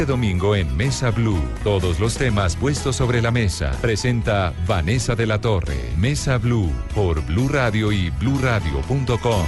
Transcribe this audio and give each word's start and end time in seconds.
Este 0.00 0.12
domingo 0.12 0.56
en 0.56 0.74
Mesa 0.78 1.10
Blue, 1.10 1.42
todos 1.62 2.00
los 2.00 2.16
temas 2.16 2.56
puestos 2.56 2.96
sobre 2.96 3.20
la 3.20 3.30
mesa. 3.30 3.72
Presenta 3.82 4.54
Vanessa 4.66 5.14
de 5.14 5.26
la 5.26 5.42
Torre. 5.42 5.90
Mesa 5.98 6.38
Blue 6.38 6.72
por 6.94 7.20
Blue 7.26 7.48
Radio 7.48 7.92
y 7.92 8.08
bluradio.com. 8.08 9.44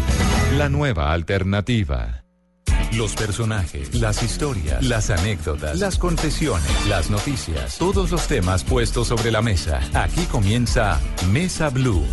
La 0.59 0.69
nueva 0.69 1.11
alternativa. 1.11 2.23
Los 2.93 3.15
personajes, 3.15 3.95
las 3.95 4.23
historias, 4.23 4.85
las 4.85 5.09
anécdotas, 5.09 5.79
las 5.79 5.97
confesiones, 5.97 6.87
las 6.87 7.09
noticias, 7.09 7.79
todos 7.79 8.11
los 8.11 8.27
temas 8.27 8.63
puestos 8.63 9.09
sobre 9.09 9.31
la 9.31 9.41
mesa. 9.41 9.81
Aquí 9.95 10.27
comienza 10.27 11.01
Mesa 11.31 11.71
Blue. 11.71 12.05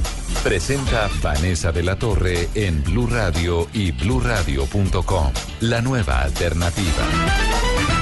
Presenta 0.45 1.09
Vanessa 1.21 1.73
de 1.73 1.83
la 1.83 1.99
Torre 1.99 2.47
en 2.55 2.85
Blue 2.85 3.07
Radio 3.07 3.67
y 3.73 3.91
bluradio.com. 3.91 5.33
La 5.59 5.81
nueva 5.81 6.21
alternativa. 6.21 7.98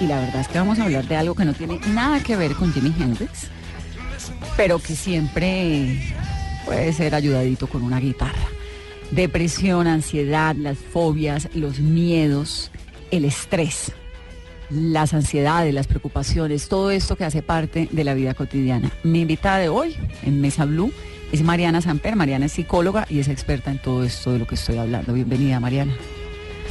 Y 0.00 0.06
la 0.06 0.20
verdad 0.20 0.40
es 0.40 0.48
que 0.48 0.58
vamos 0.58 0.78
a 0.78 0.84
hablar 0.84 1.06
de 1.06 1.16
algo 1.16 1.34
que 1.34 1.44
no 1.44 1.54
tiene 1.54 1.80
nada 1.88 2.22
que 2.22 2.36
ver 2.36 2.54
con 2.54 2.72
Jimi 2.72 2.94
Hendrix, 2.98 3.48
pero 4.56 4.78
que 4.78 4.94
siempre 4.94 6.14
puede 6.64 6.92
ser 6.92 7.14
ayudadito 7.14 7.66
con 7.66 7.82
una 7.82 8.00
guitarra. 8.00 8.48
Depresión, 9.10 9.86
ansiedad, 9.86 10.56
las 10.56 10.78
fobias, 10.78 11.48
los 11.54 11.78
miedos, 11.78 12.70
el 13.10 13.24
estrés, 13.24 13.92
las 14.68 15.14
ansiedades, 15.14 15.72
las 15.72 15.86
preocupaciones, 15.86 16.68
todo 16.68 16.90
esto 16.90 17.16
que 17.16 17.24
hace 17.24 17.42
parte 17.42 17.88
de 17.90 18.04
la 18.04 18.14
vida 18.14 18.34
cotidiana. 18.34 18.90
Mi 19.04 19.20
invitada 19.20 19.58
de 19.58 19.68
hoy 19.68 19.96
en 20.24 20.40
Mesa 20.40 20.64
Blue 20.64 20.92
es 21.32 21.42
Mariana 21.42 21.80
Samper. 21.80 22.16
Mariana 22.16 22.46
es 22.46 22.52
psicóloga 22.52 23.06
y 23.08 23.20
es 23.20 23.28
experta 23.28 23.70
en 23.70 23.78
todo 23.78 24.04
esto 24.04 24.32
de 24.32 24.40
lo 24.40 24.46
que 24.46 24.56
estoy 24.56 24.78
hablando. 24.78 25.12
Bienvenida, 25.12 25.60
Mariana. 25.60 25.94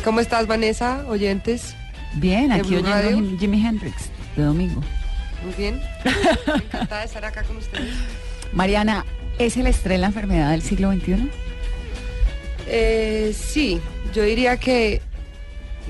¿Cómo 0.04 0.20
estás, 0.20 0.46
Vanessa? 0.46 1.06
Oyentes. 1.08 1.76
Bien, 2.14 2.50
¿De 2.50 2.56
aquí 2.56 2.76
oyendo 2.76 2.90
Radio? 2.92 3.38
Jimi 3.38 3.66
Hendrix 3.66 4.10
de 4.36 4.44
domingo. 4.44 4.82
Muy 5.44 5.54
bien. 5.58 5.82
Encantada 6.46 7.02
de 7.02 7.06
estar 7.06 7.26
acá 7.26 7.44
con 7.44 7.58
ustedes. 7.58 7.94
Mariana, 8.54 9.06
¿es 9.38 9.58
el 9.58 9.68
estrés 9.68 10.00
la 10.00 10.08
enfermedad 10.08 10.52
del 10.52 10.62
siglo 10.62 10.92
XXI? 10.92 11.30
Eh, 12.68 13.36
sí, 13.38 13.80
yo 14.14 14.24
diría 14.24 14.58
que 14.58 15.02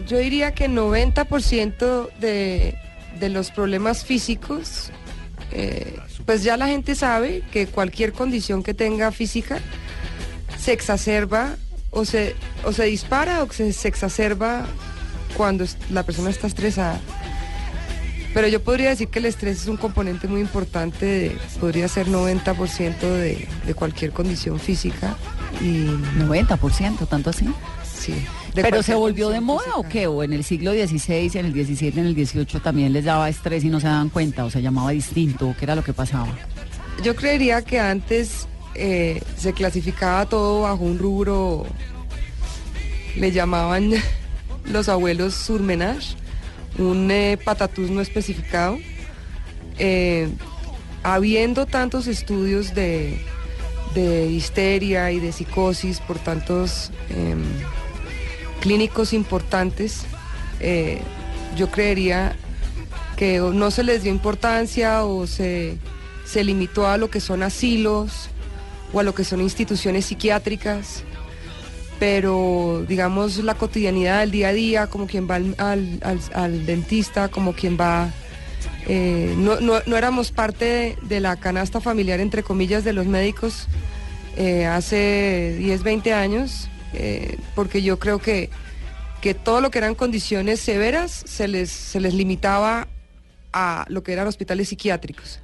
yo 0.07 0.17
diría 0.17 0.53
que 0.53 0.69
90% 0.69 2.09
de, 2.19 2.75
de 3.19 3.29
los 3.29 3.51
problemas 3.51 4.03
físicos, 4.03 4.91
eh, 5.51 5.97
pues 6.25 6.43
ya 6.43 6.57
la 6.57 6.67
gente 6.67 6.95
sabe 6.95 7.43
que 7.51 7.67
cualquier 7.67 8.11
condición 8.11 8.61
que 8.61 8.73
tenga 8.73 9.11
física 9.11 9.59
se 10.59 10.73
exacerba 10.73 11.55
o 11.91 12.03
se, 12.03 12.35
o 12.65 12.73
se 12.73 12.83
dispara 12.85 13.41
o 13.43 13.51
se, 13.51 13.71
se 13.71 13.87
exacerba 13.87 14.65
cuando 15.37 15.65
la 15.89 16.03
persona 16.03 16.29
está 16.29 16.47
estresada. 16.47 16.99
Pero 18.33 18.47
yo 18.49 18.61
podría 18.61 18.89
decir 18.89 19.07
que 19.07 19.19
el 19.19 19.25
estrés 19.25 19.61
es 19.61 19.67
un 19.67 19.77
componente 19.77 20.27
muy 20.27 20.41
importante, 20.41 21.05
de- 21.05 21.37
podría 21.59 21.87
ser 21.87 22.07
90% 22.07 22.99
de, 22.99 23.47
de 23.65 23.73
cualquier 23.73 24.11
condición 24.11 24.59
física. 24.59 25.15
Y 25.61 25.85
90%, 26.19 27.07
tanto 27.07 27.29
así. 27.29 27.47
sí. 27.97 28.13
¿Pero 28.53 28.83
se 28.83 28.93
volvió 28.93 29.29
de 29.29 29.39
moda 29.41 29.75
o 29.75 29.83
qué? 29.83 30.07
¿O 30.07 30.21
en 30.23 30.33
el 30.33 30.43
siglo 30.43 30.71
XVI, 30.73 31.31
en 31.39 31.45
el 31.45 31.53
XVII, 31.53 31.93
en 31.99 32.05
el 32.07 32.13
XVIII 32.27 32.59
también 32.61 32.91
les 32.93 33.03
daba 33.05 33.29
estrés 33.29 33.63
y 33.63 33.69
no 33.69 33.79
se 33.79 33.87
daban 33.87 34.09
cuenta? 34.09 34.43
¿O 34.45 34.49
se 34.49 34.61
llamaba 34.61 34.91
distinto? 34.91 35.47
¿O 35.49 35.55
qué 35.57 35.63
era 35.65 35.75
lo 35.75 35.83
que 35.83 35.93
pasaba? 35.93 36.27
Yo 37.03 37.15
creería 37.15 37.61
que 37.61 37.79
antes 37.79 38.47
eh, 38.73 39.21
se 39.37 39.51
clasificaba 39.53 40.25
todo 40.25 40.61
bajo 40.63 40.83
un 40.83 40.97
rubro, 40.99 41.65
le 43.17 43.31
llamaban 43.31 43.91
los 44.71 44.89
abuelos 44.89 45.33
surmenage, 45.33 46.15
un 46.77 47.09
eh, 47.11 47.37
patatús 47.43 47.89
no 47.89 48.01
especificado. 48.01 48.77
Eh, 49.77 50.29
habiendo 51.03 51.65
tantos 51.65 52.07
estudios 52.07 52.73
de, 52.73 53.19
de 53.93 54.27
histeria 54.27 55.11
y 55.11 55.19
de 55.19 55.31
psicosis 55.31 55.99
por 55.99 56.17
tantos 56.17 56.91
em, 57.09 57.43
clínicos 58.61 59.13
importantes, 59.13 60.05
eh, 60.59 60.99
yo 61.55 61.69
creería 61.69 62.35
que 63.15 63.39
no 63.39 63.71
se 63.71 63.83
les 63.83 64.03
dio 64.03 64.11
importancia 64.11 65.05
o 65.05 65.27
se, 65.27 65.77
se 66.25 66.43
limitó 66.43 66.87
a 66.87 66.97
lo 66.97 67.09
que 67.09 67.21
son 67.21 67.43
asilos 67.43 68.29
o 68.91 68.99
a 68.99 69.03
lo 69.03 69.15
que 69.15 69.23
son 69.23 69.41
instituciones 69.41 70.05
psiquiátricas, 70.05 71.03
pero 71.99 72.83
digamos 72.87 73.37
la 73.37 73.55
cotidianidad 73.55 74.19
del 74.19 74.31
día 74.31 74.49
a 74.49 74.53
día, 74.53 74.87
como 74.87 75.07
quien 75.07 75.29
va 75.29 75.35
al, 75.35 75.55
al- 75.57 75.99
al- 76.03 76.19
al 76.33 76.65
dentista, 76.65 77.29
como 77.29 77.53
quien 77.53 77.77
va... 77.79 78.09
eh, 78.87 79.33
no, 79.37 79.59
no- 79.61 79.81
no 79.85 79.97
éramos 79.97 80.31
parte 80.31 80.65
de, 80.65 80.97
de 81.03 81.19
la 81.19 81.35
canasta 81.37 81.79
familiar, 81.81 82.19
entre 82.19 82.43
comillas, 82.43 82.83
de 82.83 82.93
los 82.93 83.05
médicos 83.05 83.67
eh, 84.37 84.65
hace 84.65 85.55
10, 85.59 85.83
20 85.83 86.13
años, 86.13 86.67
eh, 86.93 87.37
porque 87.55 87.81
yo 87.81 87.97
creo 87.99 88.19
que, 88.19 88.49
que 89.21 89.33
todo 89.33 89.61
lo 89.61 89.71
que 89.71 89.77
eran 89.77 89.95
condiciones 89.95 90.59
severas 90.59 91.23
se 91.25 91.47
les, 91.47 91.69
se 91.71 91.99
les 92.01 92.13
limitaba 92.13 92.87
a 93.53 93.85
lo 93.87 94.03
que 94.03 94.11
eran 94.11 94.27
hospitales 94.27 94.67
psiquiátricos. 94.69 95.39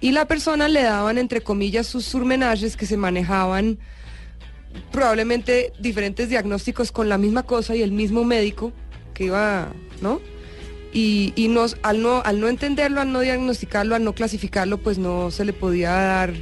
Y 0.00 0.12
la 0.12 0.26
persona 0.26 0.68
le 0.68 0.82
daban, 0.82 1.18
entre 1.18 1.40
comillas, 1.40 1.86
sus 1.88 2.04
surmenajes 2.04 2.76
que 2.76 2.86
se 2.86 2.96
manejaban 2.96 3.78
probablemente 4.90 5.72
diferentes 5.78 6.28
diagnósticos 6.28 6.92
con 6.92 7.08
la 7.08 7.18
misma 7.18 7.42
cosa 7.42 7.74
y 7.74 7.82
el 7.82 7.92
mismo 7.92 8.24
médico 8.24 8.72
que 9.14 9.24
iba, 9.24 9.68
¿no? 10.00 10.20
Y, 10.92 11.32
y 11.36 11.48
nos, 11.48 11.78
al, 11.82 12.02
no, 12.02 12.22
al 12.22 12.38
no 12.38 12.48
entenderlo, 12.48 13.00
al 13.00 13.10
no 13.12 13.20
diagnosticarlo, 13.20 13.94
al 13.94 14.04
no 14.04 14.14
clasificarlo, 14.14 14.78
pues 14.78 14.98
no 14.98 15.30
se 15.30 15.46
le 15.46 15.54
podía 15.54 15.90
dar 15.90 16.34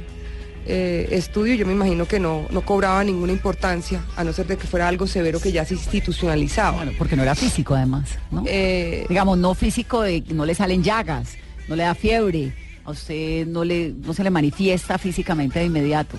eh, 0.67 1.07
estudio. 1.11 1.55
Yo 1.55 1.65
me 1.65 1.71
imagino 1.71 2.05
que 2.05 2.19
no, 2.19 2.47
no 2.51 2.61
cobraba 2.65 3.01
ninguna 3.03 3.31
importancia, 3.31 4.03
a 4.17 4.25
no 4.25 4.33
ser 4.33 4.47
de 4.47 4.57
que 4.57 4.67
fuera 4.67 4.89
algo 4.89 5.07
severo 5.07 5.39
que 5.39 5.53
ya 5.53 5.63
se 5.63 5.75
institucionalizaba. 5.75 6.77
Bueno, 6.77 6.91
porque 6.97 7.15
no 7.15 7.23
era 7.23 7.33
físico 7.33 7.75
además, 7.75 8.09
¿no? 8.29 8.43
Eh, 8.45 9.05
Digamos, 9.07 9.37
no 9.37 9.55
físico 9.55 10.01
de 10.01 10.21
no 10.33 10.45
le 10.45 10.53
salen 10.53 10.83
llagas, 10.83 11.37
no 11.69 11.77
le 11.77 11.83
da 11.83 11.95
fiebre, 11.95 12.53
a 12.83 12.91
usted 12.91 13.47
no, 13.47 13.63
le, 13.63 13.93
no 14.03 14.13
se 14.13 14.23
le 14.23 14.31
manifiesta 14.31 14.97
físicamente 14.97 15.59
de 15.59 15.65
inmediato. 15.65 16.17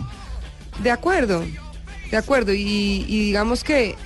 De 0.83 0.91
acuerdo, 0.91 1.45
de 2.13 2.19
acuerdo. 2.19 2.53
Y, 2.53 3.05
digamos 3.09 3.65
que 3.65 3.97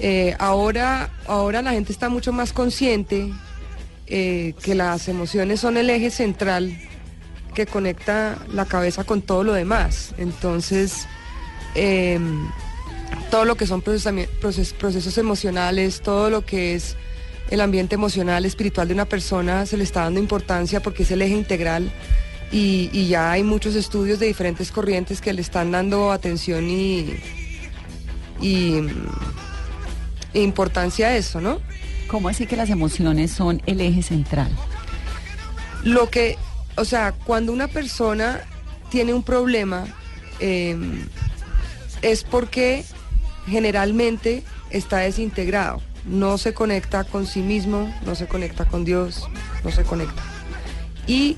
eh, 0.00 0.34
ahora, 0.38 1.10
ahora 1.26 1.60
la 1.60 1.72
gente 1.72 1.92
está 1.92 2.08
mucho 2.08 2.32
más 2.32 2.52
consciente 2.52 3.30
eh, 4.06 4.54
que 4.62 4.74
las 4.74 5.08
emociones 5.08 5.60
son 5.60 5.76
el 5.76 5.90
eje 5.90 6.10
central 6.10 6.74
que 7.54 7.66
conecta 7.66 8.38
la 8.52 8.64
cabeza 8.64 9.04
con 9.04 9.20
todo 9.22 9.42
lo 9.44 9.52
demás. 9.52 10.14
Entonces, 10.18 11.06
em, 11.74 12.48
todo 13.30 13.44
lo 13.44 13.56
que 13.56 13.66
son 13.66 13.82
procesami- 13.82 14.28
proces- 14.40 14.72
procesos 14.72 15.18
emocionales, 15.18 16.00
todo 16.00 16.30
lo 16.30 16.46
que 16.46 16.74
es 16.76 16.96
el 17.50 17.60
ambiente 17.60 17.96
emocional, 17.96 18.44
espiritual 18.44 18.86
de 18.86 18.94
una 18.94 19.06
persona, 19.06 19.66
se 19.66 19.76
le 19.76 19.82
está 19.84 20.02
dando 20.02 20.20
importancia 20.20 20.80
porque 20.80 21.02
es 21.02 21.10
el 21.10 21.22
eje 21.22 21.34
integral 21.34 21.90
y, 22.50 22.90
y 22.92 23.08
ya 23.08 23.32
hay 23.32 23.42
muchos 23.42 23.74
estudios 23.74 24.18
de 24.18 24.26
diferentes 24.26 24.72
corrientes 24.72 25.20
que 25.20 25.32
le 25.32 25.40
están 25.42 25.70
dando 25.70 26.12
atención 26.12 26.68
y, 26.68 27.14
y, 28.40 28.80
e 30.34 30.42
importancia 30.42 31.08
a 31.08 31.16
eso, 31.16 31.40
¿no? 31.40 31.60
¿Cómo 32.08 32.28
así 32.28 32.46
que 32.46 32.56
las 32.56 32.70
emociones 32.70 33.30
son 33.30 33.62
el 33.66 33.80
eje 33.80 34.02
central? 34.02 34.50
Lo 35.84 36.08
que, 36.08 36.38
o 36.76 36.84
sea, 36.84 37.12
cuando 37.12 37.52
una 37.52 37.68
persona 37.68 38.40
tiene 38.90 39.12
un 39.12 39.22
problema, 39.22 39.84
eh, 40.40 40.76
es 42.00 42.24
porque 42.24 42.84
generalmente 43.46 44.42
está 44.70 44.98
desintegrado, 44.98 45.82
no 46.06 46.38
se 46.38 46.54
conecta 46.54 47.04
con 47.04 47.26
sí 47.26 47.40
mismo, 47.40 47.92
no 48.06 48.14
se 48.14 48.26
conecta 48.26 48.66
con 48.66 48.84
Dios, 48.84 49.28
no 49.64 49.70
se 49.70 49.84
conecta. 49.84 50.22
Y 51.06 51.36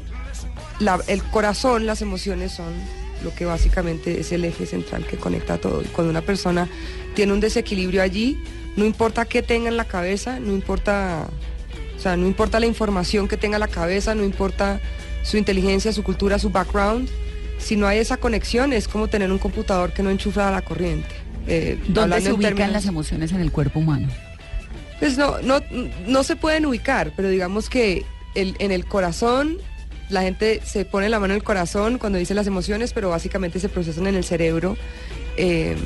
la- 0.80 1.00
el 1.06 1.22
corazón, 1.22 1.86
las 1.86 2.02
emociones 2.02 2.52
son 2.52 2.72
lo 3.22 3.34
que 3.34 3.44
básicamente 3.44 4.18
es 4.20 4.32
el 4.32 4.44
eje 4.44 4.66
central 4.66 5.06
que 5.06 5.16
conecta 5.16 5.58
todo. 5.58 5.82
Y 5.82 5.86
cuando 5.86 6.10
una 6.10 6.22
persona 6.22 6.68
tiene 7.14 7.32
un 7.32 7.40
desequilibrio 7.40 8.02
allí, 8.02 8.42
no 8.76 8.84
importa 8.84 9.24
qué 9.26 9.42
tenga 9.42 9.68
en 9.68 9.76
la 9.76 9.84
cabeza, 9.84 10.40
no 10.40 10.52
importa, 10.52 11.26
o 11.96 12.00
sea, 12.00 12.16
no 12.16 12.26
importa 12.26 12.58
la 12.60 12.66
información 12.66 13.28
que 13.28 13.36
tenga 13.36 13.56
en 13.56 13.60
la 13.60 13.68
cabeza, 13.68 14.14
no 14.14 14.24
importa 14.24 14.80
su 15.22 15.36
inteligencia, 15.36 15.92
su 15.92 16.02
cultura, 16.02 16.38
su 16.38 16.48
background, 16.50 17.08
si 17.58 17.76
no 17.76 17.86
hay 17.86 17.98
esa 17.98 18.16
conexión 18.16 18.72
es 18.72 18.88
como 18.88 19.08
tener 19.08 19.30
un 19.30 19.38
computador 19.38 19.92
que 19.92 20.02
no 20.02 20.08
enchufa 20.08 20.48
a 20.48 20.50
la 20.50 20.62
corriente. 20.62 21.08
Eh, 21.46 21.78
¿Dónde 21.88 22.20
se 22.22 22.32
ubican 22.32 22.54
términos- 22.54 22.72
las 22.72 22.86
emociones 22.86 23.32
en 23.32 23.40
el 23.40 23.52
cuerpo 23.52 23.80
humano? 23.80 24.08
pues 24.98 25.16
no, 25.16 25.40
no, 25.42 25.60
no 26.06 26.22
se 26.24 26.36
pueden 26.36 26.66
ubicar, 26.66 27.12
pero 27.16 27.28
digamos 27.30 27.70
que 27.70 28.04
el- 28.34 28.54
en 28.58 28.70
el 28.70 28.84
corazón, 28.84 29.56
la 30.10 30.22
gente 30.22 30.60
se 30.64 30.84
pone 30.84 31.08
la 31.08 31.20
mano 31.20 31.32
en 31.32 31.38
el 31.38 31.44
corazón 31.44 31.98
cuando 31.98 32.18
dice 32.18 32.34
las 32.34 32.46
emociones, 32.46 32.92
pero 32.92 33.10
básicamente 33.10 33.60
se 33.60 33.68
procesan 33.68 34.06
en 34.08 34.16
el 34.16 34.24
cerebro. 34.24 34.76
Eh, 35.36 35.76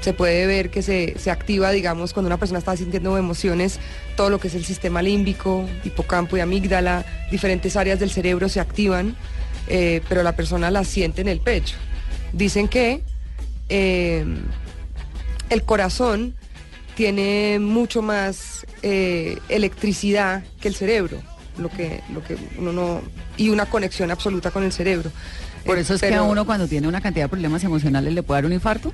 se 0.00 0.12
puede 0.12 0.46
ver 0.46 0.70
que 0.70 0.80
se, 0.80 1.18
se 1.18 1.30
activa, 1.30 1.72
digamos, 1.72 2.12
cuando 2.12 2.28
una 2.28 2.38
persona 2.38 2.60
está 2.60 2.76
sintiendo 2.76 3.18
emociones, 3.18 3.80
todo 4.16 4.30
lo 4.30 4.38
que 4.38 4.46
es 4.46 4.54
el 4.54 4.64
sistema 4.64 5.02
límbico, 5.02 5.68
hipocampo 5.84 6.36
y 6.36 6.40
amígdala, 6.40 7.04
diferentes 7.32 7.76
áreas 7.76 7.98
del 7.98 8.10
cerebro 8.10 8.48
se 8.48 8.60
activan, 8.60 9.16
eh, 9.66 10.00
pero 10.08 10.22
la 10.22 10.36
persona 10.36 10.70
las 10.70 10.86
siente 10.86 11.20
en 11.20 11.28
el 11.28 11.40
pecho. 11.40 11.76
Dicen 12.32 12.68
que 12.68 13.02
eh, 13.68 14.24
el 15.50 15.62
corazón 15.64 16.36
tiene 16.94 17.58
mucho 17.58 18.00
más 18.00 18.66
electricidad 18.82 20.44
que 20.60 20.68
el 20.68 20.74
cerebro, 20.76 21.20
lo 21.58 21.68
que, 21.68 22.02
lo 22.12 22.22
que 22.22 22.36
uno 22.58 22.72
no, 22.72 23.02
y 23.36 23.48
una 23.50 23.66
conexión 23.66 24.10
absoluta 24.10 24.50
con 24.50 24.62
el 24.64 24.72
cerebro. 24.72 25.10
Por 25.66 25.78
eso 25.78 25.94
es 25.94 26.00
que 26.00 26.14
a 26.14 26.22
uno 26.22 26.46
cuando 26.46 26.66
tiene 26.66 26.88
una 26.88 27.00
cantidad 27.00 27.24
de 27.24 27.28
problemas 27.28 27.62
emocionales 27.64 28.12
le 28.14 28.22
puede 28.22 28.38
dar 28.38 28.46
un 28.46 28.52
infarto. 28.52 28.92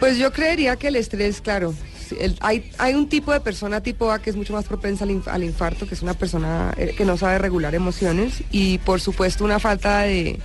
Pues 0.00 0.18
yo 0.18 0.32
creería 0.32 0.76
que 0.76 0.88
el 0.88 0.96
estrés, 0.96 1.40
claro, 1.40 1.74
el- 2.18 2.36
hay, 2.40 2.70
hay 2.78 2.94
un 2.94 3.08
tipo 3.08 3.32
de 3.32 3.40
persona 3.40 3.80
tipo 3.82 4.10
A 4.10 4.18
que 4.20 4.30
es 4.30 4.36
mucho 4.36 4.52
más 4.52 4.64
propensa 4.64 5.04
al, 5.04 5.10
inf- 5.10 5.28
al 5.28 5.44
infarto, 5.44 5.86
que 5.86 5.94
es 5.94 6.02
una 6.02 6.14
persona 6.14 6.74
eh, 6.76 6.94
que 6.96 7.04
no 7.04 7.16
sabe 7.16 7.38
regular 7.38 7.74
emociones 7.74 8.42
y 8.50 8.78
por 8.78 9.00
supuesto 9.00 9.44
una 9.44 9.58
falta 9.58 10.00
de, 10.00 10.38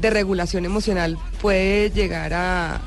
de 0.00 0.10
regulación 0.10 0.64
emocional 0.64 1.18
puede 1.40 1.90
llegar 1.90 2.32
a, 2.34 2.80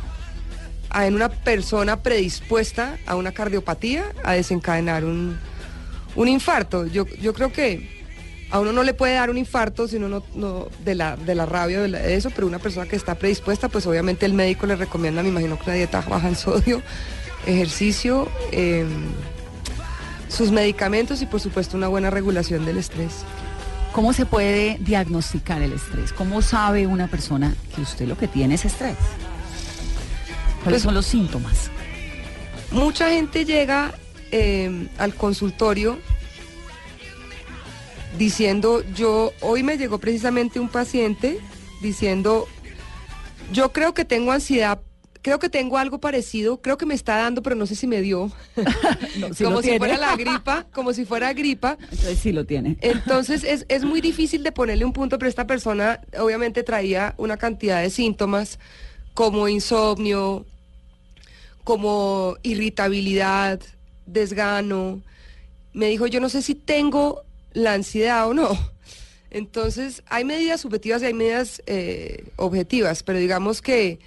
a 0.89 1.07
en 1.07 1.15
una 1.15 1.29
persona 1.29 2.01
predispuesta 2.03 2.97
a 3.05 3.15
una 3.15 3.31
cardiopatía 3.31 4.05
a 4.23 4.33
desencadenar 4.33 5.05
un, 5.05 5.37
un 6.17 6.27
infarto. 6.27 6.85
Yo, 6.87 7.05
yo 7.21 7.33
creo 7.33 7.53
que 7.53 7.95
a 8.51 8.59
uno 8.59 8.71
no 8.73 8.83
le 8.83 8.93
puede 8.93 9.13
dar 9.13 9.29
un 9.29 9.37
infarto 9.37 9.87
si 9.87 9.95
uno 9.97 10.09
no, 10.09 10.23
no- 10.35 10.67
de, 10.83 10.95
la, 10.95 11.15
de 11.15 11.35
la 11.35 11.45
rabia 11.45 11.79
o 11.79 11.81
de, 11.83 11.87
la- 11.87 11.99
de 11.99 12.15
eso, 12.15 12.29
pero 12.31 12.47
una 12.47 12.59
persona 12.59 12.85
que 12.87 12.95
está 12.97 13.15
predispuesta, 13.15 13.69
pues 13.69 13.85
obviamente 13.87 14.25
el 14.25 14.33
médico 14.33 14.65
le 14.67 14.75
recomienda, 14.75 15.23
me 15.23 15.29
imagino 15.29 15.57
que 15.57 15.63
una 15.65 15.73
dieta 15.73 16.01
baja 16.01 16.27
en 16.27 16.35
sodio, 16.35 16.81
ejercicio, 17.45 18.29
eh, 18.51 18.85
sus 20.29 20.51
medicamentos 20.51 21.21
y 21.21 21.25
por 21.25 21.39
supuesto 21.39 21.77
una 21.77 21.87
buena 21.87 22.09
regulación 22.09 22.65
del 22.65 22.77
estrés. 22.77 23.11
¿Cómo 23.93 24.13
se 24.13 24.25
puede 24.25 24.77
diagnosticar 24.81 25.61
el 25.61 25.73
estrés? 25.73 26.13
¿Cómo 26.13 26.41
sabe 26.41 26.85
una 26.87 27.07
persona 27.07 27.55
que 27.75 27.81
usted 27.81 28.07
lo 28.07 28.17
que 28.17 28.27
tiene 28.27 28.55
es 28.55 28.65
estrés? 28.65 28.95
¿Cuáles 30.63 30.79
Pues- 30.79 30.83
son 30.83 30.93
los 30.93 31.05
síntomas? 31.05 31.69
Mucha 32.71 33.09
gente 33.09 33.45
llega 33.45 33.93
eh, 34.31 34.87
al 34.97 35.13
consultorio 35.15 35.97
diciendo, 38.17 38.83
yo, 38.95 39.33
hoy 39.41 39.63
me 39.63 39.77
llegó 39.77 39.99
precisamente 39.99 40.59
un 40.59 40.69
paciente 40.69 41.39
diciendo, 41.81 42.47
yo 43.51 43.71
creo 43.71 43.93
que 43.93 44.05
tengo 44.05 44.31
ansiedad, 44.31 44.81
creo 45.21 45.39
que 45.39 45.49
tengo 45.49 45.77
algo 45.77 45.99
parecido, 45.99 46.61
creo 46.61 46.77
que 46.77 46.85
me 46.85 46.95
está 46.95 47.17
dando, 47.17 47.43
pero 47.43 47.55
no 47.55 47.65
sé 47.65 47.75
si 47.75 47.87
me 47.87 48.01
dio. 48.01 48.31
No, 49.17 49.29
como 49.43 49.57
si 49.61 49.63
tiene. 49.63 49.79
fuera 49.79 49.97
la 49.97 50.15
gripa, 50.15 50.67
como 50.71 50.93
si 50.93 51.05
fuera 51.05 51.33
gripa. 51.33 51.77
Entonces 51.81 52.19
sí 52.19 52.31
lo 52.31 52.45
tiene. 52.45 52.77
Entonces 52.81 53.43
es, 53.43 53.65
es 53.67 53.83
muy 53.83 54.01
difícil 54.01 54.43
de 54.43 54.51
ponerle 54.51 54.85
un 54.85 54.93
punto, 54.93 55.17
pero 55.17 55.29
esta 55.29 55.47
persona 55.47 56.01
obviamente 56.19 56.63
traía 56.63 57.15
una 57.17 57.37
cantidad 57.37 57.81
de 57.81 57.89
síntomas 57.89 58.59
como 59.13 59.47
insomnio, 59.47 60.45
como 61.63 62.37
irritabilidad, 62.43 63.59
desgano. 64.07 65.01
Me 65.73 65.87
dijo, 65.87 66.07
yo 66.07 66.19
no 66.19 66.29
sé 66.29 66.41
si 66.41 66.55
tengo 66.55 67.23
la 67.53 67.73
ansiedad 67.73 68.27
o 68.27 68.33
no. 68.33 68.57
Entonces 69.29 70.03
hay 70.07 70.23
medidas 70.23 70.61
subjetivas 70.61 71.01
y 71.01 71.05
hay 71.05 71.13
medidas 71.13 71.61
eh, 71.67 72.25
objetivas, 72.37 73.03
pero 73.03 73.19
digamos 73.19 73.61
que 73.61 73.99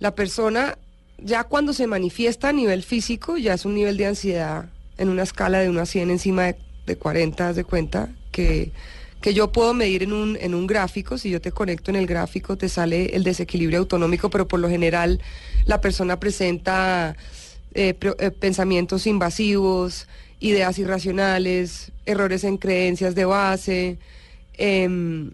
la 0.00 0.14
persona 0.14 0.78
ya 1.18 1.44
cuando 1.44 1.72
se 1.72 1.86
manifiesta 1.86 2.48
a 2.48 2.52
nivel 2.52 2.82
físico 2.82 3.36
ya 3.36 3.54
es 3.54 3.64
un 3.64 3.74
nivel 3.74 3.96
de 3.96 4.06
ansiedad 4.06 4.70
en 4.96 5.08
una 5.08 5.22
escala 5.22 5.60
de 5.60 5.68
1 5.68 5.80
a 5.80 5.86
100 5.86 6.10
encima 6.10 6.44
de, 6.44 6.56
de 6.86 6.96
40, 6.96 7.48
haz 7.48 7.56
de 7.56 7.64
cuenta, 7.64 8.08
que, 8.30 8.72
que 9.20 9.34
yo 9.34 9.52
puedo 9.52 9.74
medir 9.74 10.02
en 10.02 10.12
un, 10.12 10.36
en 10.40 10.54
un 10.54 10.66
gráfico, 10.66 11.18
si 11.18 11.30
yo 11.30 11.40
te 11.40 11.52
conecto 11.52 11.90
en 11.90 11.96
el 11.96 12.06
gráfico 12.06 12.56
te 12.56 12.68
sale 12.68 13.16
el 13.16 13.22
desequilibrio 13.22 13.78
autonómico, 13.80 14.30
pero 14.30 14.48
por 14.48 14.60
lo 14.60 14.68
general 14.68 15.20
la 15.66 15.80
persona 15.80 16.20
presenta 16.20 17.16
eh, 17.74 17.98
eh, 18.00 18.30
pensamientos 18.30 19.06
invasivos, 19.06 20.06
ideas 20.40 20.78
irracionales, 20.78 21.92
errores 22.06 22.44
en 22.44 22.56
creencias 22.56 23.14
de 23.14 23.24
base, 23.24 23.98
em, 24.54 25.32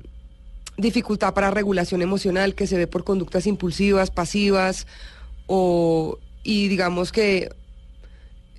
dificultad 0.78 1.34
para 1.34 1.50
regulación 1.50 2.00
emocional 2.00 2.54
que 2.54 2.66
se 2.66 2.78
ve 2.78 2.86
por 2.86 3.04
conductas 3.04 3.46
impulsivas, 3.46 4.10
pasivas, 4.10 4.86
o, 5.46 6.18
y 6.42 6.68
digamos 6.68 7.12
que 7.12 7.50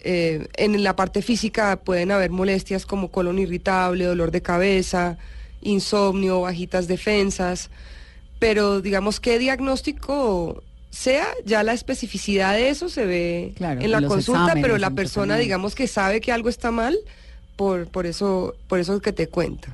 eh, 0.04 0.48
en 0.58 0.84
la 0.84 0.96
parte 0.96 1.22
física 1.22 1.78
pueden 1.78 2.12
haber 2.12 2.32
molestias 2.32 2.86
como 2.86 3.10
colon 3.10 3.40
irritable, 3.40 4.06
dolor 4.06 4.32
de 4.32 4.42
cabeza, 4.42 5.18
insomnio, 5.62 6.42
bajitas 6.42 6.88
defensas, 6.88 7.70
pero 8.40 8.82
digamos 8.82 9.20
que 9.20 9.40
diagnóstico 9.40 10.64
sea, 10.92 11.26
ya 11.46 11.64
la 11.64 11.74
especificidad 11.74 12.54
de 12.54 12.70
eso 12.70 12.90
se 12.90 13.06
ve 13.06 13.54
Claro, 13.56 13.82
en 13.82 13.92
la 13.92 14.02
consulta, 14.02 14.42
exámenes, 14.44 14.62
pero 14.64 14.78
la 14.78 14.92
persona 14.92 15.38
digamos 15.38 15.74
que 15.76 15.88
sabe 15.88 16.20
que 16.22 16.32
algo 16.32 16.50
está 16.50 16.70
mal 16.72 16.98
por, 17.56 17.88
por 17.88 18.06
eso, 18.06 18.56
por 18.68 18.80
eso 18.80 19.00
que 19.02 19.14
te 19.14 19.28
cuenta. 19.28 19.74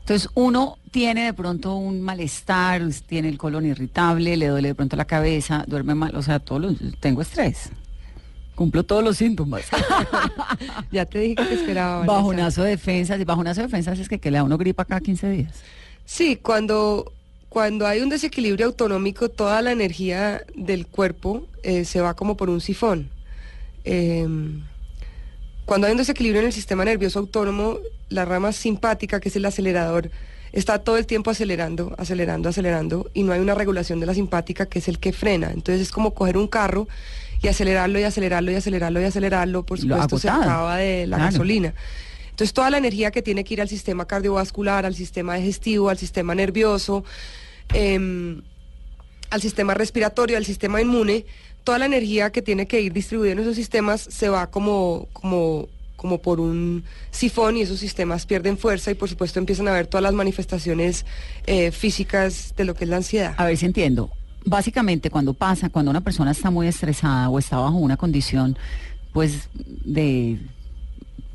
Entonces 0.00 0.28
uno 0.34 0.78
tiene 0.90 1.24
de 1.26 1.34
pronto 1.34 1.76
un 1.76 2.00
malestar, 2.00 2.82
tiene 3.06 3.28
el 3.28 3.38
colon 3.38 3.66
irritable, 3.66 4.36
le 4.36 4.48
duele 4.48 4.68
de 4.68 4.74
pronto 4.74 4.96
la 4.96 5.04
cabeza, 5.04 5.64
duerme 5.68 5.94
mal, 5.94 6.16
o 6.16 6.22
sea, 6.22 6.38
todos 6.40 6.62
los- 6.62 6.76
tengo 7.00 7.22
estrés. 7.22 7.70
Cumplo 8.56 8.82
todos 8.82 9.04
los 9.04 9.16
síntomas. 9.18 9.62
Ya 10.92 11.06
te 11.06 11.18
dije 11.20 11.34
que 11.36 11.44
te 11.44 11.54
esperaba. 11.54 11.98
Vanessa. 11.98 12.12
bajonazo 12.14 12.62
de 12.64 12.70
defensas, 12.70 13.20
y 13.20 13.24
bajonazo 13.24 13.60
de 13.60 13.66
defensas 13.68 13.98
es 13.98 14.08
que, 14.08 14.18
que 14.18 14.30
le 14.30 14.38
da 14.38 14.44
uno 14.44 14.58
gripa 14.58 14.84
cada 14.84 15.00
15 15.00 15.30
días. 15.30 15.52
Sí, 16.04 16.36
cuando, 16.36 17.12
cuando 17.50 17.86
hay 17.86 18.00
un 18.00 18.08
desequilibrio 18.08 18.66
autonómico, 18.66 19.28
toda 19.28 19.60
la 19.60 19.72
energía 19.72 20.42
del 20.54 20.86
cuerpo 20.86 21.46
eh, 21.64 21.84
se 21.84 22.00
va 22.00 22.14
como 22.14 22.36
por 22.36 22.48
un 22.48 22.60
sifón. 22.60 23.10
Em, 23.84 24.62
cuando 25.66 25.86
hay 25.88 25.92
un 25.92 25.98
desequilibrio 25.98 26.40
en 26.40 26.46
el 26.46 26.52
sistema 26.52 26.84
nervioso 26.84 27.18
autónomo, 27.18 27.78
la 28.08 28.24
rama 28.24 28.52
simpática, 28.52 29.18
que 29.20 29.30
es 29.30 29.36
el 29.36 29.44
acelerador, 29.44 30.10
está 30.52 30.78
todo 30.78 30.96
el 30.96 31.06
tiempo 31.06 31.30
acelerando, 31.30 31.92
acelerando, 31.98 32.48
acelerando, 32.48 33.10
y 33.14 33.24
no 33.24 33.32
hay 33.32 33.40
una 33.40 33.54
regulación 33.56 33.98
de 33.98 34.06
la 34.06 34.14
simpática, 34.14 34.66
que 34.66 34.78
es 34.78 34.86
el 34.88 35.00
que 35.00 35.12
frena. 35.12 35.50
Entonces 35.50 35.82
es 35.82 35.90
como 35.92 36.14
coger 36.14 36.36
un 36.36 36.46
carro 36.46 36.86
y 37.42 37.48
acelerarlo 37.48 37.98
y 37.98 38.04
acelerarlo 38.04 38.52
y 38.52 38.54
acelerarlo 38.54 39.00
y 39.00 39.04
acelerarlo, 39.04 39.64
por 39.66 39.80
supuesto 39.80 40.18
se 40.18 40.28
acaba 40.28 40.76
de 40.76 41.06
la 41.08 41.16
Claro. 41.16 41.32
gasolina. 41.32 41.74
Entonces 42.30 42.54
toda 42.54 42.70
la 42.70 42.78
energía 42.78 43.10
que 43.10 43.22
tiene 43.22 43.44
que 43.44 43.54
ir 43.54 43.60
al 43.60 43.68
sistema 43.68 44.06
cardiovascular, 44.06 44.86
al 44.86 44.94
sistema 44.94 45.34
digestivo, 45.34 45.88
al 45.90 45.98
sistema 45.98 46.34
nervioso, 46.34 47.04
em, 47.74 48.42
al 49.30 49.40
sistema 49.40 49.74
respiratorio, 49.74 50.36
al 50.36 50.44
sistema 50.44 50.80
inmune, 50.80 51.24
toda 51.64 51.78
la 51.78 51.86
energía 51.86 52.30
que 52.30 52.42
tiene 52.42 52.66
que 52.66 52.80
ir 52.80 52.92
distribuida 52.92 53.32
en 53.32 53.38
esos 53.38 53.56
sistemas 53.56 54.00
se 54.00 54.28
va 54.28 54.50
como, 54.50 55.08
como, 55.12 55.68
como 55.96 56.18
por 56.18 56.40
un 56.40 56.84
sifón 57.10 57.56
y 57.56 57.62
esos 57.62 57.78
sistemas 57.78 58.26
pierden 58.26 58.58
fuerza 58.58 58.90
y 58.90 58.94
por 58.94 59.08
supuesto 59.08 59.38
empiezan 59.38 59.68
a 59.68 59.72
ver 59.72 59.86
todas 59.86 60.02
las 60.02 60.14
manifestaciones 60.14 61.04
eh, 61.46 61.70
físicas 61.70 62.54
de 62.56 62.64
lo 62.64 62.74
que 62.74 62.84
es 62.84 62.90
la 62.90 62.96
ansiedad. 62.96 63.34
A 63.36 63.44
ver 63.44 63.56
si 63.56 63.66
entiendo. 63.66 64.10
Básicamente, 64.44 65.10
cuando 65.10 65.34
pasa, 65.34 65.68
cuando 65.68 65.90
una 65.90 66.00
persona 66.00 66.30
está 66.30 66.50
muy 66.50 66.66
estresada 66.66 67.28
o 67.28 67.38
está 67.38 67.58
bajo 67.58 67.76
una 67.76 67.98
condición, 67.98 68.56
pues, 69.12 69.50
de, 69.54 70.38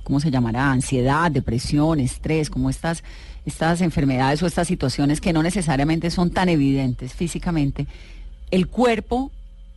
¿cómo 0.04 0.20
se 0.20 0.32
llamará? 0.32 0.72
Ansiedad, 0.72 1.30
depresión, 1.30 2.00
estrés, 2.00 2.50
como 2.50 2.70
estas, 2.70 3.04
estas 3.46 3.82
enfermedades 3.82 4.42
o 4.44 4.48
estas 4.48 4.68
situaciones 4.68 5.22
que 5.22 5.34
no 5.34 5.44
necesariamente 5.44 6.10
son 6.10 6.32
tan 6.32 6.50
evidentes 6.50 7.14
físicamente, 7.14 7.88
el 8.52 8.68
cuerpo, 8.68 9.32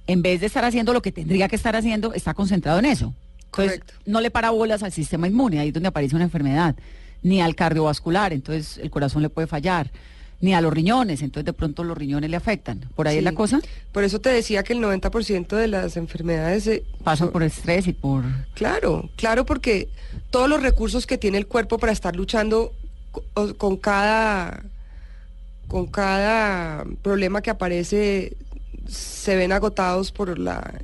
en 0.06 0.22
vez 0.22 0.40
de 0.40 0.46
estar 0.46 0.64
haciendo 0.64 0.92
lo 0.92 1.02
que 1.02 1.12
tendría 1.12 1.48
que 1.48 1.56
estar 1.56 1.76
haciendo, 1.76 2.14
está 2.14 2.34
concentrado 2.34 2.78
en 2.78 2.86
eso. 2.86 3.14
Entonces, 3.46 3.80
Correcto. 3.80 3.94
no 4.06 4.20
le 4.20 4.30
para 4.30 4.50
bolas 4.50 4.82
al 4.82 4.92
sistema 4.92 5.26
inmune, 5.26 5.58
ahí 5.58 5.68
es 5.68 5.74
donde 5.74 5.88
aparece 5.88 6.14
una 6.14 6.24
enfermedad, 6.24 6.76
ni 7.22 7.40
al 7.40 7.54
cardiovascular, 7.54 8.32
entonces 8.32 8.78
el 8.78 8.90
corazón 8.90 9.22
le 9.22 9.30
puede 9.30 9.46
fallar, 9.46 9.90
ni 10.40 10.54
a 10.54 10.60
los 10.60 10.72
riñones, 10.72 11.22
entonces 11.22 11.46
de 11.46 11.52
pronto 11.52 11.82
los 11.82 11.98
riñones 11.98 12.30
le 12.30 12.36
afectan. 12.36 12.80
¿Por 12.94 13.08
ahí 13.08 13.18
es 13.18 13.24
la 13.24 13.32
cosa? 13.32 13.60
Por 13.90 14.04
eso 14.04 14.20
te 14.20 14.28
decía 14.28 14.62
que 14.62 14.72
el 14.72 14.80
90% 14.80 15.48
de 15.56 15.66
las 15.66 15.96
enfermedades... 15.96 16.66
eh, 16.68 16.84
Pasan 17.02 17.30
por 17.30 17.42
estrés 17.42 17.88
y 17.88 17.92
por... 17.92 18.24
Claro, 18.54 19.10
claro, 19.16 19.44
porque 19.44 19.88
todos 20.30 20.48
los 20.48 20.62
recursos 20.62 21.06
que 21.06 21.18
tiene 21.18 21.38
el 21.38 21.46
cuerpo 21.46 21.78
para 21.78 21.90
estar 21.90 22.14
luchando 22.14 22.72
con 23.56 23.76
cada, 23.76 24.62
con 25.68 25.86
cada 25.86 26.84
problema 27.02 27.42
que 27.42 27.50
aparece 27.50 28.36
se 28.88 29.36
ven 29.36 29.52
agotados 29.52 30.10
por 30.12 30.38
la 30.38 30.80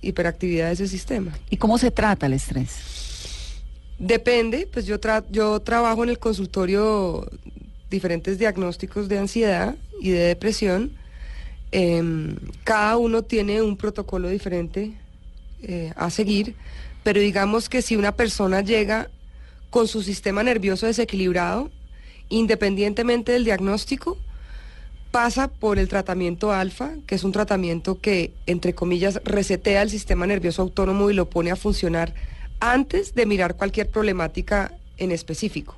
hiperactividad 0.00 0.68
de 0.68 0.72
ese 0.74 0.88
sistema. 0.88 1.36
¿Y 1.50 1.56
cómo 1.56 1.76
se 1.78 1.90
trata 1.90 2.26
el 2.26 2.34
estrés? 2.34 2.76
Depende, 3.98 4.68
pues 4.72 4.86
yo, 4.86 5.00
tra- 5.00 5.24
yo 5.30 5.58
trabajo 5.60 6.04
en 6.04 6.10
el 6.10 6.18
consultorio 6.18 7.28
diferentes 7.90 8.38
diagnósticos 8.38 9.08
de 9.08 9.18
ansiedad 9.18 9.74
y 10.00 10.10
de 10.10 10.20
depresión. 10.20 10.92
Em, 11.72 12.36
cada 12.64 12.96
uno 12.96 13.22
tiene 13.22 13.60
un 13.60 13.76
protocolo 13.76 14.28
diferente 14.28 14.92
eh, 15.62 15.92
a 15.96 16.10
seguir, 16.10 16.54
pero 17.02 17.20
digamos 17.20 17.68
que 17.68 17.82
si 17.82 17.96
una 17.96 18.12
persona 18.12 18.60
llega 18.60 19.10
con 19.70 19.88
su 19.88 20.02
sistema 20.02 20.42
nervioso 20.44 20.86
desequilibrado, 20.86 21.70
independientemente 22.28 23.32
del 23.32 23.44
diagnóstico, 23.44 24.18
pasa 25.10 25.48
por 25.48 25.78
el 25.78 25.88
tratamiento 25.88 26.52
alfa, 26.52 26.92
que 27.06 27.14
es 27.14 27.24
un 27.24 27.32
tratamiento 27.32 28.00
que, 28.00 28.32
entre 28.46 28.74
comillas, 28.74 29.20
resetea 29.24 29.82
el 29.82 29.90
sistema 29.90 30.26
nervioso 30.26 30.62
autónomo 30.62 31.10
y 31.10 31.14
lo 31.14 31.30
pone 31.30 31.50
a 31.50 31.56
funcionar 31.56 32.14
antes 32.60 33.14
de 33.14 33.26
mirar 33.26 33.56
cualquier 33.56 33.88
problemática 33.88 34.72
en 34.98 35.12
específico. 35.12 35.76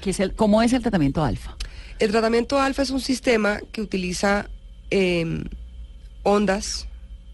¿Qué 0.00 0.10
es 0.10 0.20
el, 0.20 0.34
¿Cómo 0.34 0.62
es 0.62 0.72
el 0.72 0.82
tratamiento 0.82 1.22
alfa? 1.22 1.56
El 1.98 2.10
tratamiento 2.10 2.58
alfa 2.58 2.82
es 2.82 2.90
un 2.90 3.00
sistema 3.00 3.60
que 3.70 3.80
utiliza 3.80 4.48
em, 4.90 5.44
ondas 6.22 6.88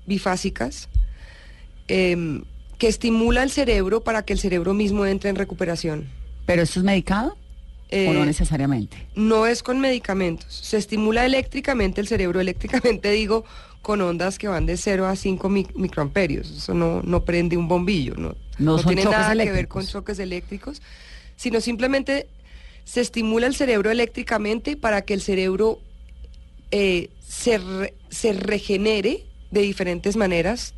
bifásicas 0.07 0.88
em, 1.87 2.43
que 2.77 2.88
estimula 2.88 3.43
el 3.43 3.50
cerebro 3.50 4.03
para 4.03 4.23
que 4.23 4.33
el 4.33 4.38
cerebro 4.38 4.75
mismo 4.75 5.07
entre 5.07 5.31
en 5.31 5.37
recuperación. 5.37 6.07
¿Pero 6.45 6.62
esto 6.62 6.81
es 6.81 6.85
medicado 6.85 7.37
o 7.90 8.12
no 8.12 8.23
Eh, 8.23 8.26
necesariamente? 8.26 8.97
no 9.14 9.47
es 9.47 9.62
con 9.62 9.80
medicamentos, 9.80 10.52
se 10.52 10.76
estimula 10.76 11.25
eléctricamente 11.25 12.00
el 12.00 12.07
cerebro, 12.07 12.40
eléctricamente 12.40 13.11
digo 13.11 13.45
con 13.83 14.00
ondas 14.02 14.38
que 14.38 14.49
van 14.49 14.66
de 14.66 14.76
0 14.76 15.07
a 15.07 15.16
5 15.16 15.49
mic- 15.49 15.75
microamperios, 15.75 16.50
eso 16.50 16.75
no, 16.75 17.00
no 17.02 17.25
prende 17.25 17.57
un 17.57 17.68
bombillo, 17.68 18.14
no, 18.16 18.35
tiene 18.85 19.04
nada 19.04 19.35
que 19.35 19.50
ver 19.52 19.68
con 19.68 19.87
choques 19.87 20.18
eléctricos, 20.18 20.83
sino 21.37 21.61
simplemente 21.61 22.26
se 22.85 23.00
estimula 23.00 23.47
el 23.47 23.54
cerebro 23.54 23.90
eléctricamente 23.90 24.76
para 24.76 25.02
que 25.02 25.14
el 25.14 25.23
cerebro 25.23 25.78
eh, 26.71 27.09
se, 27.26 27.59
re- 27.59 27.95
se 28.11 28.33
regenere 28.33 29.25
de 29.50 29.61
diferentes 29.62 30.16
maneras. 30.16 30.75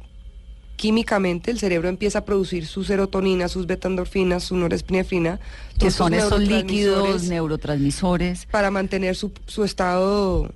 Químicamente 0.80 1.50
el 1.50 1.58
cerebro 1.58 1.90
empieza 1.90 2.20
a 2.20 2.24
producir 2.24 2.66
su 2.66 2.84
serotonina, 2.84 3.48
sus 3.48 3.66
beta-endorfinas, 3.66 4.44
su 4.44 4.56
norepinefrina. 4.56 5.38
Que 5.78 5.90
son 5.90 6.14
estos 6.14 6.40
líquidos 6.40 7.24
neurotransmisores 7.24 7.28
neurotransmisores 7.28 8.46
para 8.46 8.70
mantener 8.70 9.14
su, 9.14 9.30
su 9.44 9.62
estado 9.62 10.50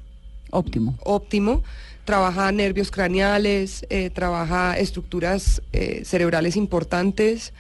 óptimo. 0.49 0.97
óptimo. 1.05 1.63
Trabaja 2.07 2.51
nervios 2.53 2.91
craneales, 2.91 3.85
eh, 3.91 4.09
trabaja 4.09 4.79
estructuras 4.79 5.61
eh, 5.75 6.07
cerebrales 6.07 6.57
importantes 6.57 7.53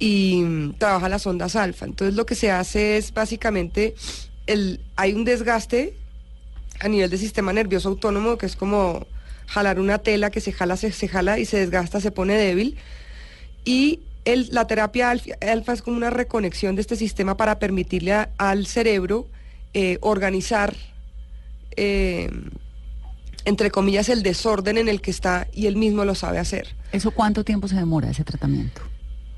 y 0.00 0.42
mm, 0.42 0.72
trabaja 0.72 1.08
las 1.08 1.24
ondas 1.24 1.54
alfa. 1.54 1.84
Entonces 1.84 2.16
lo 2.16 2.26
que 2.26 2.34
se 2.34 2.50
hace 2.50 2.96
es 2.96 3.14
básicamente, 3.14 3.94
el, 4.48 4.80
hay 4.96 5.12
un 5.12 5.24
desgaste 5.24 5.94
a 6.80 6.88
nivel 6.88 7.10
del 7.10 7.20
sistema 7.20 7.52
nervioso 7.52 7.90
autónomo 7.90 8.38
que 8.38 8.46
es 8.46 8.56
como 8.56 9.06
jalar 9.50 9.80
una 9.80 9.98
tela 9.98 10.30
que 10.30 10.40
se 10.40 10.52
jala, 10.52 10.76
se, 10.76 10.92
se 10.92 11.08
jala 11.08 11.38
y 11.38 11.44
se 11.44 11.58
desgasta, 11.58 12.00
se 12.00 12.10
pone 12.12 12.34
débil. 12.34 12.76
Y 13.64 14.00
el- 14.24 14.48
la 14.52 14.66
terapia 14.66 15.10
alfa, 15.10 15.32
alfa 15.40 15.72
es 15.72 15.82
como 15.82 15.96
una 15.96 16.10
reconexión 16.10 16.76
de 16.76 16.82
este 16.82 16.94
sistema 16.96 17.36
para 17.36 17.58
permitirle 17.58 18.12
a- 18.12 18.30
al 18.38 18.66
cerebro 18.66 19.26
eh, 19.74 19.98
organizar, 20.02 20.74
eh, 21.76 22.28
entre 23.44 23.70
comillas, 23.70 24.08
el 24.08 24.22
desorden 24.22 24.78
en 24.78 24.88
el 24.88 25.00
que 25.00 25.10
está 25.10 25.46
y 25.52 25.66
él 25.66 25.76
mismo 25.76 26.04
lo 26.04 26.14
sabe 26.14 26.38
hacer. 26.38 26.74
¿Eso 26.92 27.10
cuánto 27.12 27.44
tiempo 27.44 27.68
se 27.68 27.76
demora 27.76 28.10
ese 28.10 28.24
tratamiento? 28.24 28.82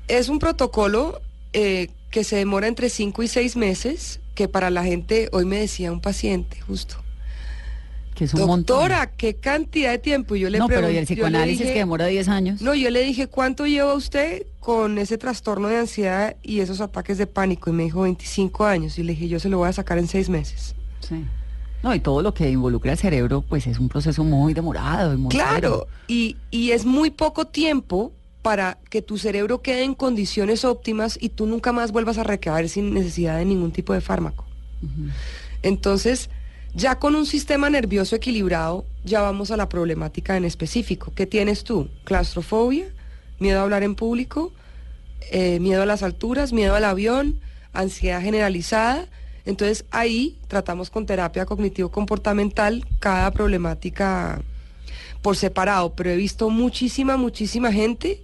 Es 0.07 0.29
un 0.29 0.39
protocolo 0.39 1.21
eh, 1.53 1.89
que 2.09 2.23
se 2.23 2.35
demora 2.35 2.67
entre 2.67 2.89
5 2.89 3.21
y 3.23 3.27
6 3.27 3.55
meses, 3.55 4.19
que 4.35 4.47
para 4.47 4.69
la 4.71 4.83
gente, 4.83 5.29
hoy 5.31 5.45
me 5.45 5.57
decía 5.59 5.91
un 5.91 6.01
paciente 6.01 6.59
justo, 6.61 7.02
Que 8.15 8.25
es 8.25 8.33
un 8.33 8.41
montón. 8.41 8.77
doctora, 8.77 9.11
¿qué 9.11 9.35
cantidad 9.35 9.91
de 9.91 9.97
tiempo? 9.97 10.35
Yo 10.35 10.49
le 10.49 10.59
No, 10.59 10.67
pero 10.67 10.89
¿y 10.89 10.97
el 10.97 11.05
psicoanálisis 11.05 11.61
dije- 11.61 11.73
que 11.73 11.79
demora 11.79 12.05
10 12.05 12.27
años? 12.29 12.61
No, 12.61 12.75
yo 12.75 12.89
le 12.91 13.01
dije, 13.03 13.27
¿cuánto 13.27 13.65
lleva 13.65 13.93
usted 13.95 14.45
con 14.59 14.97
ese 14.99 15.17
trastorno 15.17 15.67
de 15.67 15.77
ansiedad 15.79 16.35
y 16.43 16.59
esos 16.59 16.79
ataques 16.81 17.17
de 17.17 17.25
pánico? 17.27 17.69
Y 17.69 17.73
me 17.73 17.83
dijo 17.83 18.01
25 18.01 18.65
años. 18.65 18.99
Y 18.99 19.03
le 19.03 19.13
dije, 19.13 19.27
yo 19.27 19.39
se 19.39 19.49
lo 19.49 19.57
voy 19.57 19.69
a 19.69 19.73
sacar 19.73 19.97
en 19.97 20.07
6 20.07 20.29
meses. 20.29 20.75
Sí. 20.99 21.25
No, 21.81 21.93
y 21.93 21.99
todo 21.99 22.21
lo 22.21 22.33
que 22.33 22.49
involucra 22.49 22.93
el 22.93 22.97
cerebro, 22.97 23.41
pues 23.41 23.67
es 23.67 23.77
un 23.79 23.89
proceso 23.89 24.23
muy 24.23 24.53
demorado 24.53 25.13
y 25.13 25.17
muy 25.17 25.29
Claro, 25.31 25.87
y, 26.07 26.37
y 26.49 26.71
es 26.71 26.85
muy 26.85 27.09
poco 27.09 27.45
tiempo 27.47 28.13
para 28.41 28.77
que 28.89 29.01
tu 29.01 29.17
cerebro 29.17 29.61
quede 29.61 29.83
en 29.83 29.93
condiciones 29.93 30.63
óptimas 30.65 31.17
y 31.19 31.29
tú 31.29 31.45
nunca 31.45 31.71
más 31.73 31.91
vuelvas 31.91 32.17
a 32.19 32.23
recaer 32.23 32.69
sin 32.69 32.93
necesidad 32.93 33.37
de 33.37 33.45
ningún 33.45 33.71
tipo 33.73 33.91
de 33.93 33.99
fármaco. 34.01 34.45
Entonces, 35.61 36.29
ya 36.73 36.97
con 36.97 37.15
un 37.15 37.25
sistema 37.25 37.69
nervioso 37.69 38.15
equilibrado, 38.15 38.85
ya 39.03 39.21
vamos 39.21 39.51
a 39.51 39.57
la 39.57 39.69
problemática 39.69 40.37
en 40.37 40.45
específico. 40.45 41.13
¿Qué 41.15 41.25
tienes 41.25 41.63
tú? 41.63 41.89
Claustrofobia, 42.03 42.87
miedo 43.39 43.59
a 43.59 43.63
hablar 43.63 43.83
en 43.83 43.95
público, 43.95 44.51
eh, 45.31 45.59
miedo 45.59 45.83
a 45.83 45.85
las 45.85 46.03
alturas, 46.03 46.51
miedo 46.51 46.75
al 46.75 46.85
avión, 46.85 47.39
ansiedad 47.73 48.21
generalizada. 48.21 49.07
Entonces 49.45 49.85
ahí 49.91 50.37
tratamos 50.47 50.89
con 50.89 51.05
terapia 51.05 51.45
cognitivo-comportamental 51.45 52.85
cada 52.99 53.31
problemática 53.31 54.41
por 55.21 55.37
separado, 55.37 55.93
pero 55.93 56.09
he 56.09 56.15
visto 56.15 56.49
muchísima, 56.49 57.17
muchísima 57.17 57.71
gente 57.71 58.21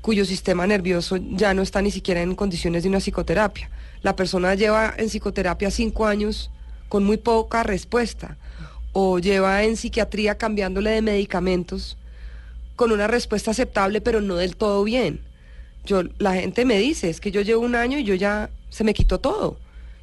cuyo 0.00 0.24
sistema 0.26 0.66
nervioso 0.66 1.16
ya 1.16 1.54
no 1.54 1.62
está 1.62 1.80
ni 1.80 1.90
siquiera 1.90 2.20
en 2.20 2.34
condiciones 2.34 2.82
de 2.82 2.90
una 2.90 2.98
psicoterapia. 2.98 3.70
La 4.02 4.16
persona 4.16 4.54
lleva 4.54 4.92
en 4.98 5.08
psicoterapia 5.08 5.70
cinco 5.70 6.06
años 6.06 6.50
con 6.94 7.02
muy 7.02 7.16
poca 7.16 7.64
respuesta 7.64 8.36
o 8.92 9.18
lleva 9.18 9.64
en 9.64 9.76
psiquiatría 9.76 10.38
cambiándole 10.38 10.90
de 10.90 11.02
medicamentos 11.02 11.96
con 12.76 12.92
una 12.92 13.08
respuesta 13.08 13.50
aceptable 13.50 14.00
pero 14.00 14.20
no 14.20 14.36
del 14.36 14.54
todo 14.54 14.84
bien. 14.84 15.18
Yo, 15.84 16.04
la 16.18 16.34
gente 16.34 16.64
me 16.64 16.78
dice, 16.78 17.10
es 17.10 17.18
que 17.20 17.32
yo 17.32 17.40
llevo 17.40 17.62
un 17.64 17.74
año 17.74 17.98
y 17.98 18.04
yo 18.04 18.14
ya 18.14 18.48
se 18.70 18.84
me 18.84 18.94
quitó 18.94 19.18
todo. 19.18 19.56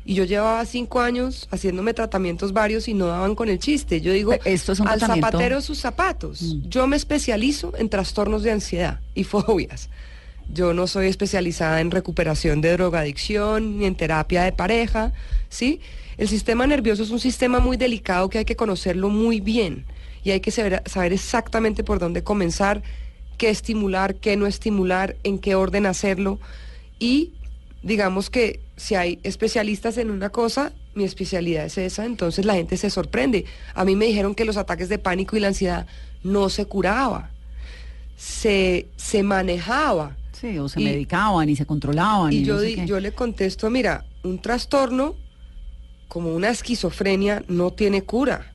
Y 0.03 0.15
yo 0.15 0.25
llevaba 0.25 0.65
cinco 0.65 0.99
años 0.99 1.47
haciéndome 1.49 1.93
tratamientos 1.93 2.51
varios 2.51 2.89
y 2.89 2.93
no 2.93 3.07
daban 3.07 3.35
con 3.35 3.47
el 3.47 3.57
chiste. 3.57 4.01
Yo 4.01 4.11
digo, 4.11 4.31
Pero 4.31 4.43
esto 4.53 4.73
es 4.73 4.81
un 4.81 4.89
al 4.89 4.99
tratamiento- 4.99 5.27
zapatero 5.37 5.61
sus 5.61 5.79
zapatos. 5.79 6.41
Mm. 6.41 6.67
Yo 6.67 6.87
me 6.87 6.97
especializo 6.97 7.71
en 7.77 7.87
trastornos 7.87 8.43
de 8.43 8.51
ansiedad 8.51 8.99
y 9.15 9.23
fobias. 9.23 9.87
Yo 10.53 10.73
no 10.73 10.87
soy 10.87 11.07
especializada 11.07 11.79
en 11.79 11.89
recuperación 11.89 12.59
de 12.59 12.73
drogadicción 12.73 13.77
ni 13.77 13.85
en 13.85 13.95
terapia 13.95 14.43
de 14.43 14.51
pareja, 14.51 15.13
¿sí? 15.47 15.79
El 16.17 16.27
sistema 16.27 16.67
nervioso 16.67 17.03
es 17.03 17.09
un 17.11 17.19
sistema 17.19 17.59
muy 17.59 17.77
delicado 17.77 18.29
que 18.29 18.37
hay 18.39 18.45
que 18.45 18.55
conocerlo 18.55 19.09
muy 19.09 19.39
bien 19.39 19.85
y 20.23 20.31
hay 20.31 20.39
que 20.39 20.51
saber, 20.51 20.83
saber 20.85 21.13
exactamente 21.13 21.83
por 21.83 21.99
dónde 21.99 22.23
comenzar, 22.23 22.83
qué 23.37 23.49
estimular, 23.49 24.15
qué 24.15 24.37
no 24.37 24.45
estimular, 24.45 25.15
en 25.23 25.39
qué 25.39 25.55
orden 25.55 25.85
hacerlo 25.85 26.39
y 26.99 27.31
digamos 27.81 28.29
que 28.29 28.59
si 28.77 28.95
hay 28.95 29.19
especialistas 29.23 29.97
en 29.97 30.11
una 30.11 30.29
cosa, 30.29 30.73
mi 30.93 31.03
especialidad 31.05 31.65
es 31.65 31.77
esa, 31.77 32.05
entonces 32.05 32.45
la 32.45 32.53
gente 32.55 32.77
se 32.77 32.89
sorprende. 32.89 33.45
A 33.73 33.85
mí 33.85 33.95
me 33.95 34.05
dijeron 34.05 34.35
que 34.35 34.45
los 34.45 34.57
ataques 34.57 34.89
de 34.89 34.99
pánico 34.99 35.37
y 35.37 35.39
la 35.39 35.47
ansiedad 35.47 35.87
no 36.23 36.49
se 36.49 36.65
curaba, 36.65 37.31
se, 38.17 38.87
se 38.97 39.23
manejaba. 39.23 40.17
Sí, 40.33 40.57
o 40.57 40.67
se 40.67 40.81
Y- 40.81 40.85
medicaban 40.85 41.49
y 41.49 41.55
se 41.55 41.65
controlaban. 41.65 42.33
Y 42.33 42.37
Y, 42.37 42.43
yo, 42.43 42.55
no 42.55 42.59
sé 42.59 42.65
di- 42.67 42.75
qué. 42.75 42.85
yo 42.85 42.99
le 42.99 43.11
contesto, 43.13 43.69
mira, 43.69 44.05
un 44.23 44.39
trastorno 44.39 45.15
como 46.11 46.35
una 46.35 46.49
esquizofrenia 46.49 47.41
no 47.47 47.71
tiene 47.71 48.03
cura. 48.03 48.53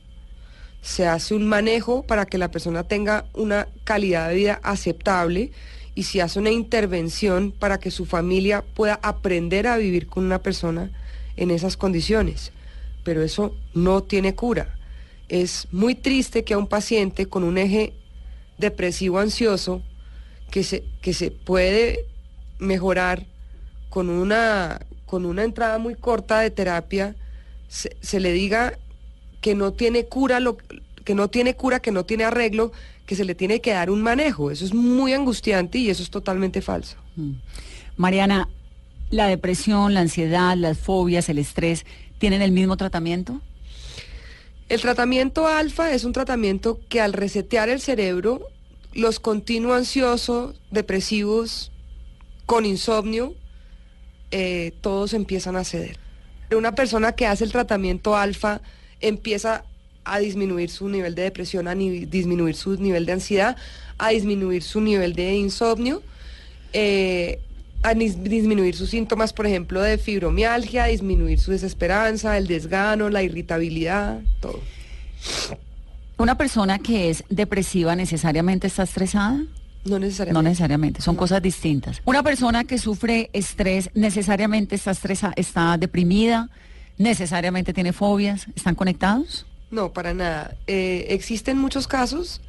Se 0.82 1.06
hace 1.06 1.32
un 1.32 1.46
manejo 1.46 2.02
para 2.02 2.26
que 2.26 2.36
la 2.36 2.50
persona 2.50 2.82
tenga 2.82 3.25
una 3.32 3.66
calidad 3.84 4.28
de 4.28 4.34
vida 4.34 4.60
aceptable 4.62 5.52
y 5.94 6.02
se 6.02 6.20
hace 6.20 6.38
una 6.38 6.50
intervención 6.50 7.52
para 7.52 7.78
que 7.78 7.90
su 7.90 8.04
familia 8.04 8.62
pueda 8.62 9.00
aprender 9.02 9.68
a 9.68 9.78
vivir 9.78 10.06
con 10.06 10.26
una 10.26 10.42
persona 10.42 10.90
en 11.38 11.50
esas 11.50 11.78
condiciones. 11.78 12.52
Pero 13.04 13.22
eso 13.22 13.56
no 13.72 14.02
tiene 14.02 14.34
cura. 14.34 14.76
Es 15.30 15.66
muy 15.72 15.94
triste 15.94 16.44
que 16.44 16.52
a 16.52 16.58
un 16.58 16.66
paciente 16.66 17.25
con 17.25 17.42
un 17.42 17.56
eje 17.56 17.94
depresivo 18.58 19.18
ansioso 19.18 19.80
que 20.50 20.62
se, 20.62 20.84
que 21.00 21.14
se 21.14 21.30
puede 21.30 22.04
mejorar 22.58 23.25
con 23.88 24.10
una, 24.10 24.78
con 25.06 25.25
una 25.25 25.42
entrada 25.42 25.78
muy 25.78 25.94
corta 25.94 26.40
de 26.40 26.50
terapia, 26.50 27.16
se, 27.68 27.96
se 28.00 28.20
le 28.20 28.32
diga 28.32 28.78
que 29.40 29.54
no 29.54 29.73
tiene 29.73 30.06
cura, 30.06 30.40
lo, 30.40 30.56
que 31.04 31.14
no 31.14 31.28
tiene 31.28 31.54
cura, 31.54 31.80
que 31.80 31.92
no 31.92 32.04
tiene 32.04 32.25
arreglo, 32.25 32.73
que 33.06 33.14
se 33.14 33.25
le 33.25 33.35
tiene 33.35 33.61
que 33.61 33.73
dar 33.73 33.90
un 33.90 34.02
manejo. 34.02 34.50
Eso 34.50 34.64
es 34.64 34.75
muy 34.75 35.12
angustiante 35.12 35.78
y 35.78 35.88
eso 35.88 36.02
es 36.02 36.11
totalmente 36.11 36.61
falso. 36.61 36.96
Mm. 37.14 37.32
Mariana, 37.96 38.49
¿la 39.11 39.28
depresión, 39.28 39.94
la 39.94 40.00
ansiedad, 40.00 40.56
las 40.56 40.78
fobias, 40.78 41.28
el 41.28 41.38
estrés, 41.38 41.87
tienen 42.18 42.42
el 42.42 42.52
mismo 42.52 42.76
tratamiento? 42.76 43.40
El 44.68 44.80
tratamiento 44.80 45.46
alfa 45.46 45.92
es 45.92 46.04
un 46.04 46.12
tratamiento 46.12 46.80
que 46.88 47.00
al 47.00 47.12
resetear 47.12 47.68
el 47.68 47.80
cerebro, 47.80 48.49
los 48.92 49.20
continuo 49.20 49.75
ansiosos, 49.75 50.61
depresivos, 50.73 51.70
con 52.46 52.66
insomnio, 52.66 53.35
eh, 54.32 54.73
todos 54.80 55.14
empiezan 55.14 55.54
a 55.54 55.62
ceder. 55.62 55.99
Una 56.50 56.75
persona 56.75 57.12
que 57.12 57.26
hace 57.26 57.45
el 57.45 57.53
tratamiento 57.53 58.17
alfa 58.17 58.61
empieza 59.00 59.65
a 60.05 60.19
disminuir 60.19 60.71
su 60.71 60.88
nivel 60.88 61.15
de 61.15 61.23
depresión, 61.23 61.67
a 61.67 61.75
disminuir 61.75 62.55
su 62.55 62.81
nivel 62.81 63.07
de 63.07 63.12
ansiedad, 63.12 63.57
a 63.99 64.11
disminuir 64.11 64.62
su 64.62 64.81
nivel 64.81 65.15
de 65.15 65.35
insomnio, 65.35 66.03
eh, 66.73 67.41
a 67.83 67.93
dis- 67.95 68.23
disminuir 68.23 68.76
sus 68.76 68.91
síntomas, 68.91 69.33
por 69.33 69.47
ejemplo, 69.47 69.81
de 69.83 69.99
fibromialgia, 69.99 70.85
a 70.85 70.87
disminuir 70.87 71.41
su 71.41 71.50
desesperanza, 71.50 72.38
el 72.38 72.47
desgano, 72.47 73.09
la 73.11 73.23
irritabilidad, 73.25 74.21
todo. 74.41 74.61
¿Una 76.19 76.38
persona 76.38 76.79
que 76.79 77.11
es 77.11 77.25
depresiva 77.29 77.97
necesariamente 77.97 78.69
está 78.69 78.85
estresada? 78.85 79.45
No 79.87 79.99
necesariamente. 79.99 80.33
No 80.35 80.43
necesariamente, 80.43 81.00
son 81.02 81.14
No. 81.14 81.21
cosas 81.21 81.40
distintas. 81.43 82.00
Una 82.05 82.23
persona 82.23 82.64
que 82.64 82.78
sufre 82.78 83.31
estrés 83.33 83.90
necesariamente 83.95 84.75
está 84.75 84.90
estresa, 84.90 85.33
está 85.37 85.78
deprimida, 85.78 86.49
necesariamente 86.99 87.73
tiene 87.73 87.93
fobias, 87.93 88.47
¿están 88.55 88.75
conectados? 88.75 89.47
No, 89.71 89.93
para 89.93 90.14
nada. 90.14 90.57
Eh, 90.66 91.07
existen 91.11 91.59
muchos 91.59 91.87
casos 91.88 92.40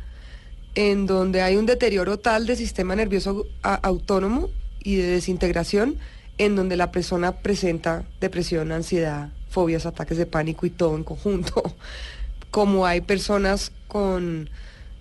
en 0.75 1.05
donde 1.07 1.41
hay 1.41 1.55
un 1.55 1.65
deterioro 1.65 2.19
tal 2.19 2.45
del 2.45 2.55
sistema 2.57 2.95
nervioso 2.95 3.45
autónomo 3.63 4.49
y 4.83 4.95
de 4.95 5.07
desintegración, 5.07 5.95
en 6.37 6.55
donde 6.55 6.77
la 6.77 6.91
persona 6.91 7.31
presenta 7.37 8.03
depresión, 8.21 8.71
ansiedad, 8.71 9.29
fobias, 9.49 9.85
ataques 9.87 10.17
de 10.17 10.27
pánico 10.27 10.65
y 10.65 10.69
todo 10.69 10.95
en 10.95 11.03
conjunto. 11.03 11.75
Como 12.51 12.85
hay 12.85 13.01
personas 13.01 13.71
con 13.87 14.49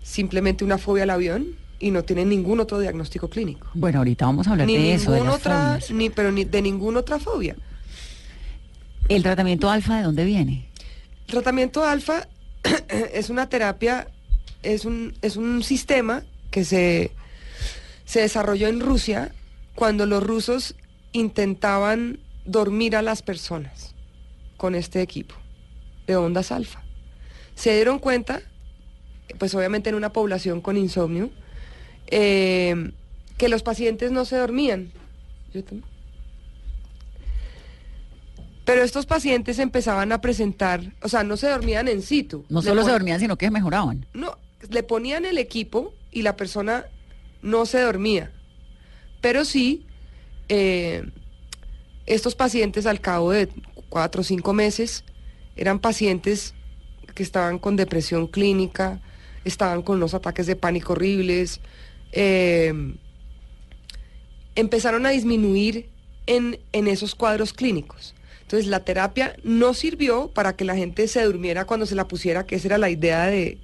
simplemente 0.03 0.65
una 0.65 0.79
fobia 0.79 1.03
al 1.05 1.11
avión 1.11 1.47
y 1.79 1.91
no 1.91 2.05
tienen 2.05 2.29
ningún 2.29 2.61
otro 2.61 2.79
diagnóstico 2.79 3.29
clínico. 3.29 3.69
Bueno, 3.75 3.99
ahorita 3.99 4.27
vamos 4.27 4.47
a 4.47 4.53
hablar 4.53 4.67
Ni 4.67 4.77
de 4.77 4.95
eso, 4.95 5.12
de 5.12 5.21
otra, 5.21 5.79
ni, 5.91 6.11
pero 6.11 6.33
ni 6.33 6.45
de 6.45 6.62
ninguna 6.62 7.01
otra 7.01 7.19
fobia. 7.19 7.57
¿El 9.09 9.23
tratamiento 9.23 9.71
alfa 9.71 9.99
de 9.99 10.03
dónde 10.05 10.25
viene? 10.25 10.69
El 11.27 11.35
tratamiento 11.35 11.85
alfa 11.85 12.29
es 13.12 13.31
una 13.31 13.49
terapia, 13.49 14.09
es 14.62 14.85
un, 14.85 15.15
es 15.23 15.37
un 15.37 15.62
sistema 15.62 16.25
que 16.51 16.65
se, 16.65 17.12
se 18.05 18.21
desarrolló 18.21 18.69
en 18.69 18.81
Rusia 18.81 19.33
cuando 19.75 20.07
los 20.07 20.23
rusos 20.23 20.75
intentaban 21.12 22.19
dormir 22.45 22.97
a 22.97 23.03
las 23.03 23.23
personas 23.23 23.95
con 24.57 24.75
este 24.75 25.03
equipo 25.03 25.35
de 26.07 26.17
ondas 26.17 26.53
alfa. 26.53 26.83
Se 27.55 27.75
dieron 27.75 27.99
cuenta, 27.99 28.43
pues 29.39 29.55
obviamente 29.55 29.91
en 29.91 29.97
una 29.97 30.12
población 30.12 30.61
con 30.61 30.77
insomnio, 30.77 31.31
eh, 32.07 32.92
que 33.37 33.49
los 33.49 33.62
pacientes 33.62 34.11
no 34.11 34.25
se 34.25 34.37
dormían. 34.37 34.92
Pero 38.64 38.83
estos 38.83 39.07
pacientes 39.07 39.59
empezaban 39.59 40.11
a 40.12 40.21
presentar, 40.21 40.92
o 41.03 41.09
sea, 41.09 41.23
no 41.23 41.37
se 41.37 41.49
dormían 41.49 41.87
en 41.87 42.03
situ. 42.03 42.45
No 42.49 42.62
solo 42.62 42.85
se 42.85 42.90
dormían, 42.90 43.21
sino 43.21 43.37
que 43.37 43.51
mejoraban. 43.51 44.07
No, 44.12 44.38
le 44.69 44.83
ponían 44.83 45.25
el 45.25 45.38
equipo 45.38 45.95
y 46.11 46.23
la 46.23 46.37
persona 46.37 46.87
no 47.42 47.64
se 47.64 47.81
dormía. 47.81 48.33
Pero 49.21 49.45
sí, 49.45 49.87
eh, 50.49 51.09
estos 52.07 52.35
pacientes 52.35 52.87
al 52.87 53.01
cabo 53.01 53.31
de 53.31 53.49
cuatro 53.88 54.23
o 54.23 54.25
cinco 54.25 54.53
meses 54.53 55.05
eran 55.55 55.79
pacientes 55.79 56.55
que 57.14 57.23
estaban 57.23 57.59
con 57.59 57.77
depresión 57.77 58.27
clínica, 58.27 59.01
estaban 59.45 59.83
con 59.83 59.97
unos 59.97 60.12
ataques 60.14 60.47
de 60.47 60.57
pánico 60.57 60.92
horribles, 60.92 61.61
eh, 62.17 62.73
empezaron 64.55 65.07
a 65.07 65.11
disminuir 65.11 65.89
en, 66.27 66.59
en 66.73 66.89
esos 66.89 67.15
cuadros 67.15 67.53
clínicos. 67.53 68.15
Entonces 68.43 68.69
la 68.69 68.85
terapia 68.85 69.37
no 69.43 69.75
sirvió 69.75 70.29
para 70.29 70.57
que 70.57 70.65
la 70.65 70.77
gente 70.77 71.09
se 71.09 71.23
durmiera 71.23 71.65
cuando 71.67 71.85
se 71.87 71.95
la 71.95 72.09
pusiera, 72.09 72.47
que 72.47 72.57
esa 72.57 72.69
era 72.69 72.79
la 72.79 72.91
idea 72.91 73.27
de, 73.27 73.59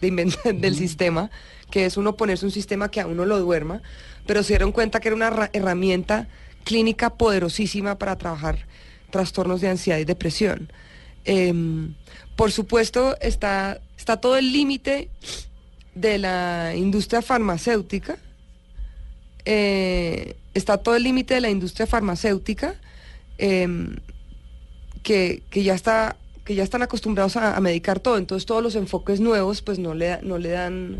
de 0.00 0.06
inventar 0.08 0.54
del 0.54 0.76
sistema, 0.76 1.30
que 1.70 1.86
es 1.86 1.96
uno 1.96 2.16
ponerse 2.16 2.44
un 2.46 2.52
sistema 2.52 2.90
que 2.90 3.00
a 3.00 3.06
uno 3.06 3.24
lo 3.26 3.38
duerma, 3.40 3.82
pero 4.26 4.42
se 4.42 4.52
dieron 4.54 4.72
cuenta 4.72 5.00
que 5.00 5.08
era 5.08 5.16
una 5.16 5.30
ra- 5.30 5.50
herramienta 5.52 6.28
clínica 6.64 7.10
poderosísima 7.16 7.98
para 7.98 8.16
trabajar 8.16 8.66
trastornos 9.10 9.60
de 9.60 9.68
ansiedad 9.70 9.98
y 9.98 10.04
depresión. 10.04 10.70
Em, 11.24 11.94
por 12.36 12.52
supuesto, 12.52 13.16
está, 13.20 13.80
está 13.96 14.18
todo 14.18 14.36
el 14.36 14.52
límite 14.52 15.08
de 16.00 16.18
la 16.18 16.74
industria 16.76 17.22
farmacéutica, 17.22 18.18
eh, 19.44 20.36
está 20.54 20.78
todo 20.78 20.96
el 20.96 21.02
límite 21.02 21.34
de 21.34 21.40
la 21.40 21.50
industria 21.50 21.86
farmacéutica 21.86 22.74
em, 23.38 23.96
que, 25.02 25.42
que 25.50 25.62
ya 25.62 25.74
está 25.74 26.16
que 26.44 26.54
ya 26.54 26.62
están 26.62 26.80
acostumbrados 26.80 27.36
a, 27.36 27.58
a 27.58 27.60
medicar 27.60 28.00
todo, 28.00 28.16
entonces 28.16 28.46
todos 28.46 28.62
los 28.62 28.74
enfoques 28.74 29.20
nuevos 29.20 29.60
pues 29.60 29.78
no 29.78 29.92
le, 29.92 30.22
no 30.22 30.38
le 30.38 30.48
dan 30.48 30.98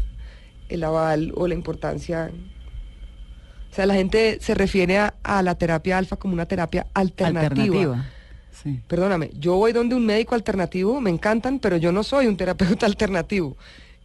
el 0.69 0.85
aval 0.85 1.33
o 1.35 1.49
la 1.49 1.55
importancia. 1.55 2.31
O 3.71 3.75
sea, 3.75 3.87
la 3.87 3.95
gente 3.95 4.39
se 4.43 4.55
refiere 4.55 4.99
a, 4.99 5.15
a 5.23 5.43
la 5.43 5.55
terapia 5.55 5.97
alfa 5.97 6.17
como 6.17 6.35
una 6.35 6.45
terapia 6.45 6.87
alternativa. 6.93 7.47
Alternativa. 7.49 8.07
Sí. 8.63 8.81
Perdóname, 8.89 9.31
yo 9.39 9.57
voy 9.57 9.73
donde 9.73 9.95
un 9.95 10.05
médico 10.05 10.35
alternativo, 10.35 11.01
me 11.01 11.09
encantan, 11.09 11.61
pero 11.61 11.79
yo 11.79 11.93
no 11.93 12.03
soy 12.03 12.27
un 12.27 12.37
terapeuta 12.37 12.85
alternativo. 12.93 13.57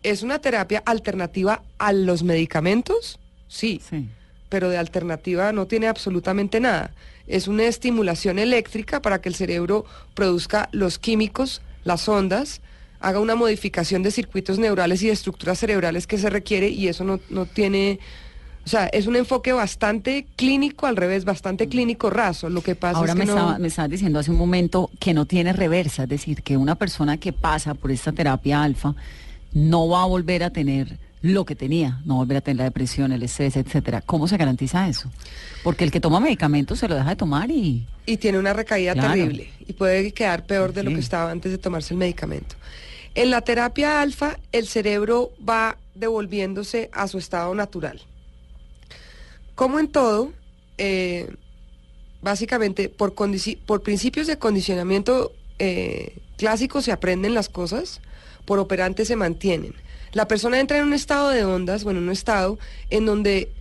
¿Es 0.04 0.22
una 0.24 0.39
terapia 0.39 0.84
alternativa 0.86 1.63
a 1.78 1.94
los 1.94 2.24
medicamentos? 2.24 3.20
Sí, 3.48 3.82
Sí. 3.88 4.08
pero 4.50 4.70
de 4.70 4.78
alternativa 4.78 5.52
no 5.52 5.66
tiene 5.66 5.88
absolutamente 5.88 6.60
nada. 6.60 6.92
Es 7.26 7.48
una 7.48 7.63
estimulación 7.63 8.38
eléctrica 8.38 9.02
para 9.02 9.20
que 9.20 9.30
el 9.30 9.36
cerebro 9.36 9.86
produzca 10.13 10.70
los 10.72 11.00
químicos, 11.00 11.62
las 11.84 12.08
ondas, 12.08 12.62
haga 13.00 13.20
una 13.20 13.36
modificación 13.36 14.04
de 14.04 14.12
circuitos 14.12 14.60
neurales 14.60 15.02
y 15.02 15.08
de 15.08 15.13
estructuras 15.13 15.58
cerebrales 15.60 16.06
que 16.06 16.18
se 16.18 16.30
requiere 16.30 16.70
y 16.70 16.88
eso 16.88 17.04
no, 17.04 17.20
no 17.30 17.46
tiene... 17.46 18.00
O 18.66 18.70
sea, 18.70 18.86
es 18.88 19.08
un 19.08 19.16
enfoque 19.18 19.52
bastante 19.52 20.26
clínico, 20.38 20.86
al 20.88 20.96
revés, 20.96 21.26
bastante 21.26 21.68
clínico 21.68 22.10
raso. 22.10 22.50
Lo 22.50 22.62
que 22.62 22.76
pasa 22.76 23.00
Ahora 23.00 23.12
es 23.12 23.20
que 23.20 23.26
me, 23.26 23.32
no... 23.32 23.38
estaba, 23.38 23.60
me 23.60 23.68
estabas 23.68 23.92
diciendo 23.92 24.20
hace 24.20 24.32
un 24.32 24.38
momento 24.38 24.89
que 25.00 25.13
no 25.13 25.26
tiene 25.26 25.52
reversa, 25.52 26.04
es 26.04 26.10
decir, 26.10 26.44
que 26.44 26.56
una 26.56 26.76
persona 26.76 27.18
que 27.18 27.34
pasa 27.34 27.74
por 27.74 27.92
esta 27.92 28.12
terapia 28.13 28.63
alfa 28.63 28.96
no 29.54 29.88
va 29.88 30.04
a 30.04 30.06
volver 30.06 30.44
a 30.44 30.50
tener 30.50 30.98
lo 31.22 31.46
que 31.46 31.56
tenía, 31.56 32.02
no 32.06 32.16
volver 32.18 32.38
a 32.38 32.42
tener 32.42 32.58
la 32.58 32.63
depresión, 32.66 33.12
el 33.13 33.24
estrés, 33.24 33.56
etcétera. 33.56 34.02
¿Cómo 34.02 34.28
se 34.28 34.36
garantiza 34.36 34.89
eso? 34.89 35.10
Porque 35.63 35.84
el 35.86 35.92
que 35.92 36.02
toma 36.02 36.20
medicamentos 36.20 36.80
se 36.80 36.88
lo 36.89 36.96
deja 36.96 37.10
de 37.12 37.16
tomar 37.16 37.50
y 37.50 37.88
Y 38.06 38.18
tiene 38.18 38.39
una 38.39 38.52
recaída 38.52 38.94
Claro. 38.94 39.13
terrible 39.13 39.50
y 39.66 39.72
puede 39.74 40.12
quedar 40.12 40.46
peor 40.46 40.74
de 40.74 40.84
lo 40.84 40.89
que 40.89 41.00
estaba 41.00 41.32
antes 41.32 41.52
de 41.52 41.58
tomarse 41.58 41.94
el 41.94 41.98
medicamento. 42.00 42.56
En 43.16 43.30
la 43.30 43.39
terapia 43.42 44.02
alfa, 44.02 44.38
el 44.52 44.68
cerebro 44.68 45.32
va 45.48 45.78
devolviéndose 45.96 46.89
a 46.92 47.08
su 47.08 47.18
estado 47.20 47.54
natural. 47.56 48.02
Como 49.56 49.80
en 49.80 49.88
todo, 49.88 50.34
eh, 50.78 51.34
básicamente 52.22 52.89
por, 52.89 53.13
condici- 53.16 53.58
por 53.66 53.84
principios 53.84 54.28
de 54.28 54.38
condicionamiento 54.38 55.32
eh, 55.60 56.18
clásicos 56.38 56.86
se 56.86 56.92
aprenden 56.92 57.34
las 57.34 57.50
cosas, 57.50 58.02
por 58.46 58.60
operantes 58.60 59.08
se 59.08 59.16
mantienen. 59.16 59.74
La 60.12 60.28
persona 60.28 60.60
entra 60.60 60.78
en 60.78 60.86
un 60.86 60.94
estado 60.94 61.30
de 61.30 61.44
ondas, 61.44 61.84
bueno, 61.84 62.00
en 62.00 62.06
un 62.06 62.12
estado 62.12 62.60
en 62.90 63.06
donde 63.06 63.52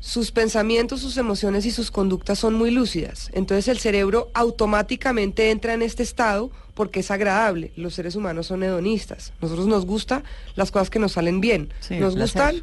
sus 0.00 0.30
pensamientos, 0.30 1.00
sus 1.00 1.16
emociones 1.16 1.66
y 1.66 1.70
sus 1.70 1.90
conductas 1.90 2.38
son 2.38 2.54
muy 2.54 2.70
lúcidas. 2.70 3.30
Entonces 3.32 3.68
el 3.68 3.78
cerebro 3.78 4.30
automáticamente 4.32 5.50
entra 5.50 5.74
en 5.74 5.82
este 5.82 6.02
estado 6.02 6.50
porque 6.74 7.00
es 7.00 7.10
agradable. 7.10 7.72
Los 7.76 7.94
seres 7.94 8.14
humanos 8.14 8.46
son 8.46 8.62
hedonistas. 8.62 9.32
Nosotros 9.40 9.66
nos 9.66 9.84
gusta 9.84 10.22
las 10.54 10.70
cosas 10.70 10.90
que 10.90 11.00
nos 11.00 11.12
salen 11.12 11.40
bien. 11.40 11.72
Sí, 11.80 11.96
nos 11.96 12.16
gustan, 12.16 12.62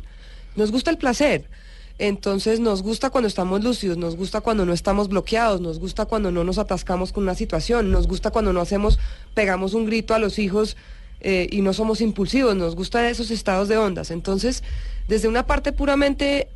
nos 0.56 0.72
gusta 0.72 0.92
el 0.92 0.98
placer. 0.98 1.50
Entonces 1.98 2.60
nos 2.60 2.82
gusta 2.82 3.10
cuando 3.10 3.28
estamos 3.28 3.64
lúcidos, 3.64 3.98
nos 3.98 4.18
gusta 4.18 4.42
cuando 4.42 4.66
no 4.66 4.74
estamos 4.74 5.08
bloqueados, 5.08 5.62
nos 5.62 5.80
gusta 5.80 6.06
cuando 6.06 6.30
no 6.30 6.44
nos 6.44 6.58
atascamos 6.58 7.14
con 7.14 7.24
una 7.24 7.36
situación, 7.36 7.90
nos 7.90 8.08
gusta 8.08 8.32
cuando 8.32 8.52
no 8.52 8.60
hacemos, 8.60 9.00
pegamos 9.34 9.74
un 9.74 9.86
grito 9.86 10.14
a 10.14 10.20
los 10.20 10.38
hijos 10.38 10.76
eh, 11.22 11.48
y 11.52 11.62
no 11.62 11.74
somos 11.74 12.02
impulsivos, 12.02 12.56
nos 12.56 12.76
gusta 12.76 13.10
esos 13.10 13.32
estados 13.32 13.68
de 13.68 13.78
ondas. 13.78 14.12
Entonces, 14.12 14.64
desde 15.08 15.28
una 15.28 15.46
parte 15.46 15.72
puramente 15.72 16.48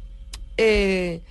eh, 0.58 1.22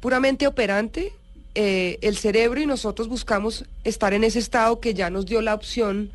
puramente 0.00 0.46
operante, 0.46 1.12
eh, 1.54 1.98
el 2.02 2.16
cerebro 2.16 2.60
y 2.60 2.66
nosotros 2.66 3.08
buscamos 3.08 3.64
estar 3.84 4.12
en 4.12 4.24
ese 4.24 4.38
estado 4.38 4.80
que 4.80 4.94
ya 4.94 5.10
nos 5.10 5.26
dio 5.26 5.40
la 5.40 5.54
opción 5.54 6.10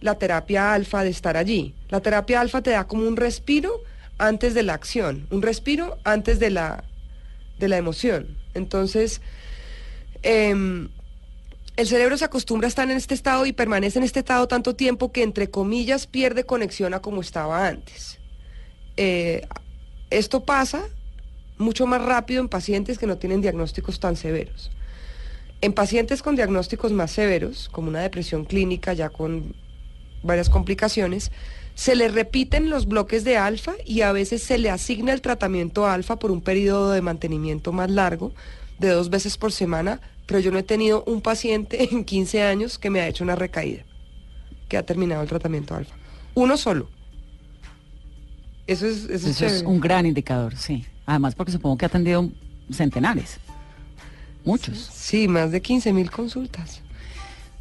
la 0.00 0.16
terapia 0.16 0.74
alfa 0.74 1.04
de 1.04 1.10
estar 1.10 1.36
allí. 1.36 1.74
La 1.88 2.00
terapia 2.00 2.40
alfa 2.40 2.62
te 2.62 2.70
da 2.70 2.86
como 2.86 3.06
un 3.06 3.16
respiro 3.16 3.80
antes 4.18 4.54
de 4.54 4.64
la 4.64 4.74
acción, 4.74 5.26
un 5.30 5.40
respiro 5.42 5.98
antes 6.04 6.40
de 6.40 6.50
la, 6.50 6.84
de 7.58 7.68
la 7.68 7.76
emoción. 7.78 8.36
Entonces, 8.54 9.20
em, 10.22 10.88
el 11.76 11.86
cerebro 11.86 12.16
se 12.18 12.24
acostumbra 12.24 12.66
a 12.66 12.68
estar 12.68 12.90
en 12.90 12.96
este 12.96 13.14
estado 13.14 13.46
y 13.46 13.52
permanece 13.52 13.98
en 13.98 14.04
este 14.04 14.20
estado 14.20 14.46
tanto 14.46 14.74
tiempo 14.74 15.10
que, 15.12 15.22
entre 15.22 15.50
comillas, 15.50 16.06
pierde 16.06 16.44
conexión 16.44 16.94
a 16.94 17.00
como 17.00 17.20
estaba 17.20 17.66
antes. 17.66 18.18
Eh, 18.96 19.46
esto 20.10 20.44
pasa 20.44 20.84
mucho 21.56 21.86
más 21.86 22.02
rápido 22.02 22.40
en 22.40 22.48
pacientes 22.48 22.98
que 22.98 23.06
no 23.06 23.16
tienen 23.16 23.40
diagnósticos 23.40 24.00
tan 24.00 24.16
severos. 24.16 24.70
En 25.62 25.72
pacientes 25.72 26.22
con 26.22 26.36
diagnósticos 26.36 26.92
más 26.92 27.12
severos, 27.12 27.68
como 27.70 27.88
una 27.88 28.00
depresión 28.00 28.44
clínica 28.44 28.92
ya 28.92 29.08
con 29.08 29.54
varias 30.22 30.50
complicaciones, 30.50 31.30
se 31.74 31.96
le 31.96 32.08
repiten 32.08 32.68
los 32.68 32.86
bloques 32.86 33.24
de 33.24 33.38
alfa 33.38 33.74
y 33.86 34.02
a 34.02 34.12
veces 34.12 34.42
se 34.42 34.58
le 34.58 34.70
asigna 34.70 35.12
el 35.12 35.22
tratamiento 35.22 35.86
alfa 35.86 36.18
por 36.18 36.30
un 36.30 36.42
periodo 36.42 36.90
de 36.90 37.00
mantenimiento 37.00 37.72
más 37.72 37.90
largo, 37.90 38.32
de 38.78 38.90
dos 38.90 39.08
veces 39.08 39.38
por 39.38 39.52
semana, 39.52 40.00
pero 40.32 40.40
yo 40.40 40.50
no 40.50 40.58
he 40.58 40.62
tenido 40.62 41.04
un 41.04 41.20
paciente 41.20 41.88
en 41.92 42.06
15 42.06 42.42
años 42.42 42.78
que 42.78 42.88
me 42.88 43.00
ha 43.00 43.06
hecho 43.06 43.22
una 43.22 43.36
recaída, 43.36 43.82
que 44.66 44.78
ha 44.78 44.82
terminado 44.82 45.20
el 45.20 45.28
tratamiento 45.28 45.74
alfa. 45.74 45.94
Uno 46.32 46.56
solo. 46.56 46.88
Eso 48.66 48.86
es, 48.86 49.04
eso 49.04 49.12
es 49.12 49.24
Eso 49.24 49.28
es 49.28 49.36
chévere. 49.36 49.66
un 49.66 49.78
gran 49.78 50.06
indicador, 50.06 50.56
sí. 50.56 50.86
Además, 51.04 51.34
porque 51.34 51.52
supongo 51.52 51.76
que 51.76 51.84
ha 51.84 51.88
atendido 51.88 52.30
centenares. 52.70 53.40
Muchos. 54.42 54.78
Sí, 54.78 55.28
más 55.28 55.52
de 55.52 55.60
15 55.60 55.92
mil 55.92 56.10
consultas. 56.10 56.80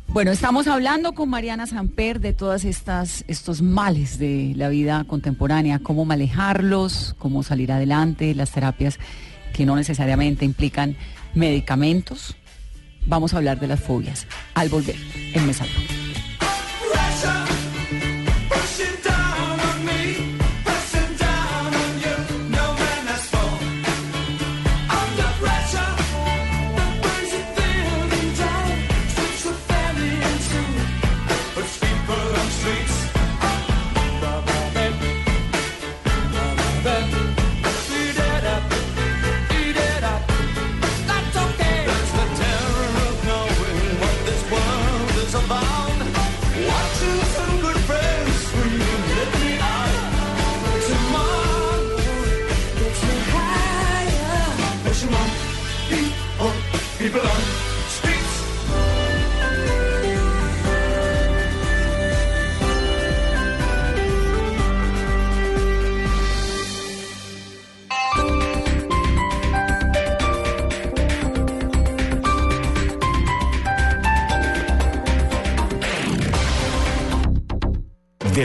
Bueno, 0.07 0.31
estamos 0.31 0.67
hablando 0.67 1.11
con 1.13 1.29
Mariana 1.29 1.67
Samper 1.67 2.21
de 2.21 2.31
todas 2.31 2.63
estas 2.63 3.25
estos 3.27 3.61
males 3.61 4.17
de 4.17 4.53
la 4.55 4.69
vida 4.69 5.03
contemporánea, 5.03 5.79
cómo 5.79 6.05
manejarlos, 6.05 7.15
cómo 7.19 7.43
salir 7.43 7.73
adelante, 7.73 8.33
las 8.33 8.51
terapias 8.51 8.97
que 9.51 9.65
no 9.65 9.75
necesariamente 9.75 10.45
implican 10.45 10.95
medicamentos. 11.33 12.37
Vamos 13.05 13.33
a 13.33 13.37
hablar 13.37 13.59
de 13.59 13.67
las 13.67 13.79
fobias 13.79 14.27
al 14.53 14.69
volver 14.69 14.95
en 15.33 15.47
Mesa 15.47 15.65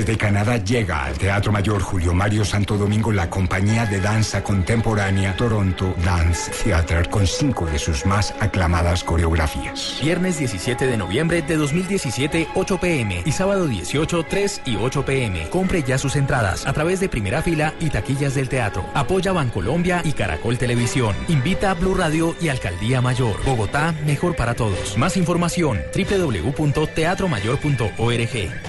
Desde 0.07 0.19
Canadá 0.19 0.57
llega 0.59 1.05
al 1.05 1.19
Teatro 1.19 1.51
Mayor 1.51 1.83
Julio 1.83 2.15
Mario 2.15 2.45
Santo 2.45 2.77
Domingo 2.77 3.11
la 3.11 3.29
compañía 3.29 3.87
de 3.87 4.01
danza 4.01 4.45
contemporánea 4.45 5.35
Toronto 5.35 5.97
Dance 6.05 6.53
Theatre 6.63 7.11
con 7.11 7.27
cinco 7.27 7.67
de 7.67 7.77
sus 7.77 8.07
más 8.07 8.33
aclamadas 8.39 9.03
coreografías. 9.03 9.99
Viernes 10.01 10.39
17 10.39 10.87
de 10.87 10.97
noviembre 10.97 11.43
de 11.43 11.57
2017, 11.57 12.47
8 12.55 12.79
pm 12.79 13.23
y 13.25 13.33
sábado 13.33 13.67
18, 13.67 14.27
3 14.31 14.61
y 14.67 14.77
8 14.77 15.05
pm. 15.05 15.51
Compre 15.51 15.83
ya 15.83 15.99
sus 15.99 16.15
entradas 16.15 16.69
a 16.69 16.73
través 16.73 17.01
de 17.01 17.09
primera 17.09 17.43
fila 17.43 17.75
y 17.81 17.91
taquillas 17.91 18.37
del 18.37 18.49
teatro. 18.49 18.87
Apoya 18.95 19.33
Bancolombia 19.33 20.03
y 20.05 20.13
Caracol 20.13 20.57
Televisión. 20.57 21.17
Invita 21.27 21.73
a 21.73 21.75
Blue 21.75 21.97
Radio 21.97 22.37
y 22.41 22.47
Alcaldía 22.47 23.01
Mayor. 23.01 23.45
Bogotá, 23.45 23.93
mejor 24.07 24.37
para 24.37 24.55
todos. 24.55 24.97
Más 24.97 25.17
información 25.17 25.81
www.teatromayor.org. 25.93 28.66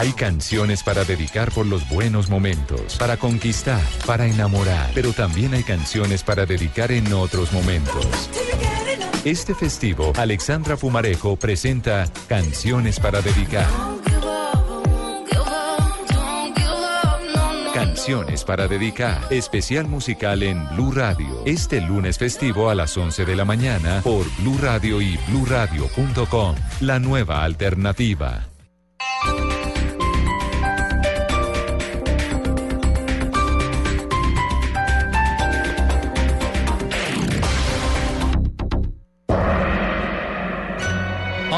Hay 0.00 0.14
canciones 0.14 0.82
para 0.82 1.04
dedicar 1.04 1.52
por 1.52 1.66
los 1.66 1.86
buenos 1.90 2.30
momentos, 2.30 2.96
para 2.96 3.18
conquistar, 3.18 3.82
para 4.06 4.26
enamorar, 4.26 4.90
pero 4.94 5.12
también 5.12 5.52
hay 5.52 5.62
canciones 5.62 6.22
para 6.22 6.46
dedicar 6.46 6.90
en 6.90 7.12
otros 7.12 7.52
momentos. 7.52 8.30
Este 9.26 9.54
festivo, 9.54 10.14
Alexandra 10.16 10.78
Pumarejo 10.78 11.36
presenta 11.36 12.10
Canciones 12.28 12.98
para 12.98 13.20
dedicar. 13.20 13.66
Canciones 17.74 18.42
para 18.44 18.68
dedicar. 18.68 19.26
Especial 19.28 19.86
musical 19.86 20.42
en 20.42 20.66
Blue 20.70 20.92
Radio. 20.92 21.42
Este 21.44 21.82
lunes 21.82 22.16
festivo 22.16 22.70
a 22.70 22.74
las 22.74 22.96
11 22.96 23.26
de 23.26 23.36
la 23.36 23.44
mañana 23.44 24.00
por 24.02 24.24
Blue 24.38 24.56
Radio 24.62 25.02
y 25.02 25.18
bluradio.com. 25.28 26.56
La 26.80 26.98
nueva 26.98 27.44
alternativa. 27.44 28.49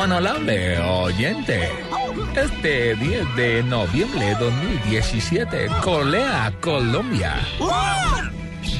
Honorable 0.02 0.80
oyente, 0.80 1.70
este 2.34 2.96
10 2.96 3.36
de 3.36 3.62
noviembre 3.62 4.26
de 4.26 4.34
2017, 4.34 5.68
Colea, 5.80 6.52
Colombia. 6.60 7.36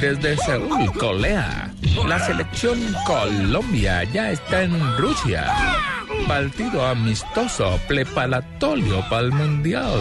Desde 0.00 0.37
Seúl, 0.38 0.92
Colea, 0.98 1.70
la 2.08 2.18
selección 2.18 2.76
Colombia 3.06 4.02
ya 4.02 4.32
está 4.32 4.62
en 4.62 4.98
Rusia. 4.98 5.46
Partido 6.26 6.85
amistoso 6.85 7.78
preparatorio 7.87 9.08
para 9.08 9.22
el 9.22 9.30
Mundial. 9.30 10.00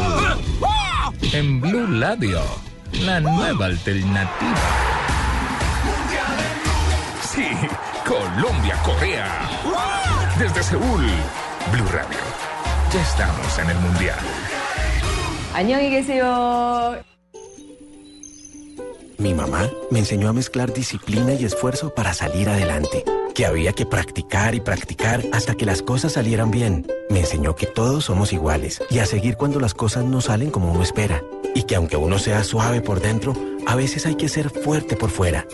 En 1.33 1.61
Blue 1.61 1.99
Radio, 1.99 2.41
la 3.05 3.19
nueva 3.19 3.67
alternativa. 3.67 4.57
Sí, 7.21 7.45
Colombia, 8.07 8.75
Corea 8.83 10.20
desde 10.41 10.63
Seúl. 10.63 11.05
Blue 11.71 11.87
Radio. 11.91 12.17
Ya 12.91 13.01
estamos 13.01 13.59
en 13.59 13.69
el 13.69 13.77
Mundial. 13.77 14.17
Mi 19.19 19.35
mamá 19.35 19.69
me 19.91 19.99
enseñó 19.99 20.29
a 20.29 20.33
mezclar 20.33 20.73
disciplina 20.73 21.35
y 21.35 21.45
esfuerzo 21.45 21.93
para 21.93 22.15
salir 22.15 22.49
adelante. 22.49 23.03
Que 23.35 23.45
había 23.45 23.73
que 23.73 23.85
practicar 23.85 24.55
y 24.55 24.61
practicar 24.61 25.21
hasta 25.31 25.53
que 25.53 25.67
las 25.67 25.83
cosas 25.83 26.13
salieran 26.13 26.49
bien. 26.49 26.87
Me 27.11 27.19
enseñó 27.19 27.55
que 27.55 27.67
todos 27.67 28.05
somos 28.05 28.33
iguales 28.33 28.81
y 28.89 28.97
a 28.97 29.05
seguir 29.05 29.37
cuando 29.37 29.59
las 29.59 29.75
cosas 29.75 30.05
no 30.05 30.21
salen 30.21 30.49
como 30.49 30.71
uno 30.71 30.81
espera. 30.81 31.21
Y 31.53 31.63
que 31.63 31.75
aunque 31.75 31.97
uno 31.97 32.17
sea 32.17 32.43
suave 32.43 32.81
por 32.81 32.99
dentro, 32.99 33.35
a 33.67 33.75
veces 33.75 34.07
hay 34.07 34.15
que 34.15 34.27
ser 34.27 34.49
fuerte 34.49 34.95
por 34.95 35.11
fuera. 35.11 35.45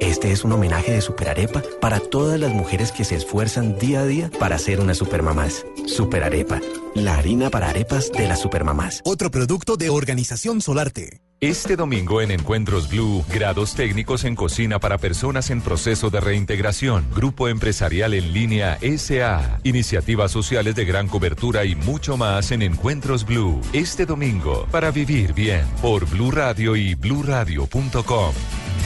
Este 0.00 0.30
es 0.30 0.44
un 0.44 0.52
homenaje 0.52 0.92
de 0.92 1.00
Superarepa 1.00 1.62
para 1.80 2.00
todas 2.00 2.38
las 2.38 2.52
mujeres 2.52 2.92
que 2.92 3.04
se 3.04 3.16
esfuerzan 3.16 3.78
día 3.78 4.00
a 4.00 4.06
día 4.06 4.30
para 4.38 4.58
ser 4.58 4.80
unas 4.80 4.98
supermamás. 4.98 5.64
Superarepa, 5.86 6.60
la 6.94 7.16
harina 7.16 7.48
para 7.48 7.70
arepas 7.70 8.12
de 8.12 8.28
las 8.28 8.40
supermamás. 8.40 9.00
Otro 9.04 9.30
producto 9.30 9.76
de 9.76 9.88
Organización 9.88 10.60
Solarte. 10.60 11.22
Este 11.40 11.76
domingo 11.76 12.22
en 12.22 12.30
Encuentros 12.30 12.88
Blue, 12.88 13.24
grados 13.28 13.74
técnicos 13.74 14.24
en 14.24 14.36
cocina 14.36 14.78
para 14.80 14.96
personas 14.96 15.50
en 15.50 15.60
proceso 15.60 16.08
de 16.08 16.20
reintegración, 16.20 17.06
grupo 17.14 17.48
empresarial 17.48 18.14
en 18.14 18.32
línea 18.32 18.78
SA, 18.98 19.60
iniciativas 19.62 20.30
sociales 20.30 20.74
de 20.74 20.86
gran 20.86 21.08
cobertura 21.08 21.64
y 21.64 21.74
mucho 21.74 22.16
más 22.16 22.52
en 22.52 22.62
Encuentros 22.62 23.24
Blue. 23.26 23.60
Este 23.74 24.06
domingo, 24.06 24.66
para 24.70 24.90
vivir 24.90 25.34
bien, 25.34 25.66
por 25.82 26.06
Blue 26.06 26.30
Radio 26.30 26.74
y 26.74 26.94
bluradio.com. 26.94 28.32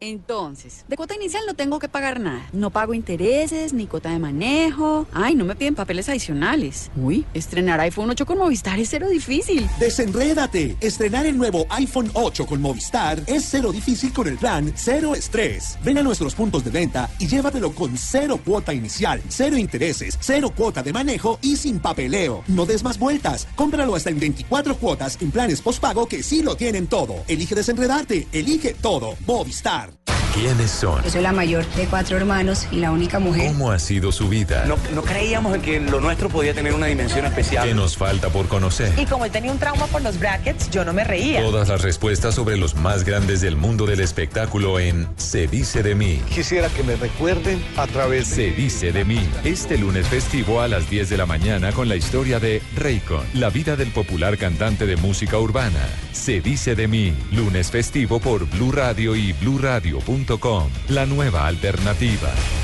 Entonces, 0.00 0.84
de 0.86 0.96
cuota 0.96 1.16
inicial 1.16 1.42
no 1.46 1.54
tengo 1.54 1.80
que 1.80 1.88
pagar 1.88 2.20
nada. 2.20 2.48
No 2.52 2.70
pago 2.70 2.94
intereses, 2.94 3.72
ni 3.72 3.88
cuota 3.88 4.10
de 4.10 4.20
manejo. 4.20 5.08
Ay, 5.12 5.34
no 5.34 5.44
me 5.44 5.56
piden 5.56 5.74
papeles 5.74 6.08
adicionales. 6.08 6.90
Uy, 6.96 7.26
estrenar 7.34 7.80
iPhone 7.80 8.10
8 8.10 8.24
con 8.24 8.38
Movistar 8.38 8.78
es 8.78 8.90
cero 8.90 9.08
difícil. 9.08 9.68
Desenrédate. 9.80 10.76
Estrenar 10.80 11.26
el 11.26 11.36
nuevo 11.36 11.66
iPhone 11.70 12.10
8 12.14 12.46
con 12.46 12.60
Movistar 12.60 13.20
es 13.26 13.44
cero 13.50 13.72
difícil 13.72 14.12
con 14.12 14.28
el 14.28 14.38
plan 14.38 14.72
Cero 14.76 15.16
Estrés. 15.16 15.76
Ven 15.82 15.98
a 15.98 16.02
nuestros 16.02 16.34
puntos 16.34 16.64
de 16.64 16.70
venta 16.70 17.10
y 17.18 17.26
llévatelo 17.26 17.72
con 17.72 17.98
cero 17.98 18.38
cuota 18.44 18.72
inicial, 18.72 19.20
cero 19.28 19.56
intereses, 19.56 20.16
cero 20.20 20.52
cuota 20.54 20.82
de 20.82 20.92
manejo 20.92 21.40
y 21.42 21.56
sin 21.56 21.80
papeleo. 21.80 22.44
No 22.46 22.66
des 22.66 22.84
más 22.84 23.00
vueltas. 23.00 23.48
Cómpralo 23.56 23.96
hasta 23.96 24.10
en 24.10 24.20
24 24.20 24.76
cuotas 24.76 25.18
en 25.20 25.32
planes 25.32 25.60
postpago 25.60 26.06
que 26.06 26.22
sí 26.22 26.42
lo 26.42 26.54
tienen 26.54 26.86
todo. 26.86 27.16
Elige 27.26 27.56
desenredarte. 27.56 28.28
Elige 28.32 28.74
todo. 28.74 29.16
Movistar. 29.26 29.87
¿Quiénes 30.34 30.70
son? 30.70 31.02
Yo 31.02 31.10
soy 31.10 31.22
la 31.22 31.32
mayor 31.32 31.66
de 31.74 31.86
cuatro 31.86 32.16
hermanos 32.16 32.68
y 32.70 32.76
la 32.76 32.92
única 32.92 33.18
mujer. 33.18 33.48
¿Cómo 33.48 33.72
ha 33.72 33.78
sido 33.80 34.12
su 34.12 34.28
vida? 34.28 34.66
No, 34.66 34.76
no 34.94 35.02
creíamos 35.02 35.54
en 35.54 35.62
que 35.62 35.80
lo 35.80 36.00
nuestro 36.00 36.28
podía 36.28 36.54
tener 36.54 36.74
una 36.74 36.86
dimensión 36.86 37.26
especial. 37.26 37.66
¿Qué 37.66 37.74
nos 37.74 37.96
falta 37.96 38.28
por 38.28 38.46
conocer? 38.46 38.92
Y 38.98 39.06
como 39.06 39.24
él 39.24 39.32
tenía 39.32 39.50
un 39.50 39.58
trauma 39.58 39.86
por 39.86 40.00
los 40.00 40.20
brackets, 40.20 40.70
yo 40.70 40.84
no 40.84 40.92
me 40.92 41.02
reía. 41.02 41.40
Todas 41.40 41.68
las 41.68 41.82
respuestas 41.82 42.36
sobre 42.36 42.56
los 42.56 42.76
más 42.76 43.04
grandes 43.04 43.40
del 43.40 43.56
mundo 43.56 43.84
del 43.84 43.98
espectáculo 43.98 44.78
en 44.78 45.08
Se 45.16 45.48
dice 45.48 45.82
de 45.82 45.96
mí. 45.96 46.20
Quisiera 46.32 46.68
que 46.68 46.84
me 46.84 46.94
recuerden 46.94 47.60
a 47.76 47.86
través 47.88 48.30
de... 48.30 48.50
Se 48.50 48.50
dice 48.52 48.92
de 48.92 49.04
mí. 49.04 49.28
Este 49.42 49.76
lunes 49.76 50.06
festivo 50.06 50.60
a 50.60 50.68
las 50.68 50.88
10 50.88 51.10
de 51.10 51.16
la 51.16 51.26
mañana 51.26 51.72
con 51.72 51.88
la 51.88 51.96
historia 51.96 52.38
de 52.38 52.62
Raycon, 52.76 53.24
la 53.34 53.50
vida 53.50 53.74
del 53.74 53.90
popular 53.90 54.38
cantante 54.38 54.86
de 54.86 54.96
música 54.96 55.38
urbana. 55.38 55.84
Se 56.12 56.40
dice 56.40 56.76
de 56.76 56.86
mí. 56.86 57.12
Lunes 57.32 57.70
festivo 57.72 58.20
por 58.20 58.48
Blue 58.48 58.70
Radio 58.70 59.16
y 59.16 59.32
bluradio.com. 59.80 60.70
La 60.88 61.06
nueva 61.06 61.46
alternativa. 61.46 62.57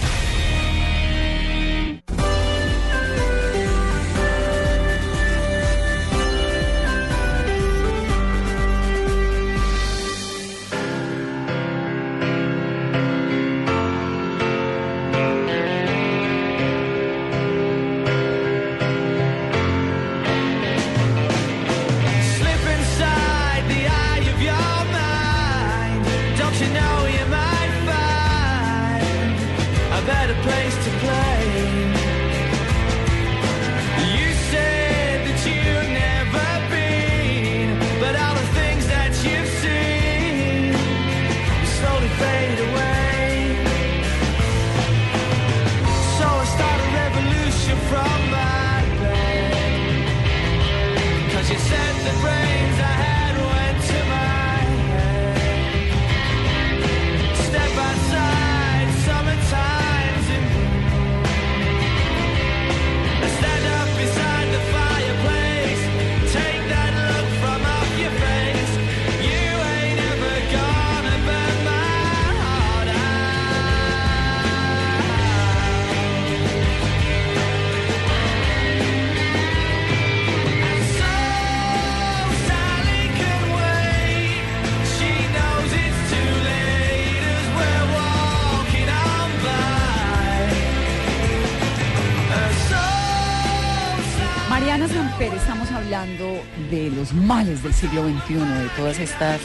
De 96.75 96.91
los 96.91 97.13
males 97.13 97.63
del 97.63 97.73
siglo 97.73 98.03
XXI, 98.03 98.35
de 98.35 98.69
todas 98.77 98.99
estas 98.99 99.41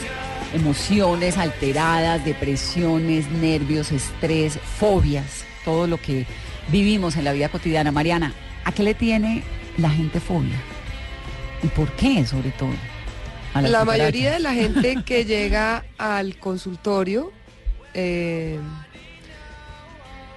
emociones 0.52 1.38
alteradas, 1.38 2.24
depresiones, 2.24 3.30
nervios, 3.30 3.92
estrés, 3.92 4.58
fobias, 4.78 5.44
todo 5.64 5.86
lo 5.86 5.96
que 5.96 6.26
vivimos 6.68 7.16
en 7.16 7.24
la 7.24 7.32
vida 7.32 7.48
cotidiana. 7.48 7.92
Mariana, 7.92 8.32
¿a 8.64 8.72
qué 8.72 8.82
le 8.82 8.94
tiene 8.94 9.42
la 9.78 9.90
gente 9.90 10.18
fobia? 10.18 10.60
¿Y 11.62 11.68
por 11.68 11.90
qué, 11.92 12.26
sobre 12.26 12.50
todo? 12.50 12.72
A 13.54 13.62
La 13.62 13.84
mayoría 13.84 14.32
de 14.32 14.40
la 14.40 14.54
gente 14.54 15.02
que 15.06 15.24
llega 15.24 15.84
al 15.98 16.36
consultorio 16.36 17.32
eh, 17.94 18.58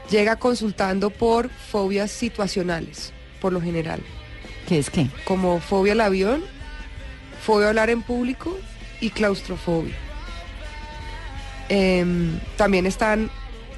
llega 0.09 0.35
consultando 0.35 1.09
por 1.09 1.49
fobias 1.49 2.11
situacionales, 2.11 3.13
por 3.41 3.51
lo 3.51 3.61
general. 3.61 4.01
¿Qué 4.67 4.79
es 4.79 4.89
qué? 4.89 5.07
Como 5.25 5.59
fobia 5.59 5.93
al 5.93 6.01
avión, 6.01 6.43
fobia 7.43 7.67
a 7.67 7.69
hablar 7.69 7.89
en 7.89 8.01
público 8.01 8.57
y 9.01 9.09
claustrofobia. 9.09 9.95
Em, 11.69 12.39
también 12.57 12.85
están 12.85 13.29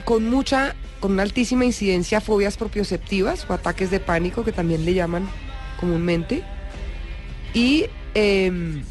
con 0.05 0.29
mucha, 0.29 0.75
con 0.99 1.13
una 1.13 1.23
altísima 1.23 1.65
incidencia 1.65 2.21
fobias 2.21 2.57
propioceptivas 2.57 3.45
o 3.49 3.53
ataques 3.53 3.91
de 3.91 3.99
pánico 3.99 4.43
que 4.43 4.51
también 4.51 4.85
le 4.85 4.93
llaman 4.93 5.27
comúnmente. 5.79 6.43
Y 7.53 7.85
em, 8.13 8.83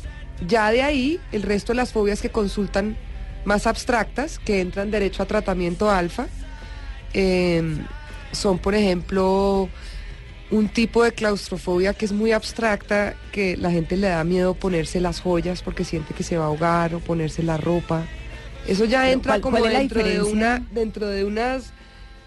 ya 0.46 0.70
de 0.70 0.82
ahí, 0.82 1.20
el 1.32 1.42
resto 1.42 1.72
de 1.72 1.76
las 1.76 1.92
fobias 1.92 2.20
que 2.20 2.30
consultan 2.30 2.96
más 3.44 3.66
abstractas, 3.66 4.38
que 4.38 4.60
entran 4.60 4.90
derecho 4.90 5.22
a 5.22 5.26
tratamiento 5.26 5.90
alfa, 5.90 6.26
em, 7.12 7.84
son, 8.32 8.58
por 8.58 8.74
ejemplo, 8.74 9.68
un 10.50 10.68
tipo 10.68 11.02
de 11.02 11.12
claustrofobia 11.12 11.94
que 11.94 12.04
es 12.04 12.12
muy 12.12 12.32
abstracta, 12.32 13.14
que 13.32 13.56
la 13.56 13.70
gente 13.70 13.96
le 13.96 14.08
da 14.08 14.22
miedo 14.24 14.54
ponerse 14.54 15.00
las 15.00 15.20
joyas 15.20 15.62
porque 15.62 15.84
siente 15.84 16.14
que 16.14 16.22
se 16.22 16.36
va 16.36 16.44
a 16.44 16.46
ahogar 16.48 16.94
o 16.94 17.00
ponerse 17.00 17.42
la 17.42 17.56
ropa. 17.56 18.04
Eso 18.66 18.84
ya 18.84 19.10
entra 19.10 19.32
¿cuál- 19.32 19.40
como 19.40 19.58
cuál 19.58 19.72
dentro 19.72 20.02
de 20.04 20.22
una, 20.22 20.62
dentro 20.70 21.06
de 21.08 21.24
unas, 21.24 21.72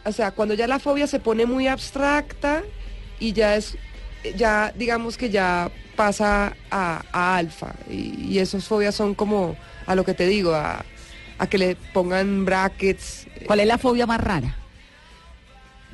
o 0.06 0.12
sea, 0.12 0.32
cuando 0.32 0.54
ya 0.56 0.68
la 0.68 0.80
fobia 0.80 1.08
se 1.08 1.20
pone 1.20 1.46
muy 1.46 1.68
abstracta 1.68 2.64
y 3.20 3.34
ya 3.34 3.56
es, 3.56 3.78
ya 4.36 4.74
digamos 4.78 5.18
que 5.18 5.30
ya 5.30 5.72
pasa 5.96 6.54
a, 6.70 7.04
a 7.12 7.38
alfa 7.38 7.74
y, 7.90 8.26
y 8.34 8.40
esas 8.40 8.66
fobias 8.66 8.94
son 8.94 9.16
como 9.16 9.56
a 9.86 9.96
lo 9.96 10.04
que 10.06 10.14
te 10.14 10.28
digo, 10.28 10.54
a, 10.54 10.86
a 11.40 11.48
que 11.48 11.58
le 11.58 11.76
pongan 11.94 12.46
brackets. 12.46 13.28
¿Cuál 13.46 13.62
es 13.62 13.68
la 13.68 13.78
fobia 13.78 14.06
más 14.06 14.20
rara? 14.22 14.56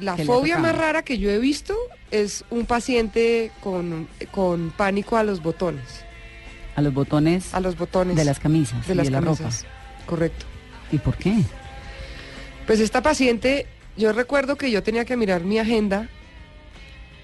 La 0.03 0.17
fobia 0.17 0.57
más 0.59 0.77
rara 0.77 1.03
que 1.03 1.17
yo 1.17 1.29
he 1.29 1.39
visto 1.39 1.75
es 2.11 2.43
un 2.49 2.65
paciente 2.65 3.51
con, 3.61 4.07
con 4.31 4.71
pánico 4.71 5.17
a 5.17 5.23
los 5.23 5.41
botones. 5.41 6.03
A 6.75 6.81
los 6.81 6.93
botones 6.93 7.53
a 7.53 7.59
los 7.59 7.77
botones 7.77 8.15
de 8.15 8.25
las 8.25 8.39
camisas 8.39 8.85
de 8.87 8.93
y 8.93 8.97
las 8.97 9.05
de 9.05 9.11
la 9.11 9.21
camisas. 9.21 9.65
Correcto. 10.05 10.45
¿Y 10.91 10.97
por 10.97 11.15
qué? 11.15 11.35
Pues 12.67 12.79
esta 12.79 13.01
paciente, 13.01 13.67
yo 13.97 14.11
recuerdo 14.13 14.57
que 14.57 14.71
yo 14.71 14.83
tenía 14.83 15.05
que 15.05 15.17
mirar 15.17 15.43
mi 15.43 15.59
agenda 15.59 16.09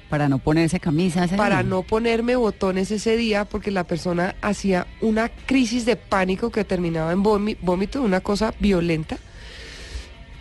Para 0.10 0.28
no 0.28 0.40
ponerse 0.40 0.80
camisa 0.80 1.26
ese 1.26 1.36
para 1.36 1.64
no 1.64 1.84
ponerme 1.84 2.36
botones 2.36 2.92
ese 2.92 3.16
día 3.16 3.46
porque 3.46 3.72
la 3.72 3.84
persona 3.86 4.36
hacía 4.42 4.88
una 5.02 5.30
crisis 5.30 5.86
de 5.86 5.96
pánico 5.96 6.52
que 6.52 6.64
terminaba 6.64 7.12
en 7.12 7.24
vómito, 7.24 8.02
una 8.02 8.22
cosa 8.22 8.54
violenta. 8.60 9.18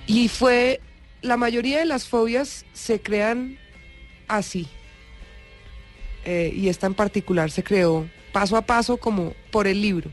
Y 0.07 0.29
fue, 0.29 0.81
la 1.23 1.37
mayoría 1.37 1.79
de 1.79 1.85
las 1.85 2.07
fobias 2.07 2.65
se 2.73 3.01
crean 3.01 3.59
así. 4.29 4.69
Eh, 6.25 6.53
y 6.55 6.69
esta 6.69 6.87
en 6.87 6.95
particular 6.95 7.51
se 7.51 7.63
creó 7.63 8.09
paso 8.33 8.57
a 8.57 8.63
paso 8.63 8.99
como 8.99 9.35
por 9.51 9.67
el 9.67 9.81
libro. 9.81 10.11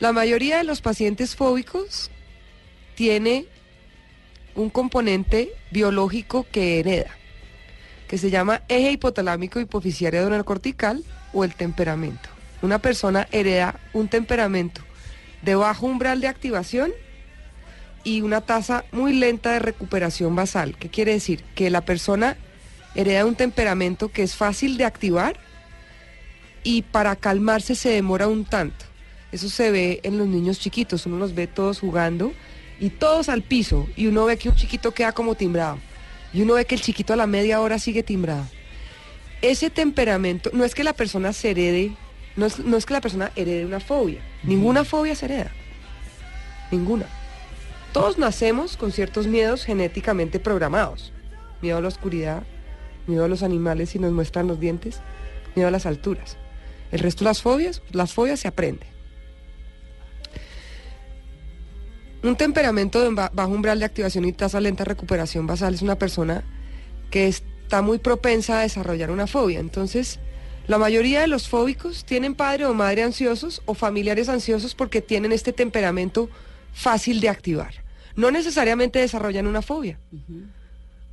La 0.00 0.12
mayoría 0.12 0.58
de 0.58 0.64
los 0.64 0.80
pacientes 0.80 1.36
fóbicos 1.36 2.10
tiene 2.94 3.46
un 4.54 4.70
componente 4.70 5.52
biológico 5.70 6.46
que 6.50 6.80
hereda 6.80 7.18
que 8.08 8.18
se 8.18 8.30
llama 8.30 8.62
eje 8.68 8.90
hipotalámico 8.92 9.60
hipoficiario 9.60 10.20
adrenal 10.20 10.44
cortical 10.44 11.04
o 11.32 11.44
el 11.44 11.54
temperamento. 11.54 12.30
Una 12.62 12.80
persona 12.80 13.28
hereda 13.30 13.78
un 13.92 14.08
temperamento 14.08 14.80
de 15.42 15.54
bajo 15.54 15.86
umbral 15.86 16.20
de 16.20 16.28
activación 16.28 16.90
y 18.08 18.22
una 18.22 18.40
tasa 18.40 18.86
muy 18.90 19.12
lenta 19.12 19.52
de 19.52 19.58
recuperación 19.58 20.34
basal. 20.34 20.76
¿Qué 20.78 20.88
quiere 20.88 21.12
decir? 21.12 21.42
Que 21.54 21.68
la 21.68 21.82
persona 21.82 22.38
hereda 22.94 23.26
un 23.26 23.34
temperamento 23.34 24.08
que 24.08 24.22
es 24.22 24.34
fácil 24.34 24.78
de 24.78 24.86
activar 24.86 25.38
y 26.62 26.82
para 26.82 27.16
calmarse 27.16 27.74
se 27.74 27.90
demora 27.90 28.26
un 28.26 28.46
tanto. 28.46 28.86
Eso 29.30 29.50
se 29.50 29.70
ve 29.70 30.00
en 30.04 30.16
los 30.16 30.26
niños 30.26 30.58
chiquitos, 30.58 31.04
uno 31.04 31.18
los 31.18 31.34
ve 31.34 31.46
todos 31.46 31.80
jugando 31.80 32.32
y 32.80 32.88
todos 32.88 33.28
al 33.28 33.42
piso 33.42 33.86
y 33.94 34.06
uno 34.06 34.24
ve 34.24 34.38
que 34.38 34.48
un 34.48 34.54
chiquito 34.54 34.92
queda 34.92 35.12
como 35.12 35.34
timbrado 35.34 35.78
y 36.32 36.40
uno 36.40 36.54
ve 36.54 36.64
que 36.64 36.76
el 36.76 36.80
chiquito 36.80 37.12
a 37.12 37.16
la 37.16 37.26
media 37.26 37.60
hora 37.60 37.78
sigue 37.78 38.02
timbrado. 38.02 38.46
Ese 39.42 39.68
temperamento, 39.68 40.48
no 40.54 40.64
es 40.64 40.74
que 40.74 40.82
la 40.82 40.94
persona 40.94 41.34
se 41.34 41.50
herede, 41.50 41.92
no 42.36 42.46
es, 42.46 42.58
no 42.58 42.78
es 42.78 42.86
que 42.86 42.94
la 42.94 43.02
persona 43.02 43.32
herede 43.36 43.66
una 43.66 43.80
fobia, 43.80 44.22
ninguna 44.44 44.84
fobia 44.84 45.14
se 45.14 45.26
hereda, 45.26 45.52
ninguna. 46.70 47.17
Todos 47.92 48.18
nacemos 48.18 48.76
con 48.76 48.92
ciertos 48.92 49.26
miedos 49.26 49.64
genéticamente 49.64 50.38
programados. 50.40 51.12
Miedo 51.62 51.78
a 51.78 51.80
la 51.80 51.88
oscuridad, 51.88 52.42
miedo 53.06 53.24
a 53.24 53.28
los 53.28 53.42
animales 53.42 53.90
si 53.90 53.98
nos 53.98 54.12
muestran 54.12 54.46
los 54.46 54.60
dientes, 54.60 55.00
miedo 55.54 55.68
a 55.68 55.72
las 55.72 55.86
alturas. 55.86 56.36
El 56.92 57.00
resto 57.00 57.24
de 57.24 57.30
las 57.30 57.42
fobias, 57.42 57.82
las 57.90 58.12
fobias 58.12 58.40
se 58.40 58.48
aprende. 58.48 58.86
Un 62.22 62.36
temperamento 62.36 63.00
de 63.00 63.10
ba- 63.14 63.30
bajo 63.32 63.50
umbral 63.50 63.78
de 63.78 63.84
activación 63.84 64.24
y 64.24 64.32
tasa 64.32 64.60
lenta 64.60 64.84
de 64.84 64.88
recuperación 64.88 65.46
basal 65.46 65.74
es 65.74 65.82
una 65.82 65.98
persona 65.98 66.44
que 67.10 67.28
está 67.28 67.80
muy 67.82 67.98
propensa 67.98 68.58
a 68.58 68.62
desarrollar 68.62 69.10
una 69.10 69.26
fobia. 69.26 69.60
Entonces, 69.60 70.18
la 70.66 70.78
mayoría 70.78 71.20
de 71.20 71.28
los 71.28 71.48
fóbicos 71.48 72.04
tienen 72.04 72.34
padre 72.34 72.66
o 72.66 72.74
madre 72.74 73.02
ansiosos 73.02 73.62
o 73.66 73.74
familiares 73.74 74.28
ansiosos 74.28 74.74
porque 74.74 75.00
tienen 75.00 75.32
este 75.32 75.52
temperamento 75.52 76.28
fácil 76.72 77.20
de 77.20 77.28
activar. 77.28 77.74
No 78.16 78.30
necesariamente 78.30 78.98
desarrollan 78.98 79.46
una 79.46 79.62
fobia, 79.62 79.98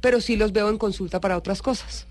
pero 0.02 0.22
sí 0.22 0.36
los 0.36 0.52
veo 0.52 0.70
en 0.70 0.78
consulta 0.78 1.20
para 1.20 1.38
otras 1.38 1.62
cosas. 1.62 2.08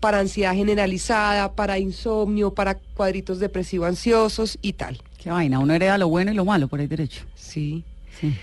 Para 0.00 0.18
ansiedad 0.18 0.54
generalizada, 0.54 1.54
para 1.54 1.78
insomnio, 1.78 2.52
para 2.52 2.74
cuadritos 2.74 3.38
depresivos 3.38 3.88
ansiosos 3.88 4.58
y 4.60 4.74
tal. 4.74 5.00
Qué 5.22 5.30
vaina, 5.30 5.58
uno 5.58 5.72
hereda 5.74 5.96
lo 5.96 6.08
bueno 6.08 6.30
y 6.30 6.34
lo 6.34 6.44
malo 6.44 6.68
por 6.68 6.80
ahí 6.80 6.86
derecho. 6.86 7.24
Sí. 7.34 7.84
Sí. 8.20 8.36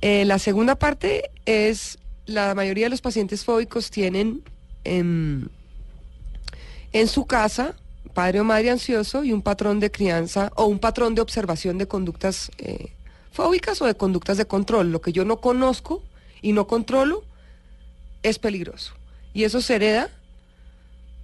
Eh, 0.00 0.24
la 0.24 0.38
segunda 0.38 0.74
parte 0.74 1.30
es, 1.44 1.98
la 2.26 2.54
mayoría 2.54 2.86
de 2.86 2.90
los 2.90 3.00
pacientes 3.00 3.44
fóbicos 3.44 3.90
tienen 3.90 4.42
em, 4.84 5.48
en 6.92 7.08
su 7.08 7.26
casa 7.26 7.76
padre 8.16 8.40
o 8.40 8.44
madre 8.44 8.70
ansioso 8.70 9.24
y 9.24 9.32
un 9.34 9.42
patrón 9.42 9.78
de 9.78 9.90
crianza 9.90 10.50
o 10.56 10.64
un 10.64 10.78
patrón 10.78 11.14
de 11.14 11.20
observación 11.20 11.76
de 11.76 11.86
conductas 11.86 12.50
eh, 12.56 12.95
fóbicas 13.36 13.80
o 13.82 13.86
de 13.86 13.94
conductas 13.94 14.36
de 14.38 14.46
control. 14.46 14.90
Lo 14.90 15.00
que 15.00 15.12
yo 15.12 15.24
no 15.24 15.40
conozco 15.40 16.02
y 16.42 16.52
no 16.52 16.66
controlo 16.66 17.22
es 18.22 18.38
peligroso. 18.38 18.94
Y 19.34 19.44
eso 19.44 19.60
se 19.60 19.76
hereda. 19.76 20.10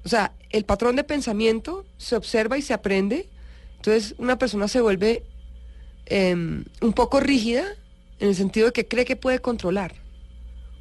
O 0.04 0.08
sea, 0.08 0.32
el 0.50 0.64
patrón 0.64 0.94
de 0.96 1.04
pensamiento 1.04 1.84
se 1.96 2.14
observa 2.16 2.58
y 2.58 2.62
se 2.62 2.74
aprende. 2.74 3.28
Entonces 3.76 4.14
una 4.18 4.36
persona 4.38 4.68
se 4.68 4.80
vuelve 4.80 5.24
em, 6.06 6.64
un 6.80 6.92
poco 6.92 7.20
rígida 7.20 7.64
en 8.20 8.28
el 8.28 8.34
sentido 8.34 8.66
de 8.66 8.72
que 8.72 8.86
cree 8.86 9.04
que 9.04 9.16
puede 9.16 9.40
controlar. 9.40 9.94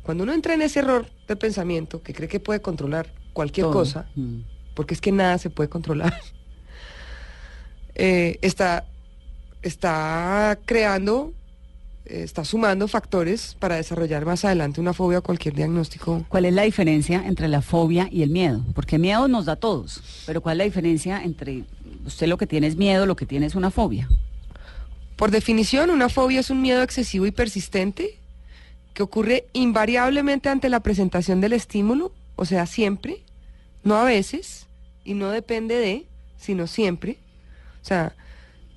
Cuando 0.04 0.24
uno 0.24 0.34
entra 0.34 0.54
en 0.54 0.62
ese 0.62 0.80
error 0.80 1.08
de 1.28 1.36
pensamiento, 1.36 2.02
que 2.04 2.14
cree 2.14 2.28
que 2.28 2.40
puede 2.40 2.62
controlar 2.62 3.14
cualquier 3.34 3.66
Todo. 3.68 3.74
cosa, 3.74 4.10
Mm. 4.16 4.42
porque 4.76 4.94
es 4.96 5.02
que 5.02 5.12
nada 5.12 5.38
se 5.38 5.50
puede 5.50 5.70
controlar, 5.70 6.14
eh, 7.96 8.38
está, 8.42 8.86
está 9.62 10.58
creando, 10.66 11.34
eh, 12.06 12.24
está 12.24 12.44
sumando 12.46 12.88
factores 12.88 13.56
para 13.60 13.76
desarrollar 13.76 14.26
más 14.26 14.44
adelante 14.46 14.82
una 14.82 14.94
fobia 14.94 15.20
o 15.20 15.22
cualquier 15.22 15.56
diagnóstico. 15.56 16.26
¿Cuál 16.30 16.46
es 16.46 16.54
la 16.54 16.64
diferencia 16.64 17.24
entre 17.26 17.48
la 17.48 17.62
fobia 17.62 18.08
y 18.12 18.24
el 18.24 18.30
miedo? 18.30 18.64
Porque 18.74 18.98
miedo 18.98 19.28
nos 19.28 19.46
da 19.46 19.54
a 19.54 19.58
todos, 19.58 20.02
pero 20.26 20.42
¿cuál 20.42 20.56
es 20.56 20.58
la 20.60 20.64
diferencia 20.66 21.24
entre 21.24 21.64
usted 22.06 22.28
lo 22.28 22.38
que 22.38 22.48
tiene 22.48 22.68
es 22.68 22.76
miedo, 22.76 23.06
lo 23.06 23.16
que 23.16 23.26
tiene 23.26 23.46
es 23.46 23.56
una 23.56 23.72
fobia? 23.72 24.08
Por 25.16 25.32
definición, 25.32 25.92
una 25.92 26.10
fobia 26.10 26.40
es 26.40 26.50
un 26.50 26.62
miedo 26.62 26.82
excesivo 26.82 27.26
y 27.28 27.32
persistente 27.32 28.18
que 28.94 29.04
ocurre 29.04 29.46
invariablemente 29.54 30.50
ante 30.50 30.68
la 30.70 30.82
presentación 30.82 31.42
del 31.42 31.54
estímulo, 31.54 32.12
o 32.36 32.46
sea, 32.46 32.66
siempre, 32.66 33.22
no 33.84 33.96
a 33.96 34.04
veces, 34.04 34.66
y 35.04 35.14
no 35.14 35.30
depende 35.30 35.76
de, 35.76 36.06
sino 36.38 36.68
siempre. 36.68 37.18
O 37.82 37.86
sea, 37.86 38.16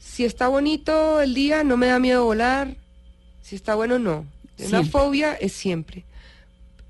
si 0.05 0.25
está 0.25 0.49
bonito 0.49 1.21
el 1.23 1.35
día, 1.35 1.65
no 1.65 1.77
me 1.77 1.87
da 1.87 1.99
miedo 1.99 2.25
volar, 2.25 2.77
si 3.43 3.57
está 3.57 3.75
bueno, 3.75 3.99
no. 3.99 4.27
Una 4.59 4.69
Siempre. 4.69 4.91
fobia 4.91 5.35
es 5.35 5.53
siempre. 5.53 6.05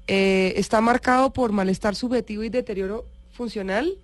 Eh, 0.06 0.52
está 0.56 0.80
marcado 0.82 1.32
por 1.32 1.52
malestar 1.52 1.94
subjetivo 1.94 2.42
y 2.42 2.50
deterioro 2.50 3.06
funcional. 3.32 3.94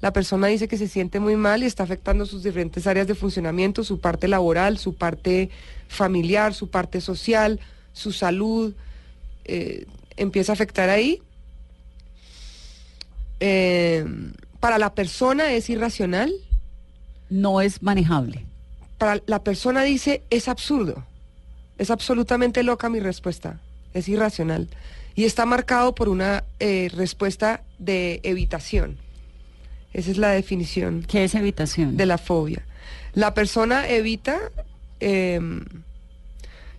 La 0.00 0.12
persona 0.12 0.46
dice 0.46 0.68
que 0.68 0.78
se 0.78 0.88
siente 0.88 1.20
muy 1.20 1.36
mal 1.36 1.62
y 1.62 1.66
está 1.66 1.82
afectando 1.82 2.24
sus 2.24 2.42
diferentes 2.42 2.86
áreas 2.86 3.06
de 3.06 3.14
funcionamiento, 3.14 3.84
su 3.84 4.00
parte 4.00 4.28
laboral, 4.28 4.78
su 4.78 4.94
parte 4.94 5.50
familiar, 5.88 6.54
su 6.54 6.70
parte 6.70 7.00
social, 7.00 7.60
su 7.92 8.12
salud. 8.12 8.72
eh, 9.44 9.86
empieza 10.16 10.52
a 10.52 10.54
afectar 10.54 10.88
ahí. 10.88 11.20
Eh, 13.40 14.04
para 14.60 14.78
la 14.78 14.94
persona 14.94 15.52
es 15.52 15.68
irracional. 15.68 16.32
No 17.28 17.60
es 17.60 17.82
manejable. 17.82 18.46
Para 19.02 19.20
la 19.26 19.42
persona 19.42 19.82
dice 19.82 20.22
es 20.30 20.46
absurdo. 20.46 21.04
Es 21.76 21.90
absolutamente 21.90 22.62
loca 22.62 22.88
mi 22.88 23.00
respuesta. 23.00 23.60
Es 23.94 24.08
irracional. 24.08 24.68
Y 25.16 25.24
está 25.24 25.44
marcado 25.44 25.92
por 25.92 26.08
una 26.08 26.44
eh, 26.60 26.88
respuesta 26.94 27.64
de 27.80 28.20
evitación. 28.22 28.98
Esa 29.92 30.12
es 30.12 30.18
la 30.18 30.28
definición. 30.30 31.02
¿Qué 31.02 31.24
es 31.24 31.34
evitación? 31.34 31.96
De 31.96 32.06
la 32.06 32.16
fobia. 32.16 32.64
La 33.12 33.34
persona 33.34 33.88
evita 33.88 34.38
eh, 35.00 35.40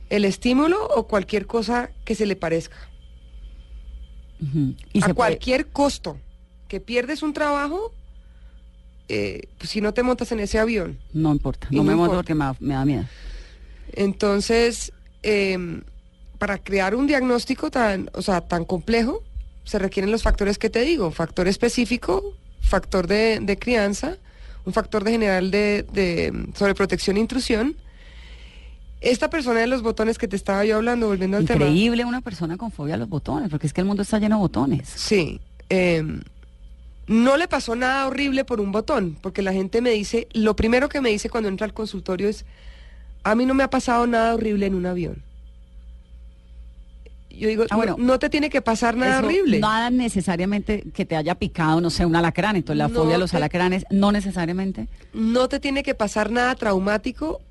el 0.09 0.23
estímulo 0.23 0.81
o 0.95 1.07
cualquier 1.07 1.45
cosa 1.45 1.91
que 2.05 2.15
se 2.15 2.25
le 2.25 2.37
parezca. 2.37 2.77
Y 4.39 4.99
a 4.99 5.01
puede- 5.01 5.13
cualquier 5.13 5.67
costo. 5.67 6.17
Que 6.69 6.79
pierdes 6.79 7.21
un 7.21 7.33
trabajo, 7.33 7.93
eh, 9.09 9.41
pues 9.57 9.69
si 9.69 9.81
no 9.81 9.93
te 9.93 10.03
montas 10.03 10.31
en 10.31 10.39
ese 10.39 10.59
avión. 10.59 10.97
No 11.13 11.31
importa, 11.31 11.67
no 11.71 11.77
no 11.77 11.83
me 11.83 11.95
monto 11.95 12.15
porque 12.15 12.35
me 12.35 12.45
da, 12.45 12.55
me 12.59 12.73
da 12.73 12.85
miedo. 12.85 13.05
Entonces, 13.93 14.91
eh, 15.21 15.81
para 16.39 16.57
crear 16.57 16.95
un 16.95 17.07
diagnóstico 17.07 17.71
tan, 17.71 18.09
o 18.13 18.21
sea, 18.21 18.41
tan 18.41 18.65
complejo, 18.65 19.23
se 19.63 19.79
requieren 19.79 20.11
los 20.11 20.23
factores 20.23 20.57
que 20.57 20.69
te 20.69 20.81
digo, 20.81 21.11
factor 21.11 21.47
específico, 21.47 22.33
factor 22.59 23.07
de, 23.07 23.39
de 23.41 23.57
crianza, 23.57 24.17
un 24.65 24.73
factor 24.73 25.03
de 25.03 25.11
general 25.11 25.51
de, 25.51 25.85
de 25.93 26.47
sobreprotección 26.55 27.17
e 27.17 27.19
intrusión. 27.21 27.75
Esta 29.01 29.29
persona 29.29 29.59
de 29.59 29.67
los 29.67 29.81
botones 29.81 30.17
que 30.17 30.29
te 30.29 30.37
estaba 30.37 30.63
yo 30.63 30.77
hablando, 30.77 31.07
volviendo 31.07 31.35
al 31.37 31.45
tema. 31.45 31.65
Increíble 31.65 32.05
una 32.05 32.21
persona 32.21 32.55
con 32.57 32.71
fobia 32.71 32.95
a 32.95 32.97
los 32.97 33.09
botones, 33.09 33.49
porque 33.49 33.67
es 33.67 33.73
que 33.73 33.81
el 33.81 33.87
mundo 33.87 34.01
está 34.03 34.17
lleno 34.17 34.37
de 34.37 34.39
botones. 34.39 34.87
Sí. 34.95 35.41
eh, 35.69 36.03
no 37.07 37.37
le 37.37 37.47
pasó 37.47 37.75
nada 37.75 38.07
horrible 38.07 38.45
por 38.45 38.61
un 38.61 38.71
botón, 38.71 39.17
porque 39.21 39.41
la 39.41 39.53
gente 39.53 39.81
me 39.81 39.91
dice, 39.91 40.27
lo 40.33 40.55
primero 40.55 40.89
que 40.89 41.01
me 41.01 41.09
dice 41.09 41.29
cuando 41.29 41.49
entra 41.49 41.65
al 41.65 41.73
consultorio 41.73 42.29
es, 42.29 42.45
a 43.23 43.35
mí 43.35 43.45
no 43.45 43.53
me 43.53 43.63
ha 43.63 43.69
pasado 43.69 44.07
nada 44.07 44.33
horrible 44.35 44.65
en 44.65 44.75
un 44.75 44.85
avión. 44.85 45.21
yo 47.29 47.47
digo, 47.47 47.65
Ah, 47.71 47.75
bueno. 47.75 47.95
no, 47.97 48.05
no 48.05 48.19
te 48.19 48.29
tiene 48.29 48.49
que 48.49 48.61
pasar 48.61 48.95
nada 48.95 49.17
Eso, 49.19 49.25
horrible. 49.27 49.59
Nada 49.59 49.89
necesariamente 49.89 50.83
que 50.93 51.03
te 51.05 51.15
haya 51.15 51.35
picado, 51.35 51.81
no 51.81 51.89
sé, 51.89 52.05
un 52.05 52.15
alacrán. 52.15 52.55
Entonces 52.55 52.77
la 52.77 52.87
No 52.87 52.93
fobia 52.95 53.15
a 53.15 53.17
los 53.19 53.31
te- 53.31 53.37
alacranes, 53.37 53.85
no 53.89 54.11
necesariamente. 54.11 54.87
no 55.13 55.49
te 55.49 55.59
tiene 55.59 55.81
que 55.83 55.95
pasar 55.95 56.29
nada 56.31 56.53
traumático. 56.55 57.41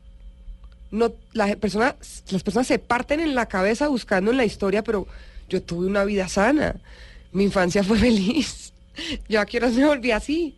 No, 0.93 1.13
la 1.33 1.57
persona, 1.57 1.97
las 2.31 2.43
personas 2.43 2.67
se 2.67 2.79
parten 2.79 3.21
en 3.21 3.35
la 3.35 3.47
cabeza 3.47 3.89
buscando 3.89 4.31
en 4.31 4.37
la 4.37 4.45
historia, 4.45 4.83
pero 4.85 5.07
yo 5.49 5.63
tuve 5.63 5.87
una 5.87 6.05
vida 6.05 6.29
sana. 6.29 6.77
Mi 7.33 7.45
infancia 7.45 7.83
fue 7.83 7.99
feliz. 8.09 8.72
Yo 9.29 9.41
a 9.41 9.47
qué 9.47 9.59
horas 9.59 9.73
me 9.75 9.87
volví 9.87 10.11
así. 10.11 10.57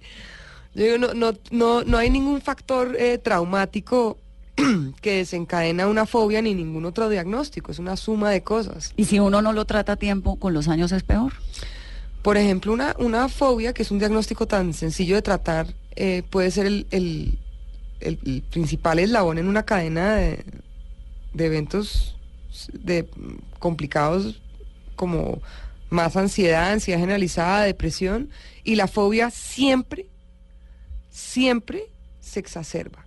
Yo 0.75 0.85
digo, 0.85 0.99
no, 0.99 1.15
no, 1.15 1.33
no, 1.51 1.85
no 1.85 1.99
hay 1.99 2.11
ningún 2.11 2.41
factor 2.41 2.97
eh, 2.99 3.19
traumático 3.19 4.19
que 5.01 5.17
desencadena 5.19 5.87
una 5.87 6.07
fobia 6.07 6.43
ni 6.43 6.55
ningún 6.55 6.85
otro 6.85 7.09
diagnóstico. 7.09 7.71
Es 7.73 7.79
una 7.79 7.97
suma 7.97 8.31
de 8.31 8.43
cosas. 8.43 8.93
Y 8.97 9.05
si 9.05 9.19
uno 9.21 9.41
no 9.43 9.53
lo 9.53 9.65
trata 9.65 9.93
a 9.93 9.97
tiempo, 9.97 10.37
con 10.37 10.53
los 10.55 10.69
años 10.69 10.91
es 10.93 11.03
peor. 11.03 11.33
Por 12.23 12.37
ejemplo, 12.37 12.73
una, 12.73 12.97
una 12.99 13.29
fobia, 13.29 13.73
que 13.75 13.83
es 13.83 13.91
un 13.91 13.99
diagnóstico 13.99 14.47
tan 14.47 14.73
sencillo 14.73 15.15
de 15.17 15.23
tratar, 15.23 15.67
eh, 15.95 16.23
puede 16.31 16.51
ser 16.51 16.67
el, 16.67 16.87
el- 16.91 17.39
el- 18.01 18.19
el 18.27 18.43
principal 18.43 18.99
eslabón 18.99 19.39
en 19.39 19.47
una 19.47 19.63
cadena 19.65 20.15
de, 20.17 20.45
de 21.35 21.47
eventos 21.47 22.17
de, 22.73 23.05
mm, 23.05 23.59
complicados 23.59 24.41
como 24.97 25.41
más 25.95 26.17
ansiedad, 26.17 26.71
ansiedad 26.71 27.01
generalizada, 27.01 27.63
depresión, 27.63 28.29
y 28.63 28.75
la 28.75 28.87
fobia 28.87 29.31
siempre, 29.31 30.07
siempre 31.09 31.85
se 32.21 32.41
exacerba, 32.41 33.07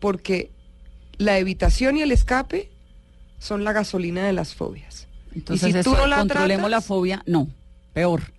porque 0.00 0.50
la 1.18 1.38
evitación 1.38 1.96
y 1.96 2.02
el 2.02 2.12
escape 2.12 2.70
son 3.38 3.64
la 3.64 3.72
gasolina 3.72 4.24
de 4.24 4.32
las 4.32 4.54
fobias. 4.54 5.08
Entonces, 5.34 5.68
y 5.68 5.72
si 5.72 5.82
tú 5.82 5.92
eso, 5.92 5.96
no 5.96 6.06
la 6.06 6.18
controlemos 6.18 6.70
la 6.70 6.80
fobia, 6.80 7.22
no, 7.26 7.48
peor. 7.92 8.32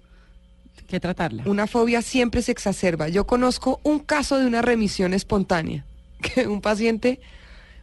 que 0.87 0.99
tratarla. 0.99 1.43
Una 1.45 1.67
fobia 1.67 2.01
siempre 2.01 2.41
se 2.41 2.51
exacerba. 2.51 3.09
Yo 3.09 3.27
conozco 3.27 3.79
un 3.83 3.99
caso 3.99 4.39
de 4.39 4.47
una 4.47 4.61
remisión 4.61 5.13
espontánea, 5.13 5.85
que 6.21 6.47
un 6.47 6.61
paciente 6.61 7.19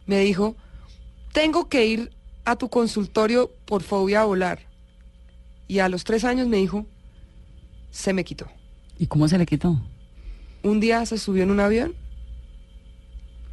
me 0.05 0.19
dijo, 0.19 0.55
tengo 1.31 1.69
que 1.69 1.85
ir 1.85 2.11
a 2.45 2.55
tu 2.55 2.69
consultorio 2.69 3.51
por 3.65 3.83
fobia 3.83 4.21
a 4.21 4.25
volar. 4.25 4.59
Y 5.67 5.79
a 5.79 5.89
los 5.89 6.03
tres 6.03 6.23
años 6.23 6.47
me 6.47 6.57
dijo, 6.57 6.85
se 7.91 8.13
me 8.13 8.23
quitó. 8.23 8.47
¿Y 8.99 9.07
cómo 9.07 9.27
se 9.27 9.37
le 9.37 9.45
quitó? 9.45 9.79
Un 10.63 10.79
día 10.79 11.05
se 11.05 11.17
subió 11.17 11.43
en 11.43 11.51
un 11.51 11.59
avión 11.59 11.95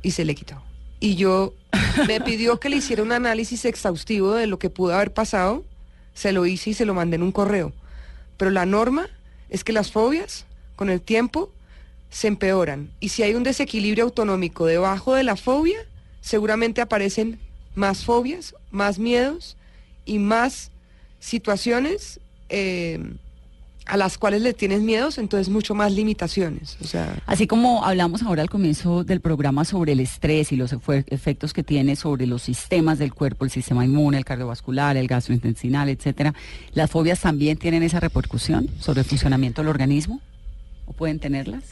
y 0.02 0.12
se 0.12 0.24
le 0.24 0.34
quitó. 0.34 0.62
Y 1.00 1.16
yo 1.16 1.54
me 2.06 2.20
pidió 2.20 2.60
que 2.60 2.68
le 2.68 2.76
hiciera 2.76 3.02
un 3.02 3.12
análisis 3.12 3.64
exhaustivo 3.64 4.32
de 4.32 4.46
lo 4.46 4.58
que 4.58 4.70
pudo 4.70 4.94
haber 4.94 5.12
pasado. 5.12 5.64
Se 6.14 6.32
lo 6.32 6.46
hice 6.46 6.70
y 6.70 6.74
se 6.74 6.86
lo 6.86 6.94
mandé 6.94 7.16
en 7.16 7.22
un 7.22 7.32
correo. 7.32 7.72
Pero 8.36 8.50
la 8.50 8.66
norma 8.66 9.06
es 9.48 9.64
que 9.64 9.72
las 9.72 9.92
fobias, 9.92 10.46
con 10.76 10.90
el 10.90 11.00
tiempo, 11.00 11.52
se 12.10 12.28
empeoran. 12.28 12.90
Y 12.98 13.10
si 13.10 13.22
hay 13.22 13.34
un 13.34 13.44
desequilibrio 13.44 14.04
autonómico 14.04 14.66
debajo 14.66 15.14
de 15.14 15.22
la 15.22 15.36
fobia, 15.36 15.78
seguramente 16.20 16.80
aparecen 16.80 17.38
más 17.74 18.04
fobias, 18.04 18.54
más 18.70 18.98
miedos 18.98 19.56
y 20.04 20.18
más 20.18 20.71
situaciones 21.22 22.20
eh, 22.48 22.98
a 23.86 23.96
las 23.96 24.18
cuales 24.18 24.42
le 24.42 24.52
tienes 24.52 24.80
miedos, 24.80 25.18
entonces 25.18 25.48
mucho 25.48 25.74
más 25.74 25.92
limitaciones. 25.92 26.76
O 26.80 26.84
sea, 26.84 27.16
Así 27.26 27.46
como 27.46 27.84
hablamos 27.84 28.22
ahora 28.22 28.42
al 28.42 28.50
comienzo 28.50 29.04
del 29.04 29.20
programa 29.20 29.64
sobre 29.64 29.92
el 29.92 30.00
estrés 30.00 30.52
y 30.52 30.56
los 30.56 30.74
efectos 31.06 31.52
que 31.52 31.62
tiene 31.62 31.96
sobre 31.96 32.26
los 32.26 32.42
sistemas 32.42 32.98
del 32.98 33.14
cuerpo, 33.14 33.44
el 33.44 33.50
sistema 33.50 33.84
inmune, 33.84 34.18
el 34.18 34.24
cardiovascular, 34.24 34.96
el 34.96 35.06
gastrointestinal, 35.06 35.88
etcétera, 35.88 36.34
las 36.74 36.90
fobias 36.90 37.20
también 37.20 37.56
tienen 37.56 37.82
esa 37.82 38.00
repercusión 38.00 38.68
sobre 38.78 39.00
el 39.00 39.06
funcionamiento 39.06 39.62
del 39.62 39.68
organismo 39.68 40.20
o 40.86 40.92
pueden 40.92 41.18
tenerlas. 41.18 41.62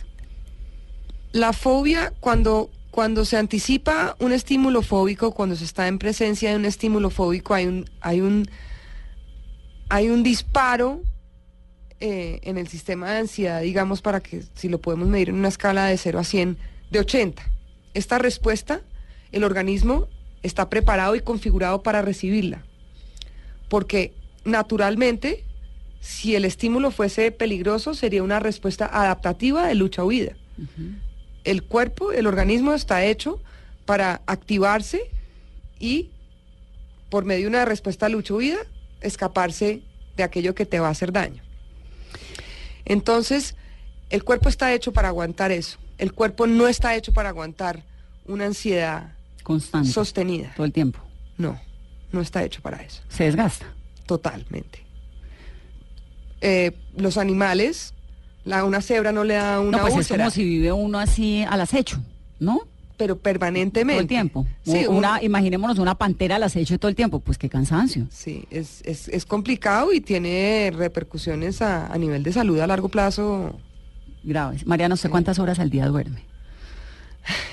La 1.33 1.53
fobia, 1.53 2.13
cuando, 2.21 2.71
cuando 2.91 3.25
se 3.25 3.37
anticipa 3.37 4.17
un 4.19 4.33
estímulo 4.33 4.83
fóbico, 4.83 5.33
cuando 5.33 5.55
se 5.55 5.65
está 5.65 5.87
en 5.87 5.99
presencia 5.99 6.51
de 6.51 6.57
un 6.57 6.65
estímulo 6.65 7.11
fóbico, 7.11 7.55
hay 7.55 7.67
un, 7.67 7.89
hay 8.01 8.21
un, 8.21 8.49
hay 9.91 10.09
un 10.09 10.23
disparo 10.23 11.03
eh, 12.01 12.41
en 12.43 12.57
el 12.57 12.69
sistema 12.69 13.11
de 13.11 13.19
ansiedad, 13.19 13.61
digamos, 13.61 14.01
para 14.01 14.21
que 14.21 14.43
si 14.55 14.69
lo 14.69 14.81
podemos 14.81 15.09
medir 15.09 15.29
en 15.29 15.35
una 15.35 15.49
escala 15.49 15.87
de 15.87 15.99
0 15.99 16.19
a 16.19 16.25
100, 16.25 16.57
de 16.91 16.99
80. 16.99 17.43
Esta 17.93 18.19
respuesta, 18.19 18.81
el 19.33 19.45
organismo 19.45 20.09
está 20.43 20.71
preparado 20.71 21.15
y 21.15 21.21
configurado 21.21 21.83
para 21.83 22.01
recibirla. 22.01 22.65
Porque 23.69 24.15
naturalmente, 24.45 25.45
si 26.01 26.35
el 26.35 26.47
estímulo 26.47 26.91
fuese 26.91 27.31
peligroso, 27.31 27.93
sería 27.93 28.23
una 28.23 28.41
respuesta 28.41 28.87
adaptativa 28.87 29.67
de 29.67 29.75
lucha-huida 29.75 30.35
el 31.45 31.63
cuerpo, 31.63 32.13
el 32.13 32.27
organismo 32.27 32.75
está 32.75 33.05
hecho 33.05 33.41
para 33.87 34.23
activarse 34.27 35.11
y 35.79 36.11
por 37.09 37.25
medio 37.25 37.43
de 37.43 37.49
una 37.49 37.65
respuesta 37.65 38.07
a 38.07 38.09
lucha 38.09 38.35
huida, 38.35 38.59
escaparse 39.01 39.83
de 40.17 40.23
aquello 40.23 40.55
que 40.55 40.67
te 40.67 40.81
va 40.81 40.89
a 40.89 40.91
hacer 40.91 41.13
daño. 41.13 41.43
Entonces, 42.85 43.55
el 44.11 44.25
cuerpo 44.25 44.49
está 44.49 44.73
hecho 44.73 44.93
para 44.93 45.09
aguantar 45.09 45.53
eso. 45.53 45.79
El 45.99 46.13
cuerpo 46.13 46.47
no 46.47 46.67
está 46.67 46.95
hecho 46.97 47.13
para 47.13 47.29
aguantar 47.29 47.85
una 48.27 48.47
ansiedad 48.47 49.13
Constante. 49.43 49.91
sostenida. 49.91 50.53
Todo 50.57 50.67
el 50.67 50.73
tiempo. 50.73 51.01
No, 51.37 51.61
no 52.13 52.21
está 52.21 52.43
hecho 52.43 52.61
para 52.63 52.83
eso. 52.83 53.03
Se 53.09 53.25
desgasta. 53.25 53.67
Totalmente. 54.07 54.85
Eh, 56.41 56.73
los 56.97 57.19
animales, 57.19 57.95
la, 58.45 58.65
una 58.65 58.81
cebra 58.81 59.13
no 59.13 59.25
le 59.25 59.35
da 59.35 59.61
una 59.61 59.79
no, 59.79 59.83
pues 59.85 59.97
es 59.97 60.09
como 60.09 60.31
si 60.31 60.45
vive 60.45 60.73
uno 60.73 60.99
así 60.99 61.45
al 61.49 61.61
acecho, 61.61 62.01
¿no? 62.39 62.67
Pero 63.01 63.17
permanentemente. 63.19 63.95
Todo 63.95 64.03
el 64.03 64.09
tiempo. 64.09 64.47
Sí, 64.63 64.87
una, 64.87 65.15
un- 65.19 65.25
imaginémonos 65.25 65.79
una 65.79 65.95
pantera 65.95 66.37
al 66.37 66.43
acecho 66.43 66.79
todo 66.79 66.91
el 66.91 66.95
tiempo, 66.95 67.19
pues 67.21 67.39
qué 67.39 67.49
cansancio. 67.49 68.07
Sí, 68.11 68.45
es, 68.51 68.83
es, 68.85 69.09
es 69.09 69.25
complicado 69.25 69.93
y 69.95 70.03
tiene 70.03 70.71
repercusiones 70.77 71.63
a, 71.63 71.87
a 71.87 71.97
nivel 71.97 72.23
de 72.23 72.33
salud 72.35 72.61
a 72.61 72.67
largo 72.67 72.91
plazo. 72.91 73.59
Graves. 74.23 74.67
María, 74.67 74.87
no 74.91 74.97
sé 74.97 75.09
cuántas 75.09 75.39
horas 75.39 75.59
al 75.61 75.71
día 75.71 75.87
duerme. 75.87 76.23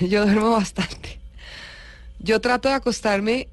Yo 0.00 0.26
duermo 0.26 0.50
bastante. 0.50 1.18
Yo 2.20 2.40
trato 2.42 2.68
de 2.68 2.74
acostarme 2.74 3.48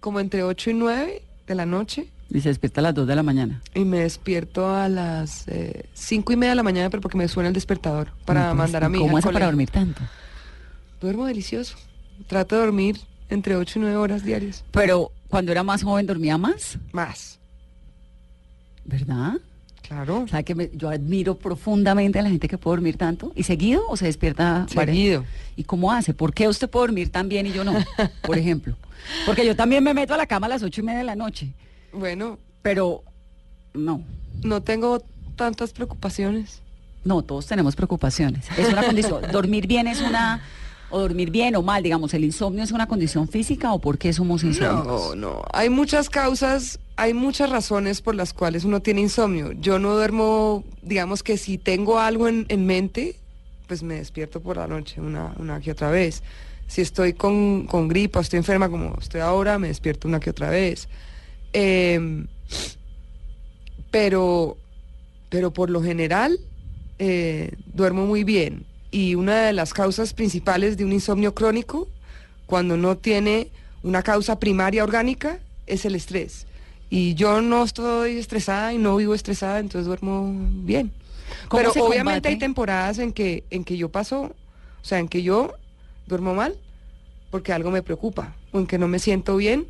como 0.00 0.18
entre 0.18 0.42
8 0.42 0.70
y 0.70 0.74
9 0.74 1.22
de 1.46 1.54
la 1.54 1.66
noche 1.66 2.08
Y 2.30 2.40
se 2.40 2.48
despierta 2.48 2.80
a 2.80 2.82
las 2.82 2.94
2 2.94 3.06
de 3.06 3.14
la 3.14 3.22
mañana. 3.22 3.62
y 3.76 3.84
me 3.84 4.00
despierto 4.00 4.74
a 4.74 4.88
las 4.88 5.46
5 5.94 6.32
y 6.32 6.36
media 6.36 6.50
de 6.50 6.56
la 6.56 6.62
mañana, 6.64 6.90
pero 6.90 7.00
porque 7.00 7.16
me 7.18 7.28
suena 7.28 7.46
el 7.48 7.54
despertador 7.54 8.08
para 8.24 8.46
pues, 8.48 8.56
mandar 8.58 8.82
a 8.84 8.88
mi 8.88 8.98
¿Cómo 8.98 9.18
hace 9.18 9.30
para 9.30 9.46
dormir 9.46 9.70
tanto? 9.70 10.00
Duermo 11.02 11.26
delicioso. 11.26 11.76
Trato 12.28 12.54
de 12.54 12.62
dormir 12.62 12.96
entre 13.28 13.56
8 13.56 13.78
y 13.78 13.82
9 13.82 13.96
horas 13.96 14.24
diarias. 14.24 14.64
Pero 14.70 15.12
cuando 15.28 15.52
era 15.52 15.62
más 15.62 15.82
joven 15.82 16.06
dormía 16.06 16.38
más, 16.38 16.78
Más. 16.92 17.38
¿verdad? 18.84 19.34
Claro. 19.82 20.20
O 20.20 20.28
sea, 20.28 20.42
que 20.42 20.54
me- 20.54 20.70
yo 20.74 20.88
admiro 20.88 21.36
profundamente 21.36 22.18
a 22.18 22.22
la 22.22 22.30
gente 22.30 22.48
que 22.48 22.56
puede 22.56 22.76
dormir 22.76 22.96
tanto. 22.96 23.32
¿Y 23.34 23.42
seguido 23.42 23.82
o 23.88 23.96
se 23.96 24.06
despierta 24.06 24.66
varias- 24.74 24.96
Seguido. 24.96 25.24
¿Y 25.56 25.64
cómo 25.64 25.92
hace? 25.92 26.14
¿Por 26.14 26.32
qué 26.32 26.48
usted 26.48 26.70
puede 26.70 26.86
dormir 26.86 27.10
tan 27.10 27.28
bien 27.28 27.46
y 27.46 27.52
yo 27.52 27.64
no? 27.64 27.74
Por 28.22 28.38
ejemplo. 28.38 28.76
Porque 29.26 29.44
yo 29.44 29.56
también 29.56 29.82
me 29.84 29.92
meto 29.92 30.14
a 30.14 30.16
la 30.16 30.26
cama 30.26 30.46
a 30.46 30.50
las 30.50 30.62
ocho 30.62 30.80
y 30.80 30.84
media 30.84 30.98
de 31.00 31.04
la 31.04 31.16
noche. 31.16 31.52
Bueno, 31.92 32.38
Pero 32.62 33.02
no. 33.74 34.02
no 34.44 34.62
tengo 34.62 35.02
tantas 35.36 35.72
preocupaciones. 35.72 36.62
No, 37.04 37.22
todos 37.22 37.46
tenemos 37.46 37.74
preocupaciones. 37.74 38.46
Es 38.56 38.68
una 38.72 38.84
condición. 38.84 39.20
¿Dormir 39.32 39.66
bien 39.66 39.88
es 39.88 40.00
una... 40.00 40.40
o 40.92 41.00
dormir 41.00 41.30
bien 41.30 41.56
o 41.56 41.62
mal, 41.62 41.82
digamos, 41.82 42.14
el 42.14 42.24
insomnio 42.24 42.62
es 42.62 42.70
una 42.70 42.86
condición 42.86 43.26
física 43.26 43.72
o 43.72 43.80
por 43.80 43.98
qué 43.98 44.12
somos 44.12 44.44
insómnicos? 44.44 44.86
No, 44.86 45.14
no. 45.16 45.42
Hay 45.52 45.70
muchas 45.70 46.10
causas, 46.10 46.78
hay 46.96 47.14
muchas 47.14 47.50
razones 47.50 48.02
por 48.02 48.14
las 48.14 48.32
cuales 48.32 48.64
uno 48.64 48.80
tiene 48.80 49.00
insomnio. 49.00 49.52
Yo 49.52 49.78
no 49.78 49.94
duermo, 49.94 50.64
digamos 50.82 51.22
que 51.22 51.38
si 51.38 51.58
tengo 51.58 51.98
algo 51.98 52.28
en, 52.28 52.44
en 52.48 52.66
mente, 52.66 53.16
pues 53.66 53.82
me 53.82 53.94
despierto 53.94 54.40
por 54.40 54.58
la 54.58 54.66
noche 54.66 55.00
una, 55.00 55.34
una 55.38 55.60
que 55.60 55.72
otra 55.72 55.90
vez. 55.90 56.22
Si 56.66 56.82
estoy 56.82 57.14
con, 57.14 57.66
con 57.66 57.88
gripa, 57.88 58.20
estoy 58.20 58.38
enferma 58.38 58.68
como 58.68 58.96
estoy 59.00 59.22
ahora, 59.22 59.58
me 59.58 59.68
despierto 59.68 60.06
una 60.06 60.20
que 60.20 60.30
otra 60.30 60.50
vez. 60.50 60.88
Em, 61.54 62.26
pero, 63.90 64.58
pero 65.30 65.52
por 65.52 65.70
lo 65.70 65.82
general 65.82 66.38
eh, 66.98 67.52
duermo 67.72 68.04
muy 68.04 68.24
bien. 68.24 68.66
Y 68.92 69.16
una 69.16 69.46
de 69.46 69.52
las 69.52 69.74
causas 69.74 70.12
principales 70.12 70.76
de 70.76 70.84
un 70.84 70.92
insomnio 70.92 71.34
crónico, 71.34 71.88
cuando 72.46 72.76
no 72.76 72.96
tiene 72.96 73.48
una 73.82 74.02
causa 74.02 74.38
primaria 74.38 74.84
orgánica, 74.84 75.40
es 75.66 75.84
el 75.84 75.96
estrés. 75.96 76.46
Y 76.90 77.14
yo 77.14 77.40
no 77.40 77.64
estoy 77.64 78.18
estresada 78.18 78.72
y 78.74 78.78
no 78.78 78.94
vivo 78.96 79.14
estresada, 79.14 79.58
entonces 79.58 79.86
duermo 79.86 80.30
bien. 80.62 80.92
¿Cómo 81.48 81.62
Pero 81.62 81.70
obviamente 81.86 82.02
combate? 82.04 82.28
hay 82.28 82.38
temporadas 82.38 82.98
en 82.98 83.12
que, 83.12 83.44
en 83.50 83.64
que 83.64 83.76
yo 83.76 83.88
paso, 83.88 84.20
o 84.20 84.84
sea, 84.84 84.98
en 84.98 85.08
que 85.08 85.22
yo 85.22 85.54
duermo 86.06 86.34
mal 86.34 86.54
porque 87.30 87.54
algo 87.54 87.70
me 87.70 87.82
preocupa 87.82 88.36
o 88.52 88.58
en 88.58 88.66
que 88.66 88.76
no 88.76 88.88
me 88.88 88.98
siento 88.98 89.36
bien 89.36 89.66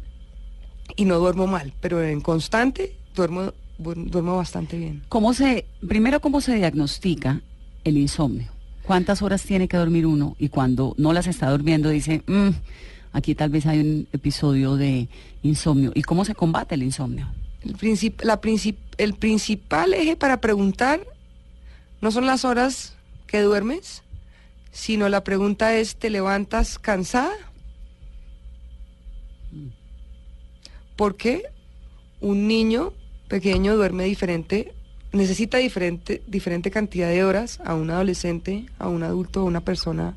y 0.96 1.04
no 1.04 1.20
duermo 1.20 1.46
mal, 1.46 1.72
pero 1.80 2.02
en 2.02 2.20
constante 2.20 2.96
duermo, 3.14 3.52
duermo 3.78 4.36
bastante 4.36 4.76
bien. 4.76 5.04
¿Cómo 5.08 5.32
se, 5.32 5.66
primero, 5.86 6.20
cómo 6.20 6.40
se 6.40 6.56
diagnostica 6.56 7.40
el 7.84 7.98
insomnio? 7.98 8.50
¿Cuántas 8.84 9.22
horas 9.22 9.42
tiene 9.42 9.68
que 9.68 9.76
dormir 9.76 10.06
uno? 10.06 10.36
Y 10.38 10.48
cuando 10.48 10.94
no 10.98 11.12
las 11.12 11.26
está 11.26 11.50
durmiendo 11.50 11.88
dice, 11.88 12.22
"Mm, 12.26 12.48
aquí 13.12 13.34
tal 13.34 13.50
vez 13.50 13.66
hay 13.66 13.78
un 13.80 14.08
episodio 14.12 14.76
de 14.76 15.08
insomnio. 15.42 15.92
¿Y 15.94 16.02
cómo 16.02 16.24
se 16.24 16.34
combate 16.34 16.74
el 16.74 16.82
insomnio? 16.82 17.28
El, 17.64 17.76
princip- 17.76 18.22
la 18.24 18.40
princip- 18.40 18.76
el 18.98 19.14
principal 19.14 19.94
eje 19.94 20.16
para 20.16 20.40
preguntar 20.40 21.06
no 22.00 22.10
son 22.10 22.26
las 22.26 22.44
horas 22.44 22.96
que 23.28 23.40
duermes, 23.40 24.02
sino 24.72 25.08
la 25.08 25.22
pregunta 25.22 25.76
es, 25.76 25.96
¿te 25.96 26.10
levantas 26.10 26.78
cansada? 26.78 27.32
¿Por 30.96 31.16
qué 31.16 31.42
un 32.20 32.46
niño 32.46 32.92
pequeño 33.28 33.76
duerme 33.76 34.04
diferente, 34.04 34.74
necesita 35.12 35.58
diferente, 35.58 36.22
diferente 36.26 36.70
cantidad 36.70 37.08
de 37.08 37.24
horas 37.24 37.60
a 37.64 37.74
un 37.74 37.90
adolescente, 37.90 38.66
a 38.78 38.88
un 38.88 39.02
adulto, 39.02 39.40
a 39.40 39.44
una 39.44 39.60
persona 39.60 40.16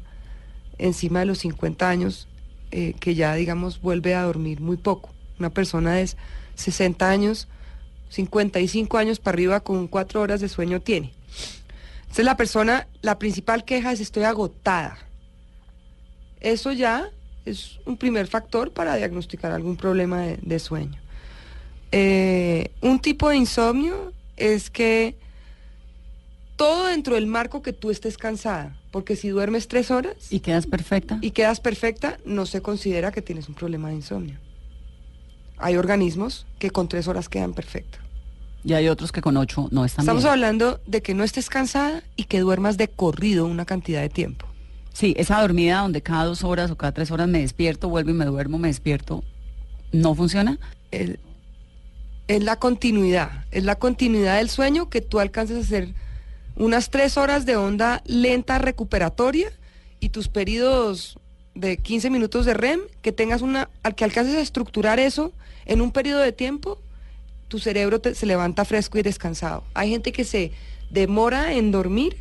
encima 0.78 1.20
de 1.20 1.26
los 1.26 1.39
50 1.39 1.88
años 1.88 2.28
eh, 2.72 2.93
que 3.00 3.16
ya, 3.16 3.36
digamos, 3.36 3.82
vuelve 3.82 4.16
a 4.16 4.24
dormir 4.24 4.62
muy 4.62 4.78
poco? 4.78 5.10
Una 5.39 5.50
persona 5.50 5.93
de 5.93 6.10
60 6.56 7.10
años, 7.10 7.48
55 8.10 8.98
años 8.98 9.20
para 9.20 9.36
arriba 9.36 9.60
con 9.60 9.88
4 9.88 10.22
horas 10.22 10.41
de 10.41 10.50
sueño 10.50 10.82
tiene. 10.82 11.14
Entonces 12.02 12.26
la 12.26 12.38
persona, 12.38 12.88
la 13.02 13.20
principal 13.20 13.66
queja 13.66 13.91
es 13.91 14.00
estoy 14.00 14.24
agotada. 14.24 14.98
Eso 16.39 16.72
ya 16.72 17.10
es 17.46 17.80
un 17.86 17.98
primer 17.98 18.28
factor 18.28 18.72
para 18.72 18.96
diagnosticar 18.96 19.52
algún 19.52 19.76
problema 19.76 20.22
de, 20.22 20.60
sueño. 20.60 21.00
Eh, 21.91 22.72
un 22.82 23.00
tipo 23.00 23.30
de 23.30 23.38
insomnio 23.38 24.14
es 24.38 24.69
que 24.69 25.17
todo 26.55 26.86
dentro 26.88 27.15
del 27.15 27.27
marco 27.27 27.61
que 27.61 27.73
tú 27.73 27.91
estés 27.91 28.17
cansada, 28.17 28.77
porque 28.91 29.15
si 29.15 29.29
duermes 29.29 29.67
tres 29.67 29.91
horas 29.91 30.15
¿Y 30.31 30.39
quedas 30.39 30.65
perfecta? 30.67 31.17
y 31.21 31.31
quedas 31.31 31.59
perfecta, 31.59 32.17
no 32.25 32.45
se 32.45 32.61
considera 32.61 33.11
que 33.11 33.21
tienes 33.21 33.49
un 33.49 33.55
problema 33.55 33.89
de 33.89 33.95
insomnio. 33.95 34.38
Hay 35.57 35.75
organismos 35.77 36.45
que 36.59 36.69
con 36.71 36.88
tres 36.88 37.07
horas 37.07 37.29
quedan 37.29 37.53
perfectos. 37.53 38.01
Y 38.63 38.73
hay 38.73 38.88
otros 38.88 39.11
que 39.11 39.21
con 39.21 39.38
ocho 39.38 39.67
no 39.71 39.86
están 39.86 40.03
Estamos 40.03 40.23
bien. 40.23 40.31
hablando 40.31 40.79
de 40.88 41.01
que 41.01 41.13
no 41.13 41.23
estés 41.23 41.49
cansada 41.49 42.03
y 42.15 42.23
que 42.23 42.39
duermas 42.39 42.77
de 42.77 42.88
corrido 42.88 43.45
una 43.45 43.65
cantidad 43.65 44.01
de 44.01 44.09
tiempo. 44.09 44.47
Sí, 44.91 45.13
esa 45.17 45.39
dormida 45.41 45.81
donde 45.81 46.01
cada 46.01 46.23
dos 46.25 46.43
horas 46.43 46.71
o 46.71 46.77
cada 46.77 46.93
tres 46.93 47.11
horas 47.11 47.27
me 47.27 47.41
despierto, 47.41 47.89
vuelvo 47.89 48.11
y 48.11 48.13
me 48.13 48.25
duermo, 48.25 48.57
me 48.57 48.69
despierto, 48.69 49.23
¿no 49.91 50.15
funciona? 50.15 50.57
El- 50.91 51.19
es 52.28 52.43
la 52.43 52.57
continuidad, 52.57 53.45
es 53.51 53.63
la 53.63 53.76
continuidad 53.76 54.38
del 54.38 54.49
sueño 54.49 54.89
que 54.89 55.01
tú 55.01 55.19
alcances 55.19 55.57
a 55.57 55.61
hacer 55.61 55.93
unas 56.55 56.89
tres 56.89 57.17
horas 57.17 57.45
de 57.45 57.55
onda 57.57 58.01
lenta 58.05 58.57
recuperatoria 58.57 59.51
y 59.99 60.09
tus 60.09 60.28
periodos 60.30 61.19
de 61.53 61.78
15 61.78 62.09
minutos 62.09 62.45
de 62.45 62.53
REM, 62.53 62.82
que 63.01 63.11
tengas 63.11 63.41
una, 63.41 63.69
al 63.84 63.95
que 63.95 64.03
alcances 64.03 64.36
a 64.36 64.41
estructurar 64.41 64.99
eso 64.99 65.34
en 65.65 65.82
un 65.82 65.91
periodo 65.91 66.21
de 66.21 66.32
tiempo, 66.32 66.80
tu 67.47 67.59
cerebro 67.59 67.99
te- 68.01 68.15
se 68.15 68.26
levanta 68.26 68.65
fresco 68.65 68.97
y 68.97 69.03
descansado. 69.03 69.63
Hay 69.73 69.89
gente 69.91 70.11
que 70.11 70.23
se 70.23 70.51
demora 70.89 71.53
en 71.53 71.71
dormir 71.71 72.17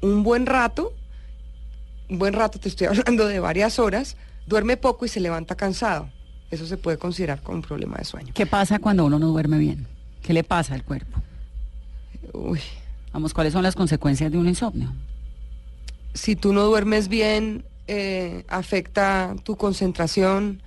un 0.00 0.22
buen 0.22 0.46
rato, 0.46 0.92
un 2.08 2.18
buen 2.18 2.32
rato 2.32 2.58
te 2.58 2.68
estoy 2.68 2.86
hablando 2.88 3.26
de 3.26 3.40
varias 3.40 3.78
horas, 3.78 4.16
duerme 4.46 4.76
poco 4.76 5.04
y 5.04 5.08
se 5.08 5.20
levanta 5.20 5.54
cansado. 5.56 6.10
Eso 6.50 6.66
se 6.66 6.76
puede 6.76 6.98
considerar 6.98 7.42
como 7.42 7.56
un 7.56 7.62
problema 7.62 7.96
de 7.96 8.04
sueño. 8.04 8.32
¿Qué 8.34 8.46
pasa 8.46 8.78
cuando 8.78 9.04
uno 9.04 9.18
no 9.18 9.28
duerme 9.28 9.58
bien? 9.58 9.86
¿Qué 10.22 10.32
le 10.32 10.44
pasa 10.44 10.74
al 10.74 10.82
cuerpo? 10.82 11.20
Uy, 12.32 12.60
Vamos, 13.12 13.32
¿cuáles 13.32 13.52
son 13.52 13.62
las 13.62 13.74
consecuencias 13.74 14.30
de 14.30 14.38
un 14.38 14.48
insomnio? 14.48 14.92
si 16.14 16.34
tú 16.34 16.52
no 16.52 16.64
duermes 16.64 17.08
bien, 17.08 17.64
eh, 17.86 18.44
afecta 18.48 19.36
tu 19.44 19.56
concentración, 19.56 20.60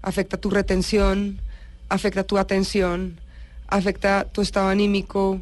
afecta 0.00 0.38
tu 0.38 0.48
retención, 0.50 1.40
afecta 1.88 2.24
tu 2.24 2.38
atención, 2.38 3.20
afecta 3.68 4.24
tu 4.24 4.40
estado 4.40 4.68
anímico, 4.68 5.40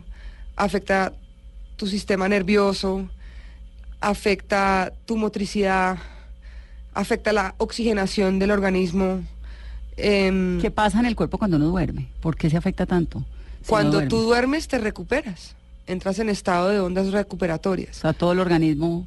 afecta 0.57 1.12
tu 1.76 1.86
sistema 1.86 2.28
nervioso, 2.28 3.09
afecta 4.01 4.93
tu 5.07 5.16
motricidad, 5.16 5.99
afecta 6.93 7.32
la 7.32 7.55
oxigenación 7.59 8.40
del 8.40 8.51
organismo. 8.51 9.22
Em, 9.97 10.61
¿Qué 10.61 10.70
pasa 10.70 11.01
en 11.01 11.07
el 11.07 11.16
cuerpo 11.16 11.38
cuando 11.38 11.57
uno 11.57 11.66
duerme? 11.68 12.09
¿Por 12.20 12.36
qué 12.36 12.49
se 12.51 12.57
afecta 12.57 12.86
tanto? 12.86 13.24
si 13.62 13.68
cuando 13.68 13.93
duerme? 13.93 14.09
tú 14.11 14.22
duermes 14.22 14.68
te 14.68 14.78
recuperas, 14.78 15.55
entras 15.86 16.18
en 16.18 16.28
estado 16.28 16.68
de 16.68 16.80
ondas 16.80 17.09
O 17.09 17.11
recuperatorias. 17.12 17.97
sea, 17.97 18.12
todo 18.12 18.32
el 18.32 18.40
organismo 18.40 19.07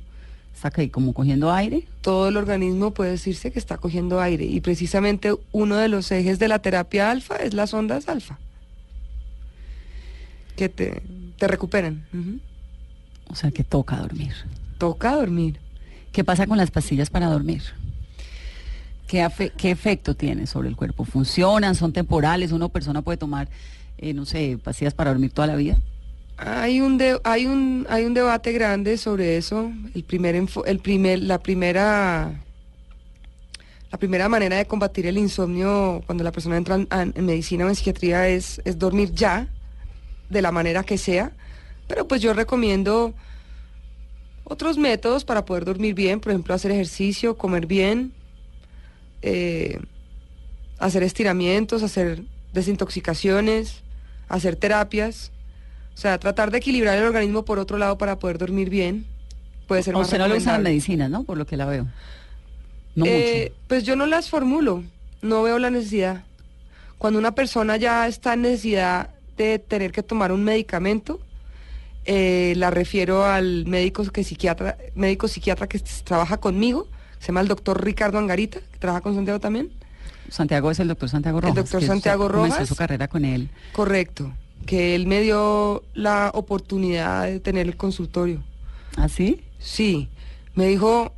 está 0.56 0.72
ahí 0.82 0.90
como 0.90 1.14
cogiendo 1.14 1.52
aire. 1.52 1.86
todo 2.02 2.30
el 2.30 2.38
organismo 2.38 2.92
puede 2.92 3.12
decirse 3.12 3.52
que 3.52 3.60
está 3.60 3.78
cogiendo 3.78 4.22
aire 4.22 4.46
y 4.46 4.62
precisamente 4.62 5.36
uno 5.52 5.76
de 5.76 5.90
los 5.90 6.10
ejes 6.12 6.40
de 6.40 6.48
la 6.48 6.60
terapia 6.60 7.12
alfa 7.12 7.36
es 7.38 7.54
las 7.54 7.74
ondas 7.74 8.08
alfa 8.08 8.40
que 10.56 10.70
te, 10.70 11.02
te 11.38 11.48
recuperan. 11.50 12.06
O 13.28 13.36
sea, 13.36 13.52
que 13.52 13.64
toca 13.66 13.98
dormir. 13.98 14.34
Toca 14.78 15.16
dormir. 15.16 15.60
¿Qué 16.14 16.24
pasa 16.24 16.48
con 16.48 16.58
las 16.58 16.72
pastillas 16.72 17.10
para 17.10 17.26
dormir? 17.28 17.62
¿Qué, 19.08 19.28
qué 19.58 19.72
efecto 19.72 20.16
tiene 20.16 20.48
sobre 20.48 20.70
el 20.70 20.76
cuerpo? 20.76 21.06
¿Funcionan? 21.06 21.76
¿Son 21.76 21.94
temporales? 21.94 22.52
¿Una 22.52 22.70
persona 22.70 23.02
puede 23.02 23.18
tomar, 23.18 23.48
eh, 23.98 24.14
no 24.14 24.26
sé, 24.26 24.58
pastillas 24.64 24.94
para 24.94 25.12
dormir 25.12 25.32
toda 25.32 25.48
la 25.48 25.56
vida? 25.56 25.78
Hay 26.38 26.82
un 26.82 27.02
hay 27.24 27.46
un 27.46 27.88
hay 27.90 28.04
un 28.04 28.14
debate 28.14 28.52
grande 28.52 28.98
sobre 28.98 29.38
eso. 29.38 29.72
El 29.94 30.04
primer 30.04 30.36
el 30.36 30.80
primer 30.80 31.20
la 31.20 31.40
primera 31.40 32.42
la 33.92 33.98
primera 33.98 34.28
manera 34.28 34.58
de 34.58 34.66
combatir 34.66 35.06
el 35.08 35.18
insomnio 35.18 36.04
cuando 36.06 36.24
la 36.26 36.34
persona 36.34 36.58
entra 36.58 36.76
en, 36.76 36.88
en 36.92 37.26
medicina 37.26 37.66
o 37.66 37.70
en 37.70 37.76
psiquiatría 37.76 38.28
es, 38.28 38.62
es 38.66 38.78
dormir 38.78 39.14
ya, 39.14 39.48
de 40.30 40.42
la 40.42 40.52
manera 40.52 40.84
que 40.84 40.98
sea. 40.98 41.32
Pero 41.88 42.06
pues 42.06 42.22
yo 42.22 42.34
recomiendo 42.34 43.14
otros 44.44 44.78
métodos 44.78 45.24
para 45.24 45.46
poder 45.46 45.64
dormir 45.64 45.94
bien, 45.94 46.20
por 46.20 46.32
ejemplo, 46.34 46.54
hacer 46.54 46.72
ejercicio, 46.72 47.38
comer 47.38 47.68
bien, 47.68 48.12
eh, 49.26 49.80
hacer 50.78 51.02
estiramientos, 51.04 51.82
hacer 51.84 52.22
desintoxicaciones, 52.54 53.82
hacer 54.30 54.56
terapias. 54.56 55.32
O 55.96 55.98
sea, 55.98 56.18
tratar 56.20 56.52
de 56.52 56.58
equilibrar 56.60 56.98
el 56.98 57.06
organismo 57.06 57.44
por 57.46 57.58
otro 57.58 57.78
lado 57.78 57.98
para 57.98 58.20
poder 58.20 58.38
dormir 58.38 58.70
bien. 58.70 59.06
Puede 59.68 59.82
ser 59.82 59.96
O 59.96 60.00
más 60.00 60.10
sea, 60.10 60.20
no 60.20 60.28
lo 60.28 60.36
usan 60.36 60.36
las 60.36 60.44
recomendable. 60.46 60.70
medicinas, 60.70 61.10
¿no? 61.10 61.24
Por 61.24 61.38
lo 61.38 61.46
que 61.46 61.58
la 61.58 61.66
veo. 61.66 61.88
No 62.96 63.06
Eh, 63.06 63.52
Pues 63.68 63.84
yo 63.84 63.96
no 63.96 64.06
las 64.06 64.30
formulo, 64.30 64.84
no 65.22 65.42
veo 65.44 65.58
la 65.58 65.70
necesidad. 65.70 66.24
Cuando 66.98 67.18
una 67.20 67.34
persona 67.34 67.78
ya 67.78 68.08
está 68.08 68.34
en 68.34 68.44
necesidad 68.44 69.10
de 69.38 69.60
tener 69.60 69.92
que 69.92 70.04
tomar 70.04 70.32
un 70.32 70.44
medicamento, 70.44 71.20
eh, 72.06 72.54
la 72.58 72.70
refiero 72.72 73.26
al 73.26 73.66
médico 73.66 74.04
que 74.12 74.24
psiquiatra, 74.24 74.78
médico 74.96 75.28
psiquiatra 75.28 75.68
que 75.68 75.80
trabaja 76.04 76.38
conmigo, 76.38 76.88
se 77.26 77.30
llama 77.32 77.42
el 77.42 77.48
doctor 77.48 77.84
Ricardo 77.84 78.20
Angarita, 78.20 78.60
que 78.60 78.78
trabaja 78.78 79.02
con 79.02 79.16
Santiago 79.16 79.40
también. 79.40 79.72
Santiago 80.30 80.70
es 80.70 80.80
el 80.80 80.90
doctor 80.90 81.10
Santiago 81.10 81.40
El 81.40 81.42
Rojas. 81.46 81.56
doctor 81.56 81.80
que 81.80 81.86
usted 81.86 81.94
Santiago 81.96 82.28
Comenzó 82.28 82.58
Rojas. 82.58 82.70
su 82.70 82.76
carrera 82.76 83.08
con 83.08 83.26
él. 83.26 83.50
Correcto, 83.74 84.32
que 84.68 84.94
él 84.94 85.08
me 85.08 85.22
dio 85.22 85.84
la 85.96 86.30
oportunidad 86.36 87.24
de 87.26 87.40
tener 87.40 87.66
el 87.66 87.78
consultorio. 87.78 88.44
¿Ah, 88.96 89.10
sí? 89.10 89.44
Sí, 89.58 90.08
me 90.54 90.68
dijo, 90.68 91.14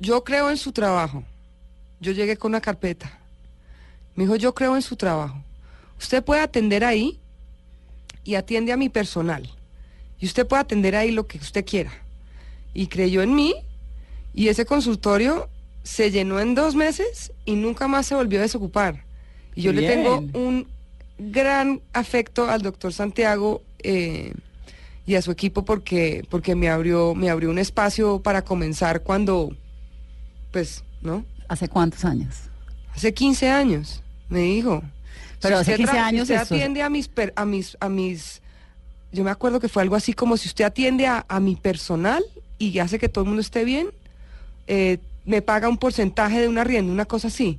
yo 0.00 0.24
creo 0.24 0.48
en 0.48 0.56
su 0.56 0.72
trabajo. 0.72 1.22
Yo 2.00 2.12
llegué 2.12 2.38
con 2.38 2.52
una 2.52 2.62
carpeta. 2.62 3.18
Me 4.14 4.24
dijo, 4.24 4.36
yo 4.36 4.54
creo 4.54 4.74
en 4.74 4.80
su 4.80 4.96
trabajo. 4.96 5.36
Usted 5.98 6.24
puede 6.24 6.40
atender 6.40 6.82
ahí 6.82 7.20
y 8.24 8.36
atiende 8.36 8.72
a 8.72 8.78
mi 8.78 8.88
personal. 8.88 9.50
Y 10.18 10.24
usted 10.24 10.46
puede 10.46 10.62
atender 10.62 10.96
ahí 10.96 11.10
lo 11.10 11.26
que 11.26 11.36
usted 11.36 11.62
quiera. 11.62 11.92
Y 12.72 12.86
creyó 12.86 13.20
en 13.20 13.34
mí 13.34 13.54
y 14.34 14.48
ese 14.48 14.64
consultorio 14.66 15.48
se 15.82 16.10
llenó 16.10 16.40
en 16.40 16.54
dos 16.54 16.74
meses 16.74 17.32
y 17.44 17.54
nunca 17.56 17.88
más 17.88 18.06
se 18.06 18.14
volvió 18.14 18.38
a 18.38 18.42
desocupar. 18.42 19.04
Y 19.54 19.62
yo 19.62 19.72
le 19.72 19.82
tengo 19.86 20.18
un 20.34 20.66
gran 21.18 21.80
afecto 21.92 22.50
al 22.50 22.62
doctor 22.62 22.92
Santiago 22.92 23.62
eh, 23.80 24.32
y 25.06 25.14
a 25.14 25.22
su 25.22 25.30
equipo 25.30 25.64
porque, 25.64 26.26
porque 26.30 26.54
me 26.54 26.68
abrió, 26.68 27.14
me 27.14 27.30
abrió 27.30 27.50
un 27.50 27.58
espacio 27.58 28.20
para 28.20 28.42
comenzar 28.42 29.02
cuando, 29.02 29.54
pues, 30.50 30.82
¿no? 31.02 31.24
¿Hace 31.48 31.68
cuántos 31.68 32.04
años? 32.04 32.34
Hace 32.94 33.12
15 33.12 33.50
años, 33.50 34.02
me 34.28 34.40
dijo. 34.40 34.82
Pero 35.40 35.58
hace 35.58 35.72
usted 35.72 35.76
15 35.84 35.92
tra- 35.92 35.94
si 35.94 35.98
años 36.00 36.22
usted 36.22 36.34
esto- 36.42 36.54
atiende 36.54 36.82
a 36.82 36.88
mis, 36.88 37.08
per- 37.08 37.32
a 37.36 37.44
mis, 37.44 37.76
a 37.80 37.88
mis, 37.88 38.40
yo 39.12 39.22
me 39.24 39.30
acuerdo 39.30 39.60
que 39.60 39.68
fue 39.68 39.82
algo 39.82 39.94
así 39.96 40.14
como 40.14 40.36
si 40.38 40.48
usted 40.48 40.64
atiende 40.64 41.06
a, 41.06 41.26
a 41.28 41.38
mi 41.40 41.54
personal 41.56 42.24
y 42.58 42.78
hace 42.78 42.98
que 42.98 43.08
todo 43.10 43.24
el 43.24 43.28
mundo 43.28 43.42
esté 43.42 43.64
bien, 43.64 43.88
eh, 44.66 44.98
me 45.24 45.42
paga 45.42 45.68
un 45.68 45.78
porcentaje 45.78 46.40
de 46.40 46.48
un 46.48 46.58
arriendo, 46.58 46.92
una 46.92 47.06
cosa 47.06 47.28
así. 47.28 47.58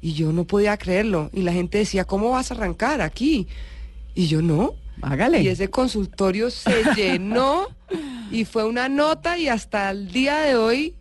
Y 0.00 0.14
yo 0.14 0.32
no 0.32 0.44
podía 0.44 0.76
creerlo. 0.76 1.30
Y 1.32 1.42
la 1.42 1.52
gente 1.52 1.78
decía, 1.78 2.04
¿cómo 2.04 2.30
vas 2.30 2.50
a 2.50 2.54
arrancar 2.54 3.00
aquí? 3.00 3.48
Y 4.14 4.26
yo 4.26 4.42
no. 4.42 4.74
Hágale. 5.02 5.42
Y 5.42 5.48
ese 5.48 5.68
consultorio 5.68 6.50
se 6.50 6.84
llenó 6.96 7.68
y 8.30 8.44
fue 8.44 8.64
una 8.64 8.88
nota 8.88 9.38
y 9.38 9.48
hasta 9.48 9.90
el 9.90 10.10
día 10.10 10.40
de 10.40 10.56
hoy 10.56 10.94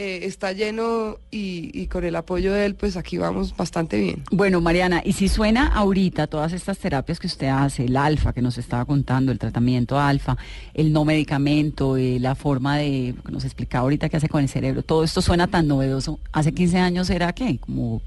eh, 0.00 0.24
está 0.24 0.52
lleno 0.52 1.18
y, 1.30 1.70
y 1.78 1.86
con 1.88 2.04
el 2.04 2.16
apoyo 2.16 2.54
de 2.54 2.64
él, 2.64 2.74
pues 2.74 2.96
aquí 2.96 3.18
vamos 3.18 3.54
bastante 3.54 4.00
bien. 4.00 4.24
Bueno, 4.30 4.62
Mariana, 4.62 5.02
y 5.04 5.12
si 5.12 5.28
suena 5.28 5.66
ahorita 5.66 6.26
todas 6.26 6.54
estas 6.54 6.78
terapias 6.78 7.20
que 7.20 7.26
usted 7.26 7.48
hace, 7.48 7.84
el 7.84 7.98
alfa 7.98 8.32
que 8.32 8.40
nos 8.40 8.56
estaba 8.56 8.86
contando, 8.86 9.30
el 9.30 9.38
tratamiento 9.38 10.00
alfa, 10.00 10.38
el 10.72 10.94
no 10.94 11.04
medicamento, 11.04 11.98
eh, 11.98 12.18
la 12.18 12.34
forma 12.34 12.78
de, 12.78 13.14
que 13.26 13.30
nos 13.30 13.44
explicaba 13.44 13.82
ahorita 13.82 14.08
qué 14.08 14.16
hace 14.16 14.30
con 14.30 14.42
el 14.42 14.48
cerebro, 14.48 14.82
todo 14.82 15.04
esto 15.04 15.20
suena 15.20 15.48
tan 15.48 15.68
novedoso. 15.68 16.18
Hace 16.32 16.52
15 16.52 16.78
años 16.78 17.10
era 17.10 17.34
qué? 17.34 17.58
Como 17.58 18.00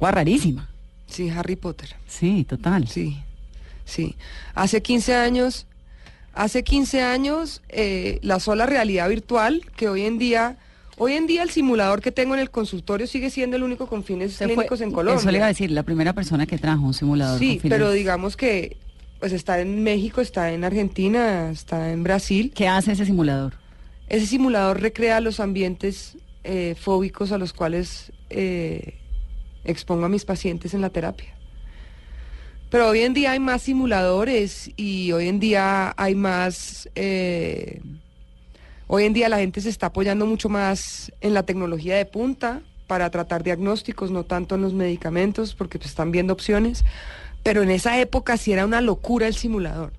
rarísima. 0.00 0.68
Sí, 1.08 1.28
Harry 1.30 1.56
Potter. 1.56 1.96
Sí, 2.06 2.44
total. 2.48 2.86
Sí, 2.86 3.18
sí. 3.84 4.14
Hace 4.54 4.80
15 4.80 5.16
años, 5.16 5.66
hace 6.34 6.62
15 6.62 7.02
años, 7.02 7.62
eh, 7.68 8.20
la 8.22 8.38
sola 8.38 8.64
realidad 8.66 9.08
virtual, 9.08 9.62
que 9.74 9.88
hoy 9.88 10.02
en 10.02 10.18
día, 10.18 10.58
hoy 10.98 11.12
en 11.14 11.26
día 11.26 11.42
el 11.42 11.50
simulador 11.50 12.00
que 12.00 12.12
tengo 12.12 12.34
en 12.34 12.40
el 12.40 12.50
consultorio 12.50 13.06
sigue 13.06 13.30
siendo 13.30 13.56
el 13.56 13.62
único 13.62 13.86
con 13.86 14.04
fines 14.04 14.36
fue- 14.36 14.46
clínicos 14.48 14.80
en 14.80 14.92
Colombia. 14.92 15.20
Eso 15.20 15.30
le 15.30 15.38
iba 15.38 15.46
a 15.46 15.48
decir, 15.48 15.70
la 15.70 15.82
primera 15.82 16.12
persona 16.12 16.46
que 16.46 16.58
trajo 16.58 16.84
un 16.84 16.94
simulador. 16.94 17.38
Sí, 17.38 17.54
con 17.54 17.62
fines- 17.62 17.78
pero 17.78 17.90
digamos 17.92 18.36
que 18.36 18.76
pues 19.20 19.32
está 19.32 19.60
en 19.60 19.82
México, 19.82 20.20
está 20.20 20.52
en 20.52 20.62
Argentina, 20.64 21.50
está 21.50 21.90
en 21.92 22.02
Brasil. 22.02 22.52
¿Qué 22.54 22.68
hace 22.68 22.92
ese 22.92 23.06
simulador? 23.06 23.54
Ese 24.08 24.26
simulador 24.26 24.80
recrea 24.80 25.20
los 25.20 25.40
ambientes 25.40 26.18
eh, 26.44 26.76
fóbicos 26.78 27.32
a 27.32 27.38
los 27.38 27.52
cuales 27.52 28.12
eh, 28.30 28.98
expongo 29.64 30.04
a 30.04 30.08
mis 30.08 30.24
pacientes 30.24 30.74
en 30.74 30.80
la 30.82 30.90
terapia. 30.90 31.34
Pero 32.70 32.88
hoy 32.88 33.00
en 33.00 33.14
día 33.14 33.30
hay 33.32 33.40
más 33.40 33.62
simuladores 33.62 34.70
y 34.76 35.12
hoy 35.12 35.28
en 35.28 35.40
día 35.40 35.94
hay 35.96 36.14
más... 36.14 36.88
eh, 36.94 37.80
hoy 38.86 39.04
en 39.04 39.12
día 39.12 39.28
la 39.28 39.38
gente 39.38 39.60
se 39.60 39.68
está 39.68 39.86
apoyando 39.86 40.26
mucho 40.26 40.48
más 40.48 41.12
en 41.20 41.34
la 41.34 41.44
tecnología 41.44 41.96
de 41.96 42.06
punta 42.06 42.62
para 42.86 43.10
tratar 43.10 43.42
diagnósticos, 43.42 44.10
no 44.10 44.24
tanto 44.24 44.54
en 44.54 44.62
los 44.62 44.72
medicamentos, 44.72 45.54
porque 45.54 45.78
pues, 45.78 45.90
están 45.90 46.12
viendo 46.12 46.32
opciones. 46.32 46.84
Pero 47.42 47.62
en 47.62 47.70
esa 47.70 48.00
época 48.00 48.36
sí 48.36 48.52
era 48.52 48.64
una 48.64 48.80
locura 48.80 49.26
el 49.26 49.34
simulador. 49.34 49.92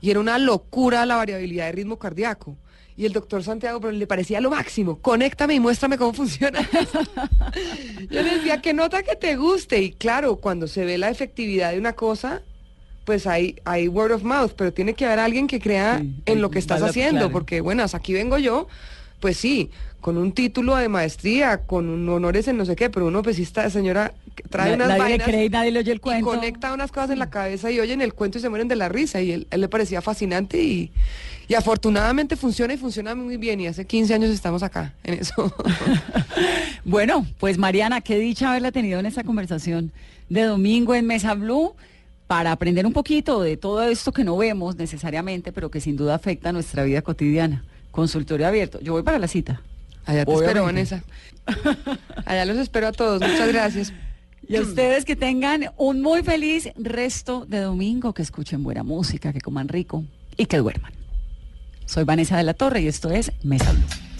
Y 0.00 0.10
era 0.10 0.20
una 0.20 0.38
locura 0.38 1.06
la 1.06 1.16
variabilidad 1.16 1.66
de 1.66 1.72
ritmo 1.72 1.98
cardíaco. 1.98 2.56
Y 2.96 3.06
el 3.06 3.12
doctor 3.12 3.42
Santiago 3.42 3.80
pero 3.80 3.92
le 3.92 4.06
parecía 4.06 4.40
lo 4.40 4.50
máximo. 4.50 4.98
Conéctame 4.98 5.54
y 5.54 5.60
muéstrame 5.60 5.96
cómo 5.96 6.12
funciona. 6.12 6.60
Yo 8.10 8.22
le 8.22 8.36
decía, 8.36 8.60
que 8.60 8.74
nota 8.74 9.02
que 9.02 9.16
te 9.16 9.34
guste. 9.36 9.80
Y 9.80 9.92
claro, 9.92 10.36
cuando 10.36 10.68
se 10.68 10.84
ve 10.84 10.98
la 10.98 11.08
efectividad 11.08 11.72
de 11.72 11.78
una 11.78 11.94
cosa, 11.94 12.42
pues 13.04 13.26
hay, 13.26 13.56
hay 13.64 13.88
word 13.88 14.12
of 14.12 14.22
mouth, 14.22 14.52
pero 14.56 14.72
tiene 14.72 14.94
que 14.94 15.04
haber 15.04 15.18
alguien 15.18 15.46
que 15.46 15.60
crea 15.60 16.02
en 16.26 16.40
lo 16.40 16.50
que 16.50 16.58
estás 16.58 16.80
vale, 16.80 16.90
haciendo. 16.90 17.18
claro. 17.20 17.32
Porque, 17.32 17.60
bueno, 17.60 17.82
hasta 17.82 17.96
aquí 17.98 18.12
vengo 18.12 18.38
yo, 18.38 18.68
pues 19.20 19.36
sí, 19.36 19.70
con 20.00 20.16
un 20.18 20.32
título 20.32 20.74
de 20.76 20.88
maestría, 20.88 21.58
con 21.58 21.88
un 21.88 22.08
honores 22.08 22.48
en 22.48 22.56
no 22.56 22.64
sé 22.64 22.74
qué, 22.76 22.90
pero 22.90 23.06
uno, 23.06 23.22
pues 23.22 23.36
sí 23.36 23.42
está, 23.42 23.68
señora, 23.70 24.12
trae 24.50 24.70
Na- 24.70 24.74
unas 24.76 24.88
nadie 24.88 25.02
le 25.02 25.08
vainas 25.10 25.28
cree 25.28 25.44
y 25.44 25.48
nadie 25.48 25.70
le 25.70 25.78
oye 25.80 25.92
el 25.92 25.98
y 25.98 26.00
cuento. 26.00 26.26
conecta 26.26 26.72
unas 26.72 26.90
cosas 26.90 27.10
en 27.10 27.18
la 27.20 27.30
cabeza 27.30 27.70
y 27.70 27.78
oyen 27.80 28.00
el 28.00 28.12
cuento 28.14 28.38
y 28.38 28.40
se 28.40 28.48
mueren 28.48 28.66
de 28.68 28.76
la 28.76 28.88
risa. 28.88 29.20
Y 29.20 29.30
él, 29.32 29.46
él 29.50 29.60
le 29.60 29.68
parecía 29.68 30.00
fascinante 30.02 30.60
y, 30.62 30.90
y 31.46 31.54
afortunadamente 31.54 32.34
funciona 32.36 32.74
y 32.74 32.78
funciona 32.78 33.14
muy 33.14 33.36
bien. 33.36 33.60
Y 33.60 33.68
hace 33.68 33.84
15 33.86 34.14
años 34.14 34.30
estamos 34.30 34.62
acá 34.64 34.92
en 35.04 35.14
eso. 35.14 35.52
Bueno, 36.84 37.26
pues 37.38 37.58
Mariana, 37.58 38.00
qué 38.00 38.18
dicha 38.18 38.50
haberla 38.50 38.72
tenido 38.72 38.98
en 38.98 39.06
esta 39.06 39.22
conversación 39.24 39.92
de 40.28 40.42
domingo 40.42 40.94
en 40.94 41.06
Mesa 41.06 41.34
Blue 41.34 41.74
para 42.26 42.52
aprender 42.52 42.86
un 42.86 42.92
poquito 42.92 43.42
de 43.42 43.56
todo 43.56 43.82
esto 43.82 44.12
que 44.12 44.24
no 44.24 44.36
vemos 44.36 44.76
necesariamente, 44.76 45.52
pero 45.52 45.70
que 45.70 45.80
sin 45.80 45.96
duda 45.96 46.14
afecta 46.14 46.48
a 46.48 46.52
nuestra 46.52 46.84
vida 46.84 47.02
cotidiana. 47.02 47.64
Consultorio 47.90 48.46
abierto. 48.46 48.80
Yo 48.80 48.92
voy 48.92 49.02
para 49.02 49.18
la 49.18 49.28
cita. 49.28 49.60
Allá 50.06 50.24
te 50.24 50.32
espero, 50.32 50.64
Obviamente. 50.64 51.02
Vanessa. 51.46 52.24
Allá 52.24 52.44
los 52.44 52.56
espero 52.56 52.88
a 52.88 52.92
todos. 52.92 53.20
Muchas 53.20 53.48
gracias. 53.48 53.92
Y 54.48 54.56
a 54.56 54.60
ustedes 54.60 55.04
que 55.04 55.14
tengan 55.14 55.70
un 55.76 56.02
muy 56.02 56.24
feliz 56.24 56.68
resto 56.76 57.46
de 57.46 57.60
domingo, 57.60 58.12
que 58.12 58.22
escuchen 58.22 58.64
buena 58.64 58.82
música, 58.82 59.32
que 59.32 59.40
coman 59.40 59.68
rico 59.68 60.04
y 60.36 60.46
que 60.46 60.58
duerman. 60.58 60.92
Soy 61.86 62.04
Vanessa 62.04 62.36
de 62.36 62.42
la 62.42 62.54
Torre 62.54 62.82
y 62.82 62.88
esto 62.88 63.10
es 63.10 63.32
Mesa 63.44 63.72
Blue. 63.72 64.11